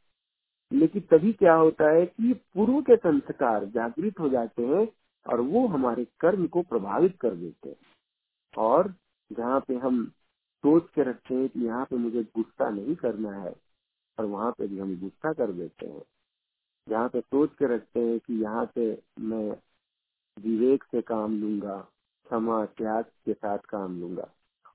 लेकिन 0.72 1.02
तभी 1.12 1.34
क्या 1.34 1.54
होता 1.54 1.90
है 1.92 2.06
कि 2.06 2.34
पूर्व 2.56 2.82
के 2.82 2.96
संस्कार 2.98 3.66
जागृत 3.66 4.20
हो 4.20 4.30
जाते 4.30 4.66
हैं 4.68 4.88
और 5.26 5.42
वो 5.42 5.68
हमारे 5.68 6.06
कर्म 6.20 6.48
को 6.48 6.62
प्रभावित 6.64 7.18
कर 7.22 7.36
देते 7.36 7.70
हैं। 7.70 7.78
और 8.54 8.94
जहाँ 9.32 9.60
पे 9.60 9.76
हम 9.76 10.06
सोच 10.64 10.90
के 10.96 11.04
रखते 11.04 11.36
हैं 11.36 11.50
कि 11.50 11.66
यहाँ 11.66 11.86
पे 11.86 11.98
मुझे 11.98 12.24
गुस्सा 12.36 12.70
नहीं 12.70 12.96
करना 12.96 13.32
है 13.38 13.52
और 14.20 14.26
वहाँ 14.26 14.52
पे 14.52 14.68
भी 14.68 14.80
हम 14.80 15.00
गुस्सा 15.00 15.34
कर 15.34 15.52
देते 15.52 15.86
हैं। 15.86 16.04
जहाँ 16.88 17.10
पे 17.10 17.22
सोच 17.22 17.50
के 17.60 17.76
रखते 17.76 18.00
हैं 18.00 18.20
कि 18.20 18.42
यहाँ 18.44 18.66
पे 18.76 19.04
मैं 19.20 19.50
विवेक 20.38 20.84
से 20.84 21.02
काम 21.02 21.42
लूँगा, 21.42 21.78
क्षमा, 22.26 22.66
त्याग 22.66 23.06
के 23.26 23.34
साथ 23.34 23.58
काम 23.58 24.00
लूँगा 24.02 24.30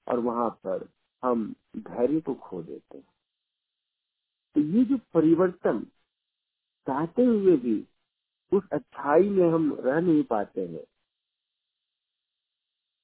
और 0.08 0.18
वहाँ 0.18 0.50
पर 0.64 0.88
हम 1.22 1.54
धैर्य 1.76 2.20
को 2.20 2.34
खो 2.34 2.62
देते 2.62 2.98
हैं। 2.98 3.06
तो 4.56 4.60
ये 4.60 4.84
जो 4.84 4.98
परिवर्तन 5.14 5.86
चाहते 6.86 7.24
हुए 7.24 7.56
भी 7.56 7.88
उस 8.52 8.62
अच्छाई 8.72 9.28
में 9.28 9.48
हम 9.50 9.76
रह 9.80 10.00
नहीं 10.00 10.22
पाते 10.22 10.66
हैं 10.66 10.84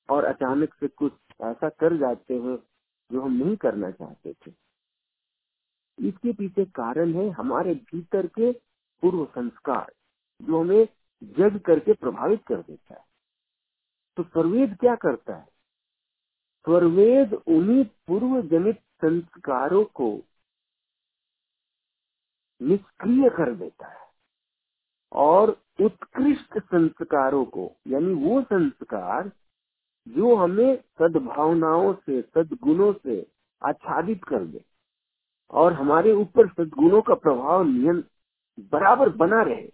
और 0.08 0.24
अचानक 0.24 0.74
से 0.74 0.88
कुछ 0.88 1.12
ऐसा 1.40 1.68
कर 1.68 1.96
जाते 1.96 2.34
हैं 2.34 2.56
जो 3.10 3.22
हम 3.22 3.32
नहीं 3.32 3.56
करना 3.56 3.90
चाहते 3.90 4.32
थे। 4.32 4.52
इसके 5.98 6.32
पीछे 6.32 6.64
कारण 6.64 7.14
है 7.14 7.28
हमारे 7.30 7.74
भीतर 7.74 8.26
के 8.26 8.52
पूर्व 9.02 9.24
संस्कार, 9.24 9.92
जो 10.42 10.60
हमें 10.60 10.88
जग 11.24 11.58
करके 11.60 11.92
प्रभावित 11.92 12.44
कर 12.46 12.56
देता 12.56 12.94
है। 12.94 13.04
तो 14.16 14.22
स्वरवेद 14.22 14.76
क्या 14.80 14.94
करता 14.94 15.36
है? 15.36 15.48
स्वरवेद 16.64 17.34
उन्हीं 17.34 17.84
पूर्व 17.84 18.48
जनित 18.48 18.78
संस्कारों 18.78 19.84
को 19.84 20.20
निष्क्रिय 22.60 23.28
कर 23.30 23.54
देता 23.54 23.86
है 23.86 24.06
और 25.12 25.50
उत्कृष्ट 25.80 26.58
संस्कारों 26.58 27.44
को, 27.44 27.72
यानी 27.86 28.14
वो 28.14 28.42
संस्कार 28.42 29.32
जो 30.08 30.36
हमें 30.36 30.76
सद्भावनाओं 30.76 31.94
से, 31.94 32.22
सदगुणों 32.22 32.92
से 32.92 33.26
आच्छादित 33.62 34.24
कर 34.24 34.44
दे 34.44 34.64
और 35.52 35.72
हमारे 35.72 36.12
ऊपर 36.12 36.48
सदगुणों 36.48 37.02
का 37.02 37.14
प्रभाव 37.14 37.62
नियन 37.62 38.04
बराबर 38.60 39.08
बना 39.08 39.42
रहे। 39.42 39.72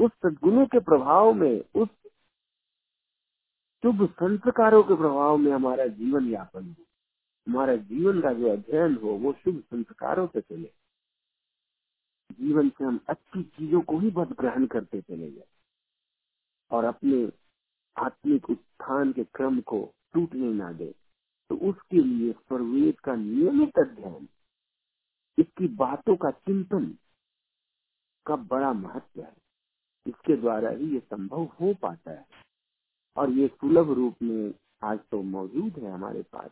उस 0.00 0.10
सदगुणों 0.10 0.66
के 0.66 0.80
प्रभाव 0.80 1.32
में, 1.32 1.64
उस 1.74 1.88
शुभ 3.82 4.10
संस्कारों 4.10 4.82
के 4.82 4.96
प्रभाव 4.96 5.36
में 5.36 5.52
हमारा 5.52 5.86
जीवन 5.86 6.28
यापन 6.28 6.76
हो। 6.78 6.84
हमारा 7.48 7.76
जीवन 7.76 8.20
का 8.20 8.32
जो 8.32 8.52
अध्ययन 8.52 8.96
हो, 9.02 9.10
वो 9.10 9.32
शुभ 9.32 9.60
संस्कारों 9.60 10.26
से 10.26 10.40
चले। 10.40 10.72
जीवन 12.32 12.68
से 12.68 12.84
हम 12.84 13.00
अच्छी 13.08 13.42
चीज़ों 13.42 13.80
को 13.80 13.98
ही 13.98 14.10
बद 14.10 14.32
ग्रहण 14.40 14.66
करते 14.66 15.00
चले 15.00 15.30
जाए। 15.30 15.46
और 16.70 16.84
अपने 16.84 17.32
आत्मिक 17.96 18.50
उत्थान 18.50 19.12
के 19.12 19.24
क्रम 19.24 19.60
को 19.60 19.94
टूटने 20.14 20.52
ना 20.52 20.72
दे। 20.72 20.94
तो 21.48 21.56
उसके 21.56 21.96
लिए 21.96 22.32
स्वरवेद 22.32 23.00
का 23.00 23.14
नियमित 23.14 23.78
अध्ययन 23.78 24.28
इसकी 25.40 25.68
बातों 25.76 26.16
का 26.16 26.30
चिंतन 26.30 26.86
का 28.26 28.36
बड़ा 28.36 28.72
महत्व 28.72 29.20
है। 29.22 29.32
इसके 30.06 30.36
द्वारा 30.36 30.70
ही 30.70 30.92
ये 30.94 31.00
संभव 31.00 31.44
हो 31.60 31.74
पाता 31.74 32.10
है। 32.10 32.24
और 33.16 33.30
ये 33.30 33.48
सुलभ 33.48 33.90
रूप 33.90 34.22
में 34.22 34.52
आज 34.82 34.98
तो 35.10 35.22
मौजूद 35.22 35.78
है 35.78 35.90
हमारे 35.90 36.22
पास। 36.22 36.50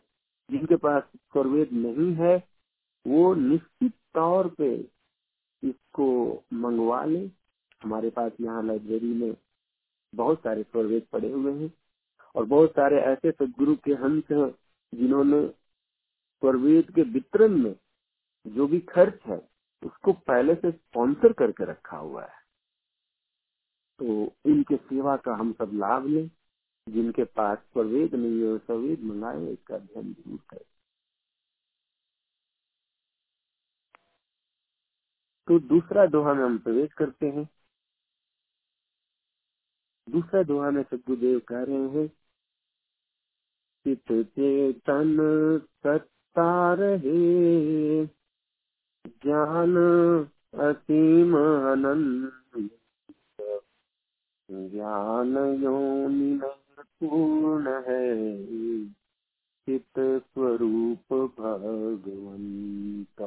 जिनके 0.49 0.75
पास 0.75 1.03
स्वरवेद 1.03 1.69
नहीं 1.73 2.13
है, 2.15 2.35
वो 3.05 3.33
निश्चित 3.35 3.93
तौर 4.13 4.47
पे 4.49 4.73
इसको 5.63 6.07
मंगवा 6.53 7.03
ले। 7.05 7.19
हमारे 7.81 8.09
पास 8.09 8.31
यहाँ 8.41 8.63
लाइब्रेरी 8.63 9.13
में 9.13 9.35
बहुत 10.13 10.39
सारे 10.39 10.63
स्वरवेद 10.63 11.05
पड़े 11.11 11.31
हुए 11.31 11.53
हैं 11.53 11.71
और 12.35 12.45
बहुत 12.45 12.71
सारे 12.71 12.97
ऐसे 13.01 13.31
सदगुरु 13.31 13.75
के 13.75 13.93
हंस 13.93 14.31
जिन्होंने 14.93 15.47
स्वरवेद 15.47 16.89
के 16.95 17.01
वितरण 17.11 17.57
में 17.57 17.73
जो 18.45 18.67
भी 18.67 18.79
खर्च 18.89 19.19
है, 19.25 19.37
उसको 19.83 20.13
पहले 20.13 20.55
से 20.55 20.71
स्पॉन्सर 20.71 21.33
करके 21.33 21.65
रखा 21.65 21.97
हुआ 21.97 22.23
है। 22.23 22.37
तो 23.99 24.33
इनके 24.45 24.77
सेवा 24.77 25.15
का 25.17 25.35
हम 25.35 25.53
सब 25.53 25.71
लाभ 25.73 26.07
लें, 26.07 26.29
जिनके 26.87 27.23
पास 27.23 27.57
स्वरवेद 27.57 28.15
नहीं 28.15 28.41
है 28.43 28.57
स्वरवेद 28.57 29.03
मंगाए 29.03 29.51
इसका 29.53 29.75
अध्ययन 29.75 30.13
ज़रूर 30.13 30.39
करें। 30.49 30.65
तो 35.47 35.59
दूसरा 35.59 36.05
दोहा 36.05 36.33
में 36.33 36.43
हम 36.45 36.57
प्रवेश 36.57 36.93
करते 36.93 37.27
हैं। 37.29 37.47
दूसरा 40.07 40.43
दोहा 40.43 40.69
में 40.71 40.83
सदगुरुदेव 40.83 41.39
कह 41.39 41.63
रहे 41.63 41.87
हैं 41.89 42.07
चित 43.85 44.11
चेतन 44.11 45.17
सत्ता 45.83 46.73
रहे 46.73 48.05
ज्ञान 49.23 49.75
असीम 50.59 51.35
अनंत 51.37 52.69
ज्ञान 54.51 55.37
योनि 55.63 56.39
पूर्ण 57.01 57.73
है। 57.87 58.05
चित 59.67 59.99
स्वरूप 59.99 61.13
भगवंत 61.39 63.21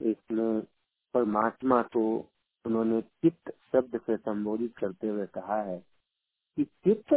इसमें 0.00 0.60
परमात्मा 1.14 1.82
को 1.82 2.04
उन्होंने 2.64 3.00
चित्त 3.02 3.50
शब्द 3.72 4.00
से 4.00 4.16
संबोधित 4.16 4.76
करते 4.76 5.08
हुए 5.08 5.26
कहा 5.26 5.62
है 5.62 5.78
कि 6.56 6.64
चित्त 6.64 7.14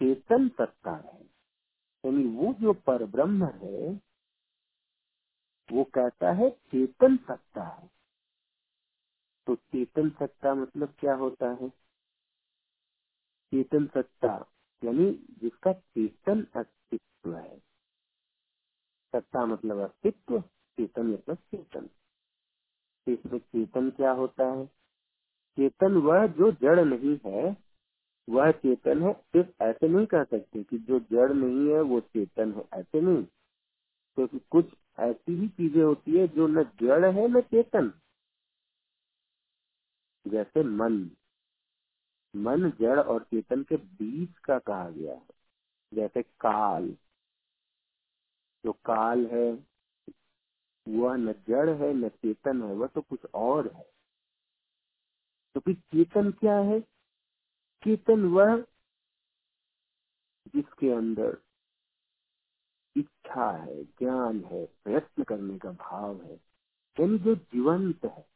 चेतन 0.00 0.48
सत्ता 0.48 0.92
है। 0.96 1.20
यानी 2.04 2.24
वो 2.36 2.52
जो 2.60 2.72
पर 2.72 3.04
ब्रह्म 3.06 3.44
है 3.44 3.94
वो 5.72 5.84
कहता 5.84 6.32
है, 6.32 6.50
चेतन 6.50 7.16
सत्ता 7.16 7.64
है। 7.64 7.90
तो 9.46 9.54
चेतन 9.54 10.10
सत्ता 10.10 10.54
मतलब 10.54 10.94
क्या 11.00 11.14
होता 11.14 11.50
है? 11.50 11.68
चेतन 13.52 13.86
सत्ता 13.86 14.50
यानी 14.84 15.26
जिसका 15.42 15.72
चेतन 15.72 16.46
अस्तित्व 16.56 17.36
है। 17.36 17.58
सत्ता 19.12 19.46
मतलब 19.46 19.78
अस्तित्व, 19.78 20.40
चेतन 20.40 21.06
मतलब 21.06 21.36
चेतन। 21.36 21.90
इसमें 23.08 23.38
चेतन 23.38 23.90
क्या 23.90 24.12
होता 24.12 24.44
है? 24.44 24.66
चेतन 25.56 25.92
वह 25.92 26.26
जो 26.26 26.52
जड़ 26.52 26.84
नहीं 26.84 27.18
है, 27.26 27.56
वह 28.30 28.50
चेतन 28.50 29.02
है। 29.02 29.12
सिर्फ़ 29.12 29.62
ऐसे 29.62 29.88
नहीं 29.88 30.06
कह 30.06 30.24
सकते 30.24 30.62
कि 30.62 30.78
जो 30.78 31.00
जड़ 31.00 31.32
नहीं 31.32 31.74
है, 31.74 31.80
वो 31.80 32.00
चेतन 32.00 32.52
है। 32.52 32.80
ऐसे 32.80 33.00
नहीं। 33.00 33.24
क्योंकि 34.16 34.38
तो 34.38 34.46
कुछ 34.50 34.74
ऐसी 35.00 35.34
भी 35.36 35.48
चीज़ें 35.48 35.82
होती 35.82 36.18
है 36.18 36.28
जो 36.28 36.46
न 36.46 36.62
जड़ 36.64 37.04
है, 37.04 37.28
न 37.28 37.40
चेतन। 37.40 37.92
जैसे 40.26 40.62
मन। 40.62 41.10
मन 42.36 42.70
जड़ 42.70 43.00
और 43.00 43.22
चेतन 43.22 43.62
के 43.62 43.76
बीच 43.76 44.38
का 44.38 44.58
कहा 44.58 44.90
गया 44.90 45.14
है। 45.14 45.28
जैसे 45.94 46.22
काल। 46.22 46.96
जो 48.64 48.72
काल 48.72 49.26
है, 49.26 49.66
वह 50.88 51.16
न 51.16 51.32
जड़ 51.32 51.70
है, 51.70 51.92
न 51.92 52.08
चेतन 52.08 52.62
है, 52.62 52.74
वह 52.74 52.86
तो 52.86 53.00
कुछ 53.00 53.20
और 53.34 53.72
है। 53.72 53.92
तो 55.54 55.60
फिर 55.60 55.74
चेतन 55.74 56.30
क्या 56.30 56.58
है? 56.58 56.80
चेतन 57.84 58.24
वह 58.24 58.66
जिसके 60.48 60.90
अंदर 60.90 61.38
इच्छा 62.96 63.50
है, 63.52 63.84
ज्ञान 63.84 64.44
है, 64.44 64.66
प्रयत्न 64.84 65.22
करने 65.22 65.58
का 65.58 65.70
भाव 65.72 66.22
है, 66.22 66.34
यानी 66.96 67.18
जो 67.18 67.34
जीवंत 67.34 68.04
है, 68.04 68.26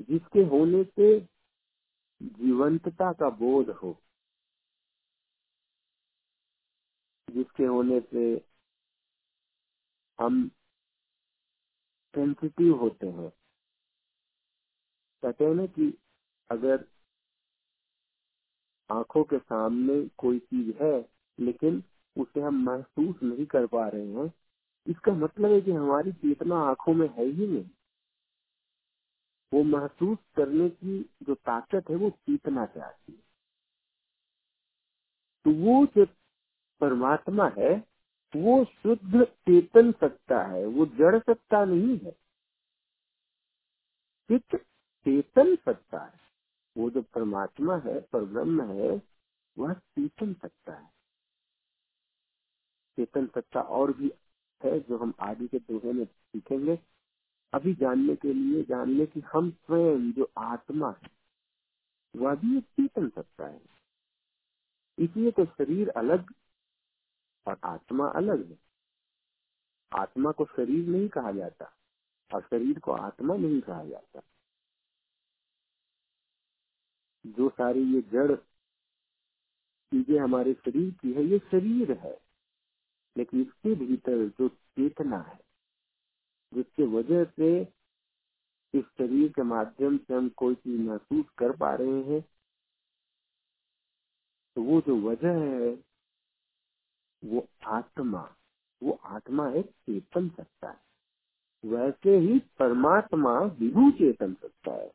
जिसके 0.00 0.42
होने 0.44 0.84
से 0.84 1.20
जीवंतता 2.20 3.12
का 3.12 3.30
बोध 3.30 3.70
हो, 3.70 4.02
जिसके 7.28 7.64
होने 7.64 8.00
से 8.00 8.24
हम 10.18 10.48
सेंसिटिव 12.14 12.74
होते 12.76 13.06
हैं। 13.06 13.30
कहते 15.22 15.44
हैं 15.44 15.54
ना 15.54 15.66
कि 15.66 15.98
अगर 16.50 16.84
आँखों 18.90 19.24
के 19.24 19.38
सामने 19.38 20.08
कोई 20.18 20.38
चीज़ 20.38 20.76
है, 20.82 21.08
लेकिन 21.38 21.82
उसे 22.16 22.40
हम 22.40 22.62
महसूस 22.64 23.22
नहीं 23.22 23.46
कर 23.46 23.66
पा 23.66 23.88
रहे 23.88 24.12
हैं। 24.12 24.32
इसका 24.86 25.12
मतलब 25.12 25.50
है 25.50 25.60
कि 25.60 25.72
हमारी 25.72 26.12
चेतना 26.12 26.56
आँखों 26.56 26.94
में 26.94 27.08
है 27.08 27.24
ही 27.24 27.46
नहीं। 27.46 27.70
वो 29.54 29.62
महसूस 29.62 30.18
करने 30.36 30.68
की 30.68 31.10
जो 31.22 31.34
ताकत 31.34 31.90
है, 31.90 31.96
वो 31.96 32.10
चेतना 32.10 32.66
चाहती 32.66 33.12
है। 33.12 33.24
तो 35.44 35.50
वो 35.50 35.86
जो 35.86 36.06
परमात्मा 36.80 37.48
है, 37.48 37.88
वो 38.36 38.64
शुद्ध 38.64 39.24
चेतन 39.24 39.92
सत्ता 39.92 40.42
है, 40.42 40.66
वो 40.66 40.86
जड़ 40.86 41.18
सत्ता 41.18 41.64
नहीं 41.64 41.98
है। 41.98 42.10
चित्त 44.28 44.56
चेतन 45.04 45.56
सत्ता 45.56 46.04
है। 46.04 46.20
वो 46.76 46.90
जो 46.90 47.02
परमात्मा 47.02 47.76
है 47.76 48.00
पर 48.00 48.24
ब्रह्म 48.24 48.62
है, 48.62 49.02
वह 49.58 49.74
चेतन 49.74 50.34
सत्ता 50.34 50.72
है। 50.72 50.93
चेतन 52.98 53.26
सत्ता 53.26 53.60
और 53.60 53.92
भी 53.92 54.12
है 54.64 54.80
जो 54.80 54.98
हम 54.98 55.14
आदि 55.20 55.48
के 55.48 55.58
दोहे 55.58 55.92
में 55.92 56.04
सीखेंगे। 56.04 56.78
अभी 57.52 57.74
जानने 57.74 58.16
के 58.16 58.32
लिए, 58.32 58.62
जानने 58.62 59.06
की 59.06 59.20
हम 59.20 59.50
स्वयं 59.50 60.12
जो 60.12 60.30
आत्मा 60.38 60.90
है, 60.90 61.10
वह 62.16 62.34
भी 62.34 62.58
एक 62.58 62.64
चेतन 62.64 63.08
सत्ता 63.08 63.46
है। 63.46 63.60
इसलिए 64.98 65.30
तो 65.30 65.44
शरीर 65.44 65.88
अलग 65.88 66.32
और 67.46 67.60
आत्मा 67.64 68.08
अलग 68.08 68.50
है। 68.50 68.58
आत्मा 69.92 70.32
को 70.32 70.44
शरीर 70.44 70.88
नहीं 70.88 71.08
कहा 71.08 71.32
जाता 71.32 71.72
और 72.34 72.42
शरीर 72.42 72.78
को 72.78 72.92
आत्मा 72.92 73.36
नहीं 73.36 73.60
कहा 73.60 73.84
जाता। 73.84 74.20
जो 77.26 77.48
सारी 77.48 77.82
ये 77.94 78.02
जड़ 78.02 78.34
चीज़ें 79.92 80.20
हमारे 80.20 80.54
शरीर 80.54 80.90
की 80.90 81.12
है, 81.12 81.24
ये 81.24 81.38
शरीर 81.38 81.92
है। 81.92 82.23
लेकिन 83.16 83.40
इसके 83.40 83.74
भीतर 83.74 84.28
जो 84.28 84.48
चेतना 84.48 85.18
है, 85.18 85.40
जिसके 86.54 86.82
वजह 86.82 87.24
से 87.24 87.72
इस 88.74 88.84
शरीर 88.84 89.32
के 89.32 89.42
माध्यम 89.42 89.98
से 89.98 90.14
हम 90.14 90.28
कोई 90.28 90.54
चीज़ 90.54 90.80
महसूस 90.80 91.26
कर 91.38 91.56
पा 91.56 91.74
रहे 91.74 92.02
हैं 92.02 92.20
तो 94.54 94.62
वो 94.62 94.80
जो 94.80 95.00
वजह 95.00 95.32
है, 95.32 95.84
वो 97.24 97.48
आत्मा 97.66 98.36
वो 98.82 98.92
आत्मा 98.92 99.50
एक 99.50 99.66
चेतन 99.66 100.28
सत्ता 100.28 100.70
है। 100.70 100.80
वैसे 101.64 102.16
ही 102.16 102.38
परमात्मा 102.38 103.40
विभू 103.40 103.90
चेतन 103.90 104.34
सत्ता 104.34 104.72
है। 104.72 104.92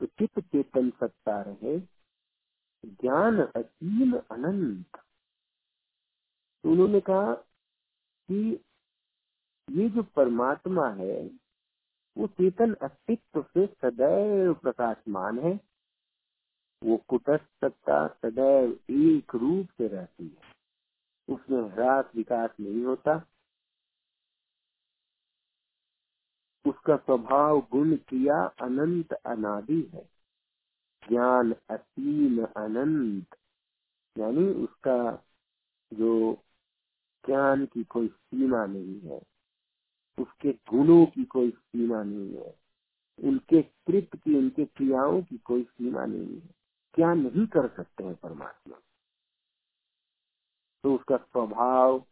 तो 0.00 0.06
चित्त 0.06 0.40
चेतन 0.40 0.90
सत्ता 0.90 1.42
रहे? 1.42 1.78
ज्ञान 2.86 3.40
असीम 3.40 4.16
अनंत। 4.18 5.05
तो 6.66 6.70
उन्होंने 6.70 7.00
कहा 7.00 7.34
कि 8.28 8.64
ये 9.70 9.88
जो 9.88 10.02
परमात्मा 10.02 10.88
है, 10.88 11.30
वो 12.18 12.26
चेतन 12.26 12.74
अस्तित्व 12.74 13.42
से 13.42 13.66
सदैव 13.66 14.54
प्रकाशमान 14.54 15.38
है। 15.38 15.60
वो 16.84 16.96
कुटस्थ 16.96 17.44
सत्ता 17.44 18.08
सदैव 18.08 18.80
एक 18.90 19.34
रूप 19.34 19.66
से 19.78 19.88
रहती 19.88 20.28
है। 20.28 20.42
उसमें 21.34 21.70
ह्रास 21.70 22.04
विकास 22.16 22.50
नहीं 22.60 22.84
होता। 22.84 23.26
उसका 26.66 26.96
स्वभाव, 26.96 27.60
गुण 27.60 27.96
किया 27.96 28.46
अनंत 28.46 29.12
अनादि 29.12 29.90
है। 29.94 30.08
ज्ञान 31.08 31.54
असीम 31.70 32.44
अनंत। 32.44 33.36
यानी 34.18 34.48
उसका 34.48 35.24
जो 35.92 36.42
ज्ञान 37.26 37.66
की 37.66 37.84
कोई 37.84 38.08
सीमा 38.08 38.66
नहीं 38.66 39.00
है, 39.00 39.22
उसके 40.18 40.52
गुणों 40.52 41.06
की 41.06 41.24
कोई 41.24 41.50
सीमा 41.50 42.02
नहीं 42.02 42.36
है, 42.36 42.58
उनके 43.24 43.62
कृत 43.62 44.10
की, 44.16 44.38
उनके 44.38 44.64
क्रियाओं 44.64 45.22
की 45.22 45.38
कोई 45.38 45.62
सीमा 45.62 46.04
नहीं 46.04 46.40
है। 46.40 46.54
क्या 46.94 47.14
नहीं 47.14 47.46
कर 47.46 47.68
सकते 47.68 48.04
हैं 48.04 48.14
परमात्मा? 48.14 48.76
तो 50.82 50.94
उसका 50.94 51.16
स्वभाव, 51.16 52.06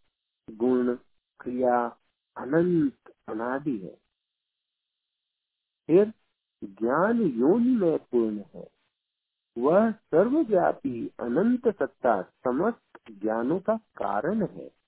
गुण, 0.50 0.94
क्रिया 1.40 1.98
अनंत 2.36 3.14
अनादि 3.28 3.78
है। 3.78 3.96
फिर 5.86 6.12
ज्ञान 6.64 7.22
योनि 7.22 7.76
में 7.76 7.98
पूर्ण 7.98 8.44
है। 8.54 8.70
वह 9.58 9.90
सर्वव्यापी 9.92 11.10
अनंत 11.20 11.68
सत्ता 11.68 12.22
समस्त 12.22 12.98
ज्ञानों 13.10 13.60
का 13.60 13.76
कारण 13.76 14.46
है। 14.46 14.83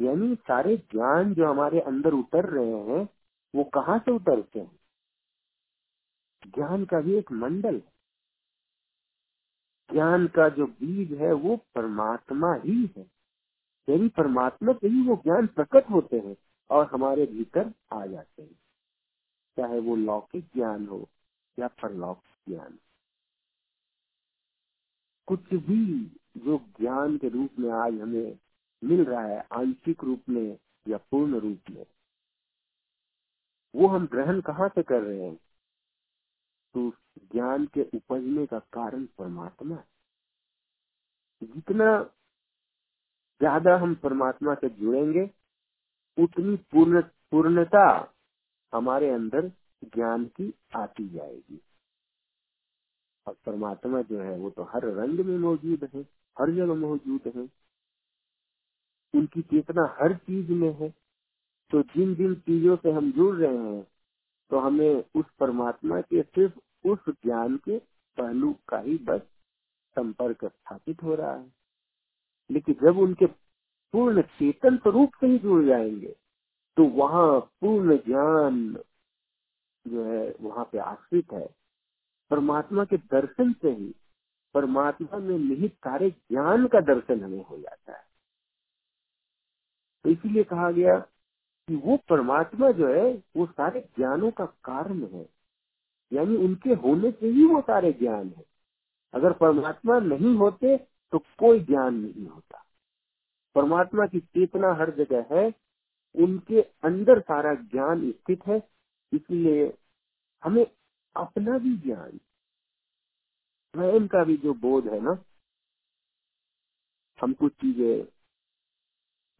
यानी 0.00 0.34
सारे 0.34 0.76
ज्ञान 0.76 1.34
जो 1.34 1.46
हमारे 1.46 1.80
अंदर 1.80 2.12
उतर 2.12 2.44
रहे 2.44 2.72
हैं, 2.72 3.08
वो 3.54 3.64
कहाँ 3.64 3.98
से 3.98 4.10
उतरते 4.12 4.60
हैं? 4.60 4.80
ज्ञान 6.46 6.84
का 6.84 7.00
भी 7.00 7.14
एक 7.14 7.32
मंडल 7.32 7.74
है। 7.74 7.92
ज्ञान 9.92 10.26
का 10.26 10.48
जो 10.48 10.66
बीज 10.66 11.12
है, 11.12 11.32
वो 11.32 11.56
परमात्मा 11.56 12.54
ही 12.54 12.90
है। 12.96 13.10
यही 13.88 14.08
परमात्मा 14.08 14.72
से 14.72 14.88
ही 14.88 15.08
वो 15.08 15.16
ज्ञान 15.16 15.46
प्रकट 15.46 15.90
होते 15.90 16.18
हैं 16.18 16.36
और 16.70 16.86
हमारे 16.86 17.26
भीतर 17.26 17.72
आ 17.92 18.06
जाते 18.06 18.42
हैं। 18.42 18.60
चाहे 19.56 19.80
वो 19.80 19.96
लौकिक 19.96 20.44
ज्ञान 20.54 20.86
हो 20.86 21.08
या 21.58 21.68
परलौकिक 21.68 22.54
ज्ञान। 22.54 22.78
कुछ 25.26 25.54
भी 25.54 26.06
जो 26.36 26.58
ज्ञान 26.58 27.18
के 27.18 27.28
रूप 27.28 27.50
में 27.58 27.70
आज 27.70 28.00
हमें 28.00 28.38
मिल 28.86 29.04
रहा 29.04 29.22
है 29.22 29.40
आंशिक 29.52 30.04
रूप 30.04 30.22
में 30.28 30.58
या 30.88 30.96
पूर्ण 30.96 31.38
रूप 31.40 31.70
में। 31.70 31.86
वो 33.74 33.88
हम 33.88 34.06
ग्रहण 34.06 34.40
कहाँ 34.40 34.68
से 34.68 34.82
कर 34.82 35.02
रहे 35.02 35.22
हैं? 35.22 35.36
तो 36.74 36.90
ज्ञान 37.32 37.66
के 37.66 37.82
उपजने 37.94 38.46
का 38.46 38.58
कारण 38.58 39.04
परमात्मा 39.18 39.84
जितना 41.42 42.02
ज़्यादा 43.40 43.76
हम 43.76 43.94
परमात्मा 43.94 44.54
से 44.54 44.68
जुड़ेंगे, 44.68 45.30
उतनी 46.18 46.56
पूर्ण, 46.56 47.00
पूर्णता 47.02 48.14
हमारे 48.74 49.10
अंदर 49.10 49.48
ज्ञान 49.84 50.24
की 50.24 50.54
आती 50.76 51.08
जाएगी। 51.08 51.60
और 53.26 53.36
परमात्मा 53.46 54.02
जो 54.02 54.20
है, 54.20 54.38
वो 54.38 54.50
तो 54.50 54.62
हर 54.62 54.84
रंग 54.84 55.20
में 55.20 55.38
मौजूद 55.38 55.88
है, 55.94 56.00
हर 56.36 56.50
जगह 56.50 56.74
मौजूद 56.74 57.32
है। 57.36 57.48
उनकी 59.16 59.42
चेतना 59.42 59.96
हर 60.00 60.14
चीज़ 60.16 60.52
में 60.52 60.72
है। 60.74 60.90
तो 61.70 61.82
जिन 61.82 62.14
जिन 62.14 62.34
चीज़ों 62.34 62.76
से 62.76 62.90
हम 62.90 63.12
जुड़ 63.12 63.36
रहे 63.36 63.56
हैं 63.56 63.86
तो 64.50 64.58
हमें 64.58 65.04
उस 65.14 65.24
परमात्मा 65.40 66.00
के 66.00 66.22
सिर्फ़ 66.22 66.88
उस 66.88 66.98
ज्ञान 67.08 67.56
के 67.56 67.78
पहलू 68.18 68.54
का 68.68 68.78
ही 68.78 68.98
बस 68.98 69.20
संपर्क 69.96 70.44
स्थापित 70.44 71.02
हो 71.02 71.14
रहा 71.14 71.34
है। 71.34 71.52
लेकिन 72.50 72.76
जब 72.82 72.98
उनके 72.98 73.26
पूर्ण 73.92 74.22
चेतन 74.22 74.76
स्वरूप 74.76 75.10
से 75.20 75.26
ही 75.26 75.38
जुड़ 75.38 75.64
जाएँगे 75.64 76.16
तो 76.76 76.84
वहाँ 76.84 77.40
पूर्ण 77.40 77.96
ज्ञान 77.96 78.78
जो 79.86 80.04
है, 80.04 80.34
वहाँ 80.40 80.68
पे 80.72 80.78
आश्रित 80.78 81.32
है। 81.32 81.48
परमात्मा 82.30 82.84
के 82.84 82.96
दर्शन 82.96 83.52
से 83.52 83.70
ही, 83.70 83.94
परमात्मा 84.54 85.18
में 85.18 85.38
निहित 85.38 85.74
सारे 85.74 86.10
ज्ञान 86.10 86.66
का 86.66 86.80
दर्शन 86.80 87.24
हमें 87.24 87.44
हो 87.44 87.58
जाता 87.58 87.92
है। 87.92 88.05
तो 90.06 90.10
इसीलिए 90.10 90.44
कहा 90.44 90.70
गया 90.70 90.98
कि 91.68 91.76
वो 91.76 91.96
परमात्मा 91.96 92.70
जो 92.70 92.88
है, 92.88 93.22
वो 93.36 93.46
सारे 93.46 93.80
ज्ञानों 93.96 94.30
का 94.30 94.44
कारण 94.44 95.06
है। 95.06 95.28
यानी 96.12 96.36
उनके 96.36 96.70
होने 96.74 97.10
से 97.10 97.26
ही 97.26 97.44
वो 97.44 97.60
सारे 97.60 97.92
ज्ञान 97.92 98.28
है। 98.28 98.44
अगर 99.14 99.32
परमात्मा 99.32 99.98
नहीं 99.98 100.34
होते 100.36 100.76
तो 101.12 101.18
कोई 101.18 101.60
ज्ञान 101.60 101.94
नहीं 101.94 102.26
होता। 102.26 102.64
परमात्मा 103.54 104.06
की 104.06 104.20
चेतना 104.20 104.72
हर 104.72 104.90
जगह 104.90 105.34
है, 105.34 105.52
उनके 106.14 106.62
अंदर 106.62 107.20
सारा 107.20 107.54
ज्ञान 107.54 108.10
स्थित 108.12 108.46
है, 108.46 108.62
इसलिए 109.12 109.78
हमें 110.44 110.66
अपना 111.16 111.58
भी 111.58 111.76
ज्ञान 111.76 112.10
स्वयं 113.74 114.06
का 114.06 114.24
भी 114.24 114.36
जो 114.36 114.54
बोध 114.54 114.88
है 114.88 115.00
ना, 115.00 115.18
हम 117.20 117.32
कुछ 117.32 117.52
चीज़ें 117.52 118.15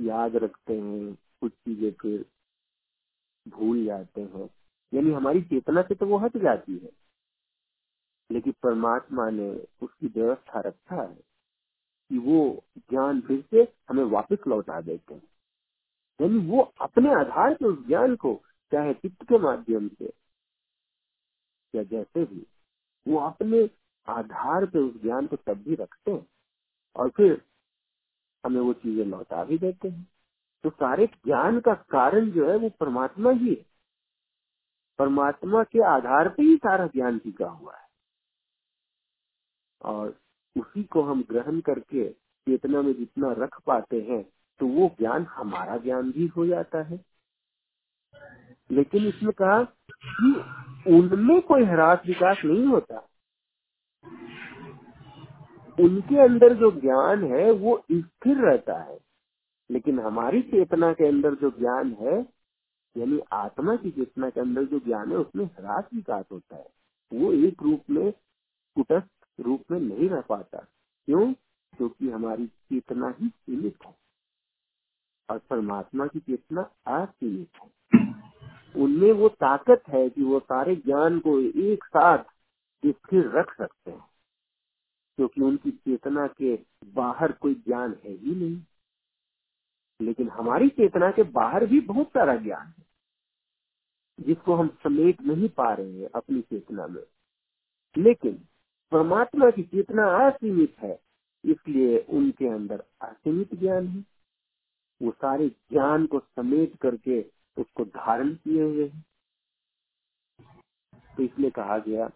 याद 0.00 0.36
रखते 0.36 0.80
हैं, 0.80 1.14
कुछ 1.40 1.52
चीज़ें 1.52 1.92
फिर 1.92 2.26
भूल 3.48 3.84
जाते 3.84 4.20
हैं। 4.20 4.50
यानी 4.94 5.12
हमारी 5.12 5.42
चेतना 5.42 5.82
से 5.82 5.94
तो 5.94 6.06
वो 6.06 6.18
हट 6.18 6.36
जाती 6.36 6.78
है। 6.78 6.90
लेकिन 8.30 8.52
परमात्मा 8.62 9.30
ने 9.30 9.66
उसकी 9.82 10.06
व्यवस्था 10.06 10.60
रखा 10.60 11.02
है 11.02 11.14
कि 12.08 12.18
वो 12.18 12.64
ज्ञान 12.78 13.20
फिर 13.20 13.44
से 13.50 13.72
हमें 13.88 14.04
वापस 14.04 14.36
लौटा 14.48 14.80
देते 14.80 15.14
हैं। 15.14 15.28
यानी 16.20 16.38
वो 16.38 16.72
अपने 16.80 17.14
आधार 17.14 17.54
पे 17.54 17.66
उस 17.66 17.86
ज्ञान 17.86 18.16
को, 18.16 18.42
चाहे 18.72 18.94
चित्त 18.94 19.22
के 19.22 19.38
माध्यम 19.38 19.88
से 19.88 20.12
या 21.74 21.82
जैसे 21.82 22.24
भी, 22.24 22.46
वो 23.08 23.18
अपने 23.18 23.70
आधार 24.08 24.66
पे 24.66 24.78
उस 24.78 25.02
ज्ञान 25.02 25.26
को 25.26 25.36
तब 25.36 25.54
भी 25.54 25.74
रखते 25.74 26.10
हैं। 26.10 26.26
और 26.96 27.10
फिर 27.10 27.42
हमें 28.46 28.60
वो 28.60 28.72
चीज़ें 28.74 29.04
लौटा 29.04 29.44
भी 29.44 29.58
देते 29.58 29.88
हैं। 29.88 30.06
तो 30.64 30.70
सारे 30.70 31.06
ज्ञान 31.06 31.60
का 31.60 31.74
कारण 31.90 32.30
जो 32.30 32.50
है 32.50 32.56
वो 32.58 32.68
परमात्मा 32.80 33.30
ही 33.30 33.48
है। 33.48 33.64
परमात्मा 34.98 35.62
के 35.64 35.82
आधार 35.86 36.28
पे 36.28 36.42
ही 36.42 36.56
सारा 36.56 36.86
ज्ञान 36.86 37.18
टिका 37.18 37.48
हुआ 37.48 37.76
है। 37.76 37.86
और 39.82 40.16
उसी 40.56 40.82
को 40.84 41.02
हम 41.02 41.24
ग्रहण 41.30 41.60
करके 41.60 42.08
चेतना 42.46 42.82
में 42.82 42.92
जितना 42.94 43.32
रख 43.38 43.60
पाते 43.66 44.00
हैं 44.02 44.22
तो 44.60 44.66
वो 44.66 44.88
ज्ञान 44.98 45.26
हमारा 45.30 45.76
ज्ञान 45.76 46.10
भी 46.12 46.26
हो 46.26 46.46
जाता 46.46 46.82
है। 46.82 47.00
लेकिन 48.70 49.06
इसमें 49.06 49.32
कहा 49.32 49.62
कि 49.64 50.32
उनमें 50.94 51.40
कोई 51.42 51.64
ह्रास 51.64 52.02
विकास 52.06 52.42
नहीं 52.44 52.66
होता। 52.66 52.96
उनके 55.80 56.20
अंदर 56.20 56.54
जो 56.54 56.70
ज्ञान 56.70 57.24
है, 57.24 57.50
वो 57.50 57.84
स्थिर 57.92 58.36
रहता 58.36 58.82
है। 58.82 58.98
लेकिन 59.70 60.00
हमारी 60.00 60.42
चेतना 60.42 60.92
के 60.92 61.08
अंदर 61.08 61.34
जो 61.34 61.50
ज्ञान 61.50 61.92
है, 61.92 62.26
यानी 62.96 63.20
आत्मा 63.32 63.76
की 63.76 63.90
चेतना 63.90 64.30
के 64.30 64.40
अंदर 64.40 64.64
जो 64.64 64.78
ज्ञान 64.78 65.10
है, 65.10 65.16
उसमें 65.16 65.44
ह्रास 65.44 65.84
विकास 65.94 66.24
होता 66.32 66.56
है। 66.56 66.66
वो 67.12 67.32
एक 67.32 67.62
रूप 67.62 67.80
में, 67.90 68.12
कुटस्थ 68.76 69.40
रूप 69.40 69.62
में 69.70 69.80
नहीं 69.80 70.08
रह 70.08 70.20
पाता। 70.20 70.58
क्यों? 71.06 71.32
क्योंकि 71.76 72.10
हमारी 72.10 72.46
चेतना 72.46 73.14
ही 73.20 73.28
सीमित 73.28 73.76
है। 73.86 73.96
और 75.30 75.38
परमात्मा 75.38 76.06
की 76.06 76.18
चेतना 76.18 76.62
असीमित 76.86 77.48
है। 77.62 77.70
उनमें 78.82 79.12
वो 79.12 79.28
ताकत 79.28 79.82
है 79.88 80.10
कि 80.10 80.22
वो 80.22 80.40
सारे 80.40 80.76
ज्ञान 80.76 81.18
को 81.18 81.40
एक 81.40 81.84
साथ 81.84 82.18
स्थिर 82.86 83.30
रख 83.38 83.56
सकते 83.58 83.90
हैं। 83.90 84.15
क्योंकि 85.16 85.40
उनकी 85.40 85.70
चेतना 85.70 86.26
के 86.26 86.58
बाहर 86.84 87.32
कोई 87.32 87.54
ज्ञान 87.54 87.96
है 88.04 88.10
ही 88.10 88.34
नहीं। 88.34 88.62
लेकिन 90.00 90.28
हमारी 90.28 90.68
चेतना 90.68 91.10
के 91.10 91.22
बाहर 91.22 91.66
भी 91.66 91.80
बहुत 91.80 92.08
सारा 92.08 92.36
ज्ञान 92.36 92.66
है, 92.66 92.84
जिसको 94.20 94.54
हम 94.54 94.68
समेट 94.68 95.22
नहीं 95.22 95.48
पा 95.48 95.74
रहे 95.74 95.92
हैं 95.92 96.08
अपनी 96.14 96.40
चेतना 96.42 96.86
में। 96.86 97.06
लेकिन 97.96 98.44
परमात्मा 98.92 99.50
की 99.50 99.62
चेतना 99.62 100.30
असीमित 100.30 100.76
है, 100.78 101.00
इसलिए 101.44 101.98
उनके 101.98 102.48
अंदर 102.48 102.84
असीमित 103.00 103.54
ज्ञान 103.54 103.88
है। 103.88 104.04
वो 105.02 105.12
सारे 105.12 105.48
ज्ञान 105.48 106.06
को 106.06 106.20
समेट 106.20 106.78
करके 106.78 107.22
उसको 107.58 107.84
धारण 107.84 108.34
किए 108.34 108.62
हुए 108.62 108.88
हैं। 108.88 109.04
तो 111.16 111.22
इसलिए 111.22 111.50
कहा 111.50 111.78
गया 111.78 112.08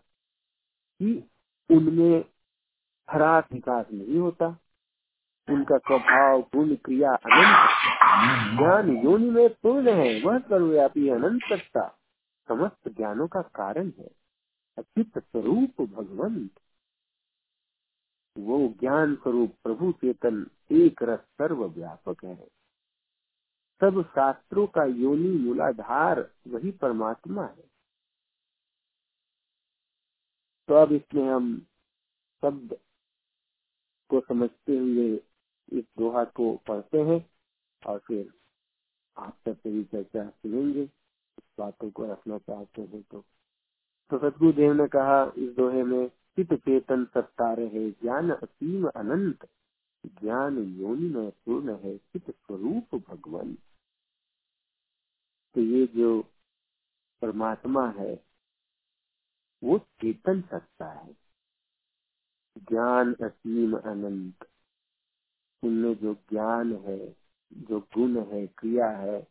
कि 0.99 1.31
उनमें 1.71 2.25
हरास 3.11 3.45
विकास 3.53 3.87
नहीं 3.93 4.19
होता। 4.19 4.47
उनका 5.49 5.79
स्वभाव, 5.79 6.41
गुण, 6.41 6.75
क्रिया 6.75 7.11
अनंत। 7.11 7.71
ज्ञान 8.59 8.97
योनि 8.97 9.31
में 9.31 9.55
पूर्ण 9.55 9.89
है, 9.93 10.23
वह 10.23 10.39
सर्वव्यापी 10.39 11.09
अनंत 11.09 11.41
सत्ता 11.45 11.99
समस्त 12.49 12.89
ज्ञानों 12.89 13.29
का 13.29 13.43
कारण 13.43 13.93
है। 13.99 14.11
अचित 14.79 15.19
स्वरूप 15.19 15.83
भगवंत। 15.83 16.51
वो 18.39 18.75
ज्ञान 18.81 19.15
स्वरूप 19.15 19.55
प्रभु 19.65 19.93
चेतन 19.93 20.51
एक 20.71 21.03
रस 21.03 21.19
सर्व 21.19 21.65
व्यापक 21.67 22.25
है। 22.25 22.49
सब 23.81 24.05
शास्त्रों 24.15 24.67
का 24.67 24.85
योनि 24.85 25.29
मूलाधार 25.29 26.31
वही 26.49 26.71
परमात्मा 26.71 27.47
है। 27.47 27.71
तो 30.69 30.75
अब 30.75 30.93
इसमें 30.93 31.31
हम 31.31 31.67
शब्द 32.43 32.79
को 34.11 34.21
समझते 34.21 34.79
हुए 34.79 35.23
इस 35.73 35.85
दोहा 35.99 36.25
को 36.25 36.57
पढ़ते 36.57 36.99
हैं 36.99 37.31
और 37.87 37.99
फिर 37.99 38.33
आप 39.17 39.39
सबसे 39.45 39.73
भी 39.73 39.85
चर्चा 39.85 40.29
सुनेंगे। 40.31 40.91
बातों 41.59 41.91
को 41.91 42.05
रखना 42.05 42.39
चाहते 42.39 42.83
हैं 42.83 43.03
तो। 43.03 43.25
तो 44.11 44.19
सदगुरुदेव 44.19 44.73
ने 44.73 44.89
कहा, 44.89 45.33
इस 45.37 45.51
दोहे 45.51 45.83
में 45.83 46.09
चित 46.09 46.55
चेतन 46.55 47.05
सत्ता 47.05 47.53
रहे 47.53 47.91
ज्ञान 47.91 48.31
असीम 48.31 48.89
अनंत, 48.89 49.49
ज्ञान 50.07 50.59
योनि 50.59 51.09
में 51.09 51.31
पूर्ण 51.31 51.77
है 51.77 51.99
चित 51.99 52.31
स्वरूप 52.31 53.05
भगवान। 53.09 53.59
तो 55.55 55.61
ये 55.61 55.87
जो 55.87 56.23
परमात्मा 57.23 57.91
है, 57.91 58.25
वो 59.65 59.79
चेतन 59.79 60.41
सत्ता 60.41 60.91
है। 60.91 61.17
ज्ञान 62.59 63.15
असीम 63.15 63.77
अनंत। 63.77 64.49
उनमें 65.63 65.95
जो 65.95 66.15
ज्ञान 66.15 66.73
है, 66.77 67.17
जो 67.53 67.81
गुण 67.81 68.25
है, 68.25 68.47
क्रिया 68.47 68.91
है, 68.91 69.29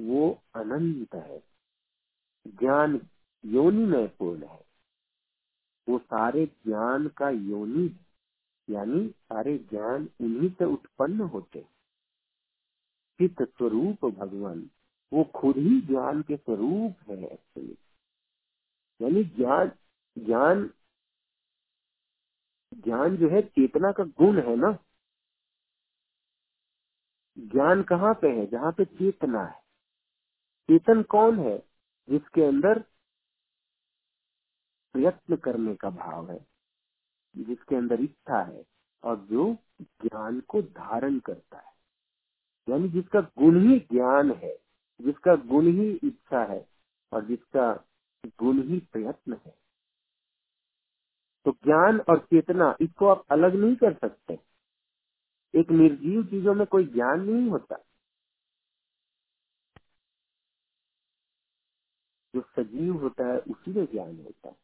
वो 0.00 0.42
अनंत 0.54 1.14
है। 1.14 1.42
ज्ञान 2.46 3.08
योनि 3.44 3.84
में 3.84 4.16
पूर्ण 4.16 4.42
है। 4.42 4.64
वो 5.88 5.98
सारे 5.98 6.46
ज्ञान 6.46 7.08
का 7.08 7.30
योनि 7.30 7.96
यानी 8.70 9.08
सारे 9.08 9.58
ज्ञान 9.58 10.08
उन्हीं 10.20 10.50
से 10.50 10.64
उत्पन्न 10.64 11.20
होते 11.20 11.66
चित्त 13.18 13.42
स्वरूप 13.42 14.04
भगवान, 14.04 14.70
वो 15.12 15.24
खुद 15.24 15.56
ही 15.56 15.80
ज्ञान 15.80 16.22
के 16.22 16.36
स्वरूप 16.36 17.10
है 17.10 17.24
एक्चुअली 17.24 17.78
यानी 19.02 19.24
ज्ञान 19.24 19.72
ज्ञान 20.18 20.70
ज्ञान 22.78 23.16
जो 23.16 23.28
है 23.28 23.42
चेतना 23.42 23.92
का 23.92 24.04
गुण 24.04 24.40
है 24.40 24.56
ना। 24.56 24.78
ज्ञान 27.38 27.82
कहाँ 27.82 28.14
पे 28.14 28.28
है? 28.28 28.46
जहाँ 28.46 28.72
पे 28.72 28.84
चेतना 28.84 29.44
है। 29.44 29.60
चेतन 30.68 31.02
कौन 31.02 31.38
है? 31.38 31.68
जिसके 32.10 32.42
अंदर 32.42 32.78
प्रयत्न 34.92 35.36
करने 35.36 35.74
का 35.74 35.90
भाव 35.90 36.30
है, 36.30 36.46
जिसके 37.36 37.76
अंदर 37.76 38.00
इच्छा 38.00 38.42
है 38.42 38.64
और 39.04 39.16
जो 39.16 39.56
ज्ञान 39.82 40.40
को 40.40 40.62
धारण 40.62 41.18
करता 41.18 41.58
है। 41.58 41.72
यानी 42.68 42.88
जिसका 42.88 43.20
गुण 43.20 43.68
ही 43.68 43.78
ज्ञान 43.78 44.32
है, 44.32 44.58
जिसका 45.00 45.36
गुण 45.36 45.66
ही 45.66 46.00
इच्छा 46.04 46.44
है 46.44 46.68
और 47.12 47.24
जिसका 47.24 47.84
गुण 48.26 48.62
ही 48.62 48.78
प्रयत्न 48.92 49.40
है। 49.46 49.67
तो 51.48 51.52
ज्ञान 51.52 52.00
और 52.00 52.18
चेतना, 52.18 52.76
इसको 52.80 53.06
आप 53.06 53.24
अलग 53.30 53.54
नहीं 53.54 53.76
कर 53.76 53.94
सकते। 53.94 54.38
एक 55.54 55.70
निर्जीव 55.70 56.24
चीज़ों 56.24 56.54
में 56.54 56.66
कोई 56.66 56.84
ज्ञान 56.84 57.20
नहीं 57.20 57.50
होता। 57.50 57.76
जो 62.34 62.40
सजीव 62.40 62.94
होता 62.94 63.26
है, 63.26 63.38
उसी 63.38 63.72
में 63.72 63.84
ज्ञान 63.86 64.16
होता 64.16 64.48
है। 64.48 64.56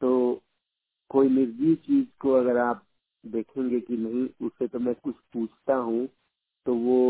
तो 0.00 0.42
कोई 1.10 1.28
निर्जीव 1.28 1.74
चीज़ 1.76 2.08
को 2.20 2.32
अगर 2.32 2.56
आप 2.56 2.84
देखेंगे 3.26 3.80
कि 3.80 3.96
नहीं 3.96 4.46
उससे 4.46 4.68
तो 4.68 4.78
मैं 4.78 4.94
कुछ 4.94 5.16
पूछता 5.32 5.74
हूँ 5.74 6.08
तो 6.66 6.74
वो 6.74 7.00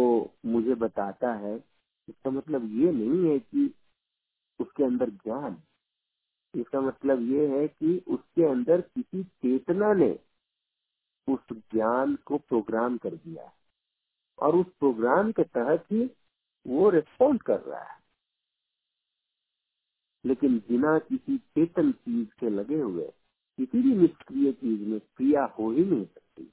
मुझे 0.46 0.74
बताता 0.74 1.34
है। 1.34 1.56
इसका 2.08 2.30
मतलब 2.30 2.64
ये 2.82 2.92
नहीं 2.92 3.30
है 3.30 3.38
कि 3.38 3.74
उसके 4.60 4.84
अंदर 4.84 5.10
ज्ञान 5.10 5.62
इसका 6.54 6.80
मतलब 6.80 7.20
ये 7.20 7.48
है 7.48 7.68
कि 7.68 8.04
उसके 8.08 8.44
अंदर 8.44 8.80
किसी 8.80 9.24
चेतना 9.24 9.92
ने 9.92 10.18
उस 11.28 11.40
ज्ञान 11.52 12.16
को 12.16 12.38
प्रोग्राम 12.38 12.98
कर 12.98 13.14
दिया 13.14 13.44
है। 13.44 13.52
और 14.38 14.56
उस 14.56 14.66
प्रोग्राम 14.66 15.32
के 15.32 15.42
तहत 15.42 15.84
ही 15.92 16.10
वो 16.66 16.90
रिस्पॉन्ड 16.90 17.42
कर 17.42 17.60
रहा 17.60 17.82
है। 17.82 18.00
लेकिन 20.24 20.58
बिना 20.58 20.98
किसी 20.98 21.38
चेतन 21.38 21.92
चीज़ 21.92 22.28
के 22.40 22.50
लगे 22.50 22.80
हुए, 22.80 23.12
किसी 23.56 23.82
भी 23.82 23.94
निष्क्रिय 23.94 24.52
चीज़ 24.52 24.88
में 24.88 25.00
क्रिया 25.00 25.44
हो 25.44 25.70
ही 25.70 25.84
नहीं 25.84 26.04
सकती। 26.04 26.44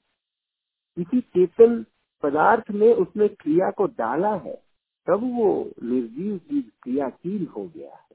किसी 0.96 1.20
चेतन 1.20 1.86
पदार्थ 2.22 2.70
में 2.70 2.94
उसने 2.94 3.28
क्रिया 3.28 3.70
को 3.70 3.86
डाला 3.86 4.34
है, 4.34 4.62
तब 5.06 5.38
वो 5.38 5.70
निर्जीव 5.82 6.38
चीज़ 6.38 6.66
क्रियाशील 6.82 7.46
हो 7.46 7.68
गया। 7.68 7.96
है 7.96 8.07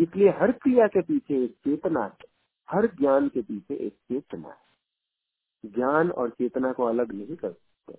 इसलिए 0.00 0.28
हर 0.28 0.52
क्रिया 0.52 0.86
के 0.86 1.02
पीछे 1.02 1.44
एक 1.44 1.52
चेतना 1.52 2.04
है, 2.04 2.16
हर 2.70 2.86
ज्ञान 2.86 3.28
के 3.28 3.42
पीछे 3.42 3.74
एक 3.74 3.92
चेतना 3.92 4.48
है। 4.48 4.70
ज्ञान 5.66 6.10
और 6.10 6.30
चेतना 6.30 6.72
को 6.72 6.84
अलग 6.84 7.12
नहीं 7.12 7.36
कर 7.36 7.52
सकते। 7.52 7.98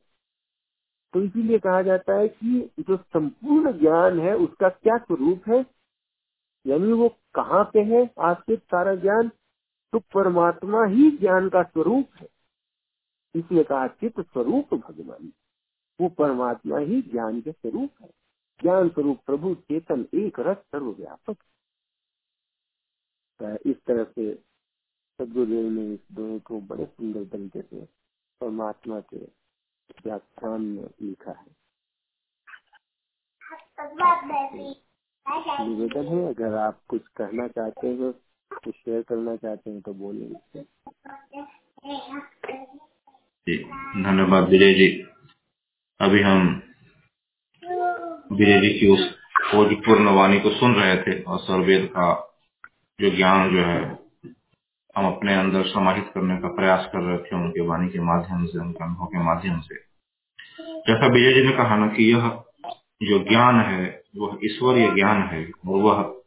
तो 1.14 1.22
इसीलिए 1.22 1.60
कहा 1.60 1.82
जाता 1.82 2.14
है 2.14 2.28
कि 2.28 2.72
जो 2.80 2.98
संपूर्ण 2.98 3.80
ज्ञान 3.80 4.20
है, 4.20 4.36
उसका 4.36 4.70
क्या 4.70 4.98
स्वरूप 4.98 5.42
है? 5.48 5.66
यानी 6.68 6.92
वो 6.92 7.10
कहाँ 7.10 7.64
पे 7.74 7.80
है 7.80 8.14
आश्रित 8.20 8.60
सारा 8.60 8.96
ज्ञान? 8.96 9.32
तो 9.92 10.00
परमात्मा 10.00 10.86
ही 10.86 11.18
ज्ञान 11.18 11.50
का 11.50 11.64
स्वरूप 11.64 12.10
है। 12.22 12.28
इसलिए 13.36 13.64
कहा 13.64 13.88
चित्त 13.88 14.22
स्वरूप 14.22 14.74
भगवान। 14.74 15.34
वो 16.02 16.10
परमात्मा 16.10 16.78
ही 16.78 17.02
ज्ञान 17.02 17.42
के 17.42 17.52
स्वरूप 17.52 17.90
है। 18.02 18.08
ज्ञान 18.62 18.90
स्वरूप 18.90 19.18
प्रभु 19.26 19.56
चेतन 19.56 20.06
एक 20.14 20.40
रस 20.40 20.58
सर्वव्यापक 20.58 21.38
इस 23.42 23.78
तरह 23.88 24.04
से 24.04 24.34
सदगुरुदेव 25.20 25.70
ने 25.70 25.94
इस 25.94 26.00
दोहे 26.12 26.40
को 26.40 26.62
बड़े 26.62 26.86
सुंदर 26.86 27.26
तरीके 27.26 27.62
से 27.62 27.86
परमात्मा 28.42 29.00
के 29.00 29.18
व्याख्यान 30.06 30.62
में 30.62 30.84
लिखा 31.02 31.32
है। 31.32 31.56
निवेदन 35.68 36.06
है, 36.06 36.28
अगर 36.28 36.56
आप 36.58 36.82
कुछ 36.88 37.02
कहना 37.08 37.48
चाहते 37.48 37.88
हैं, 37.88 38.12
कुछ 38.52 38.76
शेयर 38.76 39.02
करना 39.02 39.36
चाहते 39.36 39.72
हैं 39.72 39.82
तो 39.82 39.94
बोलिए 39.94 40.64
जी, 43.48 43.58
धन्यवाद 44.04 44.50
विजय 44.50 44.74
जी। 44.74 44.88
अभी 46.00 46.22
हम 46.22 46.64
विजय 48.32 48.62
जी 48.62 48.80
की 48.80 48.88
उस 48.88 49.18
पूर्ण 49.56 50.16
वाणी 50.16 50.40
को 50.40 50.50
सुन 50.50 50.76
रहे 50.76 50.98
थे 50.98 51.24
और 51.24 51.40
सर्वेद 51.40 51.88
का 51.88 52.31
जो 53.02 53.10
ज्ञान 53.10 53.52
जो 53.52 53.62
है, 53.62 54.00
हम 54.98 55.06
अपने 55.06 55.36
अंदर 55.36 55.64
समाहित 55.64 56.12
करने 56.16 56.38
का 56.38 56.48
प्रयास 56.48 56.90
कर 56.94 57.00
रहे 57.00 57.18
थे 57.18 57.36
उनके 57.36 57.62
वाणी 57.62 57.90
के 57.90 58.00
माध्यम 58.00 58.46
से, 58.46 58.60
उनके 58.60 58.84
अनुभव 58.84 59.06
के 59.06 59.18
माध्यम 59.18 59.60
से। 59.60 59.76
जैसा 60.62 61.08
विजय 61.08 61.34
जी 61.34 61.44
ने 61.44 61.52
कहा 61.52 61.76
ना 61.76 61.88
कि 61.88 62.14
यह 62.14 62.44
जो 63.04 63.20
ज्ञान 63.20 63.60
है, 63.60 64.04
वह 64.18 64.40
ईश्वरीय 64.46 64.92
ज्ञान 64.92 65.24
है 65.24 65.52
और 65.68 65.82
वह 65.82 66.22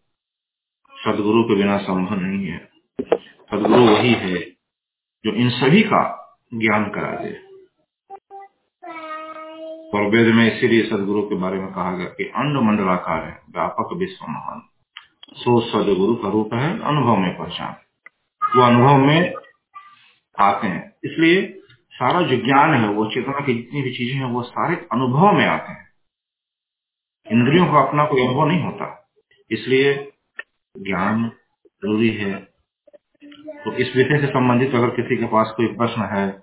सदगुरु 1.04 1.44
के 1.44 1.54
बिना 1.54 1.78
संभव 1.78 2.14
नहीं 2.14 2.46
है। 2.46 2.70
सदगुरु 3.50 3.86
वही 3.86 4.12
है 4.12 4.38
जो 5.24 5.30
इन 5.30 5.50
सभी 5.50 5.82
का 5.82 6.20
ज्ञान 6.54 6.90
करा 6.90 7.16
दे। 7.16 7.44
और 9.94 10.10
वेद 10.10 10.34
में 10.34 10.56
इसीलिए 10.56 10.90
सदगुरु 10.90 11.22
के 11.22 11.34
बारे 11.34 11.58
में 11.58 11.72
कहा 11.72 11.96
गया 11.96 12.06
कि 12.06 12.24
अंड 12.24 12.56
मंडलाकार 12.56 13.24
है, 13.24 13.42
व्यापक 13.50 13.88
विश्व 13.96 14.26
महान। 14.28 14.62
सो 15.34 15.60
सदगुरु 15.60 16.14
का 16.14 16.28
रूप 16.28 16.54
है, 16.54 16.80
अनुभव 16.80 17.16
में 17.16 17.38
पहचान 17.38 17.76
वो 18.56 18.62
अनुभव 18.62 18.96
में 18.96 19.34
आते 20.40 20.66
हैं। 20.66 20.92
इसलिए 21.04 21.60
सारा 21.90 22.22
जो 22.22 22.36
ज्ञान 22.36 22.74
है, 22.74 22.88
वो 22.88 23.06
चेतना 23.06 23.40
की 23.40 23.54
जितनी 23.54 23.82
भी 23.82 23.92
चीज़ें 23.96 24.14
हैं, 24.14 24.24
वो 24.24 24.42
सारे 24.42 24.76
अनुभव 24.76 25.32
में 25.32 25.46
आते 25.46 25.72
हैं। 25.72 25.88
इंद्रियों 27.32 27.66
का 27.66 27.80
अपना 27.88 28.04
कोई 28.04 28.26
अनुभव 28.26 28.46
नहीं 28.46 28.62
होता। 28.62 29.10
इसलिए 29.50 30.12
ज्ञान 30.78 31.28
ज़रूरी 31.66 32.10
है। 32.10 32.34
तो 33.64 33.72
इस 33.72 33.96
विषय 33.96 34.20
से 34.20 34.26
संबंधित 34.26 34.74
अगर 34.74 34.90
किसी 34.90 35.16
के 35.16 35.26
पास 35.26 35.54
कोई 35.56 35.66
प्रश्न 35.66 36.02
है 36.02 36.42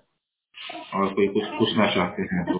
और 0.95 1.13
कोई 1.13 1.27
कुछ 1.27 1.43
पूछना 1.45 1.87
चाहते 1.95 2.21
हैं 2.21 2.45
तो 2.45 2.57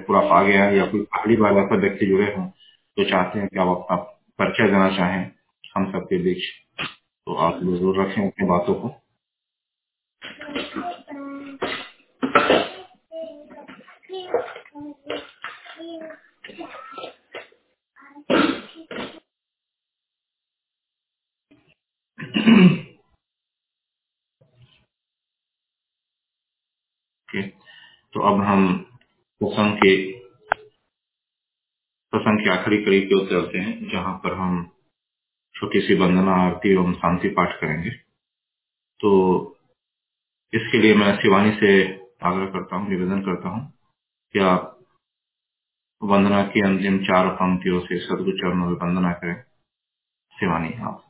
पूरा 0.00 0.20
आ 0.20 0.42
गया 0.42 0.70
या 0.70 0.86
कोई 0.86 1.00
पहली 1.00 1.36
बार 1.36 1.58
आपका 1.58 1.76
व्यक्ति 1.76 2.06
जुड़े 2.06 2.34
हों 2.34 2.46
तो 2.96 3.04
चाहते 3.04 3.38
हैं 3.38 3.48
कि 3.48 3.58
आप 3.58 3.68
अपना 3.68 3.96
परिचय 4.38 4.66
देना 4.66 4.88
चाहें, 4.96 5.24
हम 5.76 5.92
सबके 5.92 6.18
बीच। 6.18 6.44
तो 7.26 7.34
आप 7.36 7.60
ज़रूर 7.60 8.00
रखें 8.02 8.26
अपनी 8.26 8.46
बातों 8.48 8.74
को। 8.74 8.88
तो 28.14 28.20
अब 28.28 28.40
हम 28.44 28.68
प्रसंग 29.40 29.76
के 29.76 30.21
प्रसंग 32.12 32.40
के 32.44 32.50
आखिरी 32.50 32.84
कड़ी 32.84 33.00
की 33.02 33.14
ओर 33.14 33.26
चलते 33.30 33.58
हैं, 33.58 33.90
जहाँ 33.90 34.14
पर 34.18 34.34
हम 34.34 34.70
छोटी 35.54 35.80
सी 35.80 35.94
वंदना, 35.94 36.32
आरती 36.32 36.72
एवं 36.72 36.92
शांति 36.92 37.28
पाठ 37.28 37.60
करेंगे। 37.60 37.90
तो 39.00 39.10
इसके 40.52 40.78
लिए 40.78 40.94
मैं 40.94 41.16
शिवानी 41.16 41.52
से 41.52 41.72
आग्रह 42.22 42.46
करता 42.46 42.76
हूँ, 42.76 42.88
निवेदन 42.88 43.22
करता 43.22 43.48
हूँ 43.48 43.72
कि 44.32 44.38
आप 44.38 44.80
वंदना 46.02 46.42
की 46.46 46.60
अंतिम 46.60 46.98
चार 47.04 47.28
पंक्तियों 47.34 47.80
से 47.80 47.98
सदगुरु 48.00 48.32
चरणों 48.32 48.66
में 48.66 48.76
वंदना 48.76 49.12
करें। 49.12 49.42
शिवानी, 50.40 50.74
आप। 50.82 51.04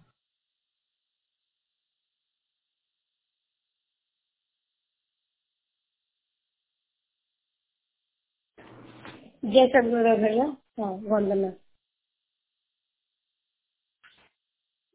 जय 9.44 9.66
सदगुरु 9.68 10.16
भैया। 10.16 10.44
हाँ 10.80 10.98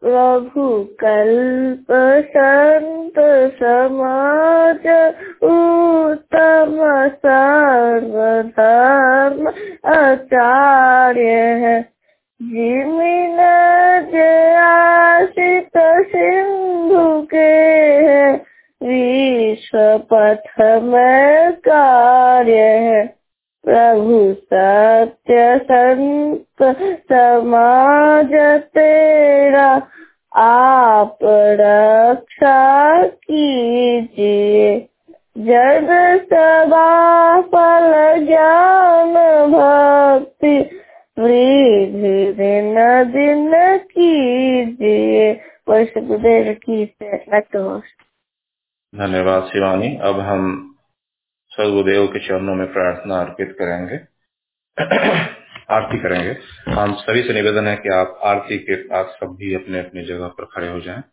प्रभु 0.02 0.84
कल्प 0.84 1.88
संत 2.38 3.14
समाज 3.54 5.14
उत्तम 5.44 7.10
सर्वधर्म 7.10 9.54
आचार्य 9.86 11.66
है। 11.66 11.94
जिमिन 12.42 13.40
आशित 14.60 16.04
सिंधु 16.08 17.28
के 17.34 18.08
है। 18.08 18.44
विश्व 18.84 20.06
पथ 20.14 20.80
में 20.84 21.54
कार्य 21.54 22.62
है। 22.62 23.17
प्रभु 23.70 24.34
सत्य 24.34 25.60
संत 25.64 26.64
समाज 27.12 28.60
तेरा, 28.60 29.88
आप 30.36 31.18
रक्षा 31.24 33.04
कीजिए। 33.08 34.80
जग 35.38 35.90
सदा 36.24 37.42
फल 37.42 38.26
ज्ञान 38.26 39.14
भक्ति, 39.52 40.58
वृद्धि 41.20 42.34
दिन 42.34 42.76
दिन 43.04 43.78
कीजिए। 43.78 45.34
गुरुदेव 45.98 46.54
की 46.54 46.86
धन्यवाद 48.96 49.44
शिवानी। 49.44 50.00
अब 50.02 50.20
हम 50.20 50.74
सदगुरुदेव 51.58 52.08
के 52.08 52.28
चरणों 52.28 52.56
में 52.56 52.74
प्रार्थना 52.74 53.20
अर्पित 53.20 53.56
करेंगे। 53.60 53.96
आरती 55.70 56.00
करेंगे। 56.00 56.38
हम 56.72 56.94
सभी 56.94 57.24
से 57.24 57.34
निवेदन 57.34 57.68
है 57.68 57.76
कि 57.76 57.90
आप 57.90 58.20
आरती 58.24 58.58
के 58.58 58.76
पास 58.76 59.06
सब 59.06 59.28
भी 59.28 59.56
अपने 59.56 59.80
अपनी 59.80 60.06
जगह 60.06 60.28
पर 60.28 60.46
खड़े 60.46 60.68
हो 60.68 60.80
जाएँ। 60.80 61.04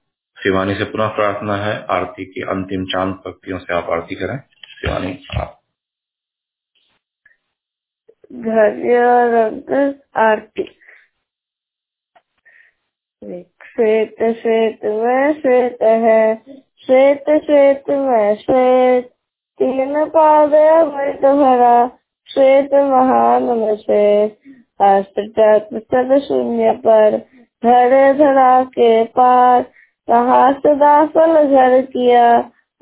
शिवानी 0.43 0.75
से 0.75 0.85
पुनः 0.85 1.07
प्रार्थना 1.09 1.57
है। 1.57 1.87
आरती 1.91 2.25
की 2.25 2.41
अंतिम 2.41 2.85
चाँद 2.85 3.15
भक्तियों 3.15 3.59
से 3.59 3.75
आप 3.75 3.91
आरती 3.91 4.15
करें। 4.15 4.39
शिवानी 4.81 5.27
आप। 5.37 5.61
आरती। 10.17 10.63
श्वेत 13.67 14.17
श्वेत 14.19 14.85
वह 14.85 15.33
श्वेत 15.33 15.79
है। 15.83 16.43
श्वेत 16.87 17.25
श्वेत 17.29 17.91
वह 17.91 18.35
श्वेत। 18.35 19.14
तीन 19.61 20.05
पाद 20.05 20.55
अमृत 20.55 21.21
भरा 21.21 21.75
श्वेत 22.27 22.75
महान 22.75 23.77
श्वेत 23.77 24.39
अष्ट 24.81 25.21
शून्य 26.19 26.73
पर 26.73 27.19
धरे 27.65 28.15
धरा 28.15 28.65
के 28.65 29.05
पार 29.05 29.63
कहा 30.09 30.53
सदा 30.53 31.07
फल 31.07 31.47
घर 31.49 31.83
किया 31.83 32.25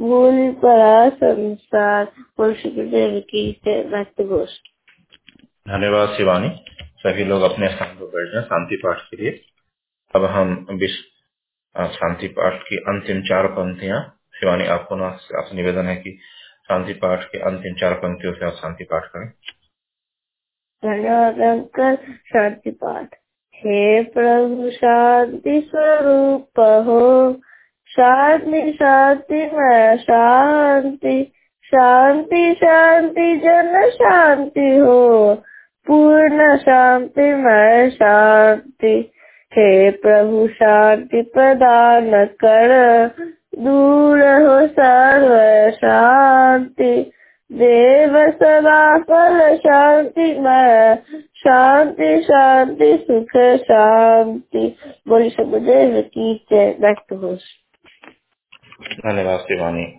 भूल 0.01 0.53
पड़ा 0.53 1.09
संसार 1.09 2.05
देव 2.40 3.20
की 3.20 3.53
भक्त 3.90 4.23
गोष्ठ 4.23 4.62
धन्यवाद 5.69 6.09
शिवानी। 6.09 6.49
सभी 6.99 7.24
लोग 7.24 7.43
अपने 7.43 7.69
स्थान 7.69 7.89
पर 7.89 8.05
बैठ 8.05 8.32
जाए 8.35 8.43
शांति 8.43 8.77
पाठ 8.77 8.97
के 9.01 9.16
लिए। 9.16 9.40
अब 10.15 10.24
हम 10.24 10.66
विश्व 10.70 11.86
शांति 11.86 12.28
पाठ 12.28 12.62
की 12.62 12.77
अंतिम 12.77 13.20
चार 13.20 13.47
पंक्तियाँ। 13.47 14.01
शिवानी, 14.35 14.66
आपको 14.66 14.97
ना 14.97 15.07
आपसे 15.07 15.57
निवेदन 15.57 15.86
है 15.86 15.97
कि 15.97 16.19
शांति 16.62 16.93
पाठ 16.93 17.24
के 17.24 17.39
अंतिम 17.39 17.74
चार 17.74 17.94
पंक्तियों 17.94 18.32
से 18.32 18.47
आप 18.47 18.52
शांति 18.52 18.84
पाठ 18.84 19.05
करें। 19.05 19.28
धन्यवाद 20.84 21.98
शांति 22.32 22.70
पाठ। 22.70 23.14
हे 23.55 24.05
प्रभु, 24.05 24.70
शांति 24.70 25.60
स्वरूप 25.60 26.60
हो। 26.86 27.32
शांति 27.86 28.72
शांति, 28.72 29.51
मैं 29.55 29.97
शांति। 29.97 31.32
शांति 31.64 32.55
शांति, 32.55 33.36
जन 33.36 33.90
शांति 33.90 34.76
हो। 34.76 35.34
पूर्ण 35.86 36.56
शांति, 36.56 37.34
मैं 37.34 37.90
शांति। 37.90 39.12
हे 39.52 39.90
प्रभु, 39.90 40.48
शांति 40.48 41.22
प्रदान 41.22 42.24
कर। 42.24 43.09
दूर 43.62 44.18
हो 44.18 44.66
सर्व 44.66 45.70
शांति। 45.76 47.12
देव 47.52 48.30
सदा 48.30 48.98
फल 48.98 49.56
शांति, 49.56 50.40
मैं 50.40 50.97
शांति 51.36 52.22
शांति, 52.22 53.06
सुख, 53.10 53.60
शांति। 53.60 54.76
बोली 55.09 55.30
समुदेव 55.30 56.02
की 56.02 56.47
जय। 56.51 56.76
व्यक्त 56.80 57.12
हो 57.12 57.36
धन्यवाद, 58.82 59.39
शिवानी। 59.39 59.98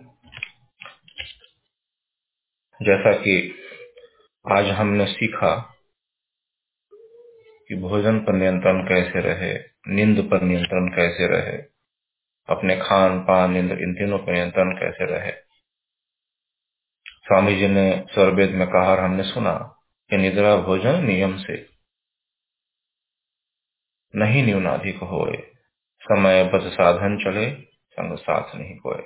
जैसा 2.82 3.12
कि 3.12 3.54
आज 4.52 4.66
हमने 4.66 5.06
सीखा 5.06 5.74
कि 7.68 7.74
भोजन 7.74 8.18
पर 8.18 8.32
नियंत्रण 8.32 8.82
कैसे 8.82 9.20
रहे, 9.20 9.58
नींद 9.88 10.28
पर 10.30 10.42
नियंत्रण 10.42 10.88
कैसे 10.88 11.26
रहे 11.26 11.73
अपने 12.48 12.76
खान 12.76 13.18
पान 13.20 13.52
नींद 13.52 13.70
इन 13.72 13.94
तीनों 13.94 14.18
पर 14.18 14.32
नियंत्रण 14.32 14.72
कैसे 14.72 15.06
रहे? 15.06 15.32
स्वामी 17.26 17.54
जी 17.56 17.68
ने 17.68 17.86
स्वरवेद 18.12 18.50
में 18.50 18.66
कहा 18.68 18.94
हमने 19.04 19.22
सुना 19.22 19.54
कि 20.10 20.16
निद्रा 20.16 20.56
भोजन 20.56 21.04
नियम 21.04 21.36
से 21.38 21.54
नहीं 24.14 24.42
न्यूनाधिक 24.42 24.98
होए। 25.02 25.36
समय 26.02 26.44
बस 26.44 26.72
साधन 26.72 27.16
चले, 27.24 27.50
संग 27.92 28.16
साथ 28.18 28.54
नहीं 28.56 28.76
होए 28.86 29.02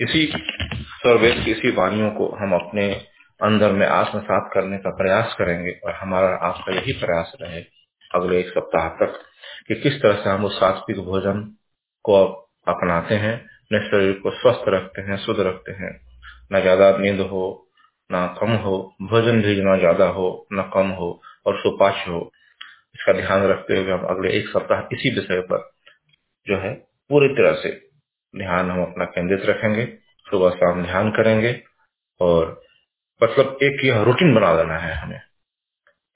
इसी 0.00 0.26
स्वरवेद 0.76 1.44
की 1.44 1.50
इसी 1.50 1.70
वाणियों 1.70 2.10
को 2.10 2.28
हम 2.36 2.54
अपने 2.54 2.92
अंदर 3.40 3.72
में 3.72 3.86
आत्मसात 3.86 4.50
करने 4.54 4.78
का 4.78 4.90
प्रयास 4.90 5.34
करेंगे, 5.38 5.70
और 5.84 5.92
हमारा 5.92 6.34
आपका 6.48 6.74
यही 6.74 6.92
प्रयास 6.92 7.32
रहे 7.42 7.62
अगले 8.14 8.38
एक 8.40 8.48
सप्ताह 8.48 8.88
तक 8.88 9.20
कि 9.68 9.74
किस 9.74 10.02
तरह 10.02 10.22
से 10.24 10.30
हम 10.30 10.44
उस 10.44 10.60
सात्विक 10.60 10.98
भोजन 11.00 11.42
को 12.06 12.16
अपनाते 12.68 13.14
हैं, 13.14 13.34
अपने 13.34 13.78
शरीर 13.80 14.12
को 14.22 14.30
स्वस्थ 14.32 14.68
रखते 14.68 15.02
हैं, 15.02 15.16
शुद्ध 15.16 15.40
रखते 15.40 15.72
हैं। 15.72 15.92
न 16.52 16.60
ज़्यादा 16.60 16.90
नींद 16.98 17.20
हो, 17.20 17.44
न 18.10 18.26
कम 18.40 18.52
हो, 18.64 18.76
भोजन 19.02 19.40
भी 19.42 19.60
न 19.62 19.78
ज़्यादा 19.78 20.06
हो, 20.08 20.26
न 20.52 20.70
कम 20.74 20.90
हो 20.98 21.08
और 21.46 21.58
सुपाच्य 21.60 22.10
हो। 22.10 22.20
इसका 22.94 23.12
ध्यान 23.12 23.42
रखते 23.46 23.76
हुए 23.76 23.92
हम 23.92 24.06
अगले 24.10 24.30
एक 24.30 24.48
सप्ताह 24.48 24.80
इसी 24.92 25.14
विषय 25.14 25.40
पर 25.50 25.70
जो 26.46 26.58
है 26.58 26.72
पूरी 27.10 27.28
तरह 27.34 27.54
से 27.62 27.70
ध्यान 28.34 28.70
हम 28.70 28.82
अपना 28.82 29.04
केंद्रित 29.06 29.46
रखेंगे। 29.46 29.86
सुबह 30.26 30.50
शाम 30.50 30.82
ध्यान 30.82 31.10
करेंगे 31.10 31.60
और 32.20 32.60
मतलब 33.20 33.58
एक 33.62 33.84
यह 33.84 34.02
रूटीन 34.02 34.34
बना 34.34 34.54
देना 34.56 34.78
है 34.78 34.94
हमें 34.94 35.20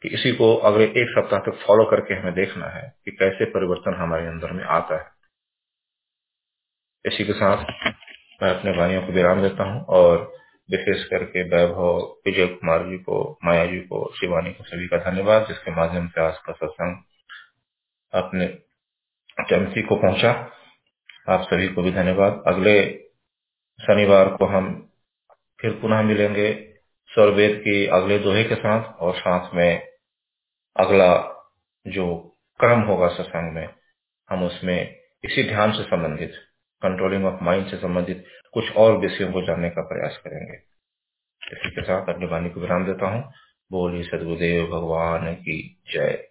कि 0.04 0.08
इसी 0.08 0.32
को 0.32 0.54
अगले 0.68 0.84
एक 0.84 1.10
सप्ताह 1.10 1.40
तक 1.40 1.58
फॉलो 1.66 1.84
करके 1.84 2.14
हमें 2.14 2.34
देखना 2.34 2.66
है 2.68 2.82
कि 3.04 3.10
कैसे 3.10 3.44
परिवर्तन 3.50 3.94
हमारे 3.94 4.26
अंदर 4.26 4.52
में 4.52 4.64
आता 4.70 4.94
है। 4.94 5.19
इसी 7.06 7.24
के 7.24 7.32
साथ 7.32 7.64
मैं 8.42 8.50
अपने 8.58 8.72
भाइयों 8.72 9.02
को 9.02 9.12
विराम 9.12 9.42
देता 9.42 9.64
हूँ 9.64 9.84
और 9.84 10.18
विशेष 10.70 11.04
करके 11.04 11.42
वैभव, 11.42 11.98
विजय 12.26 12.46
कुमार 12.46 12.88
जी 12.90 12.98
को, 12.98 13.38
माया 13.44 13.66
जी 13.66 13.78
को, 13.80 14.12
शिवानी 14.20 14.52
को 14.52 14.64
सभी 14.64 14.86
का 14.86 15.10
धन्यवाद, 15.10 15.46
जिसके 15.48 15.70
माध्यम 15.70 16.08
से 16.08 16.20
आज 16.20 16.38
का 16.38 16.52
सत्संग 16.52 16.96
अपने 18.12 18.46
चमसी 19.50 19.82
को 19.82 19.96
पहुँचा। 19.96 20.30
आप 21.28 21.42
सभी 21.42 21.68
को 21.68 21.82
भी 21.82 21.92
धन्यवाद। 21.92 22.42
अगले 22.46 22.76
शनिवार 23.80 24.28
को 24.28 24.46
हम 24.46 24.90
फिर 25.60 25.70
पुनः 25.70 26.02
मिलेंगे 26.02 26.74
स्वरवेद 27.10 27.56
की 27.58 27.86
अगले 27.86 28.18
दोहे 28.18 28.44
के 28.44 28.54
साथ 28.54 28.92
और 28.92 29.14
साथ 29.16 29.54
में 29.54 29.88
अगला 30.76 31.12
जो 31.86 32.36
क्रम 32.60 32.80
होगा 32.80 33.08
सत्संग 33.08 33.54
में, 33.54 33.68
हम 34.30 34.44
उसमें 34.44 34.96
इसी 35.24 35.48
ध्यान 35.48 35.72
से 35.72 35.82
संबंधित 35.82 36.32
कंट्रोलिंग 36.82 37.24
ऑफ़ 37.24 37.44
माइंड 37.44 37.66
से 37.66 37.76
संबंधित 37.76 38.24
कुछ 38.52 38.76
और 38.76 38.96
विषयों 38.96 39.32
को 39.32 39.42
जानने 39.42 39.70
का 39.70 39.82
प्रयास 39.82 40.16
करेंगे। 40.16 40.54
इसी 41.52 41.70
के 41.70 41.82
साथ 41.82 42.14
अपनी 42.14 42.26
वाणी 42.26 42.50
को 42.50 42.60
विराम 42.60 42.86
देता 42.86 43.06
हूँ। 43.06 43.32
बोलिए 43.72 44.02
सदगुरुदेव 44.02 44.66
भगवान 44.66 45.34
की 45.34 45.82
जय। 45.92 46.29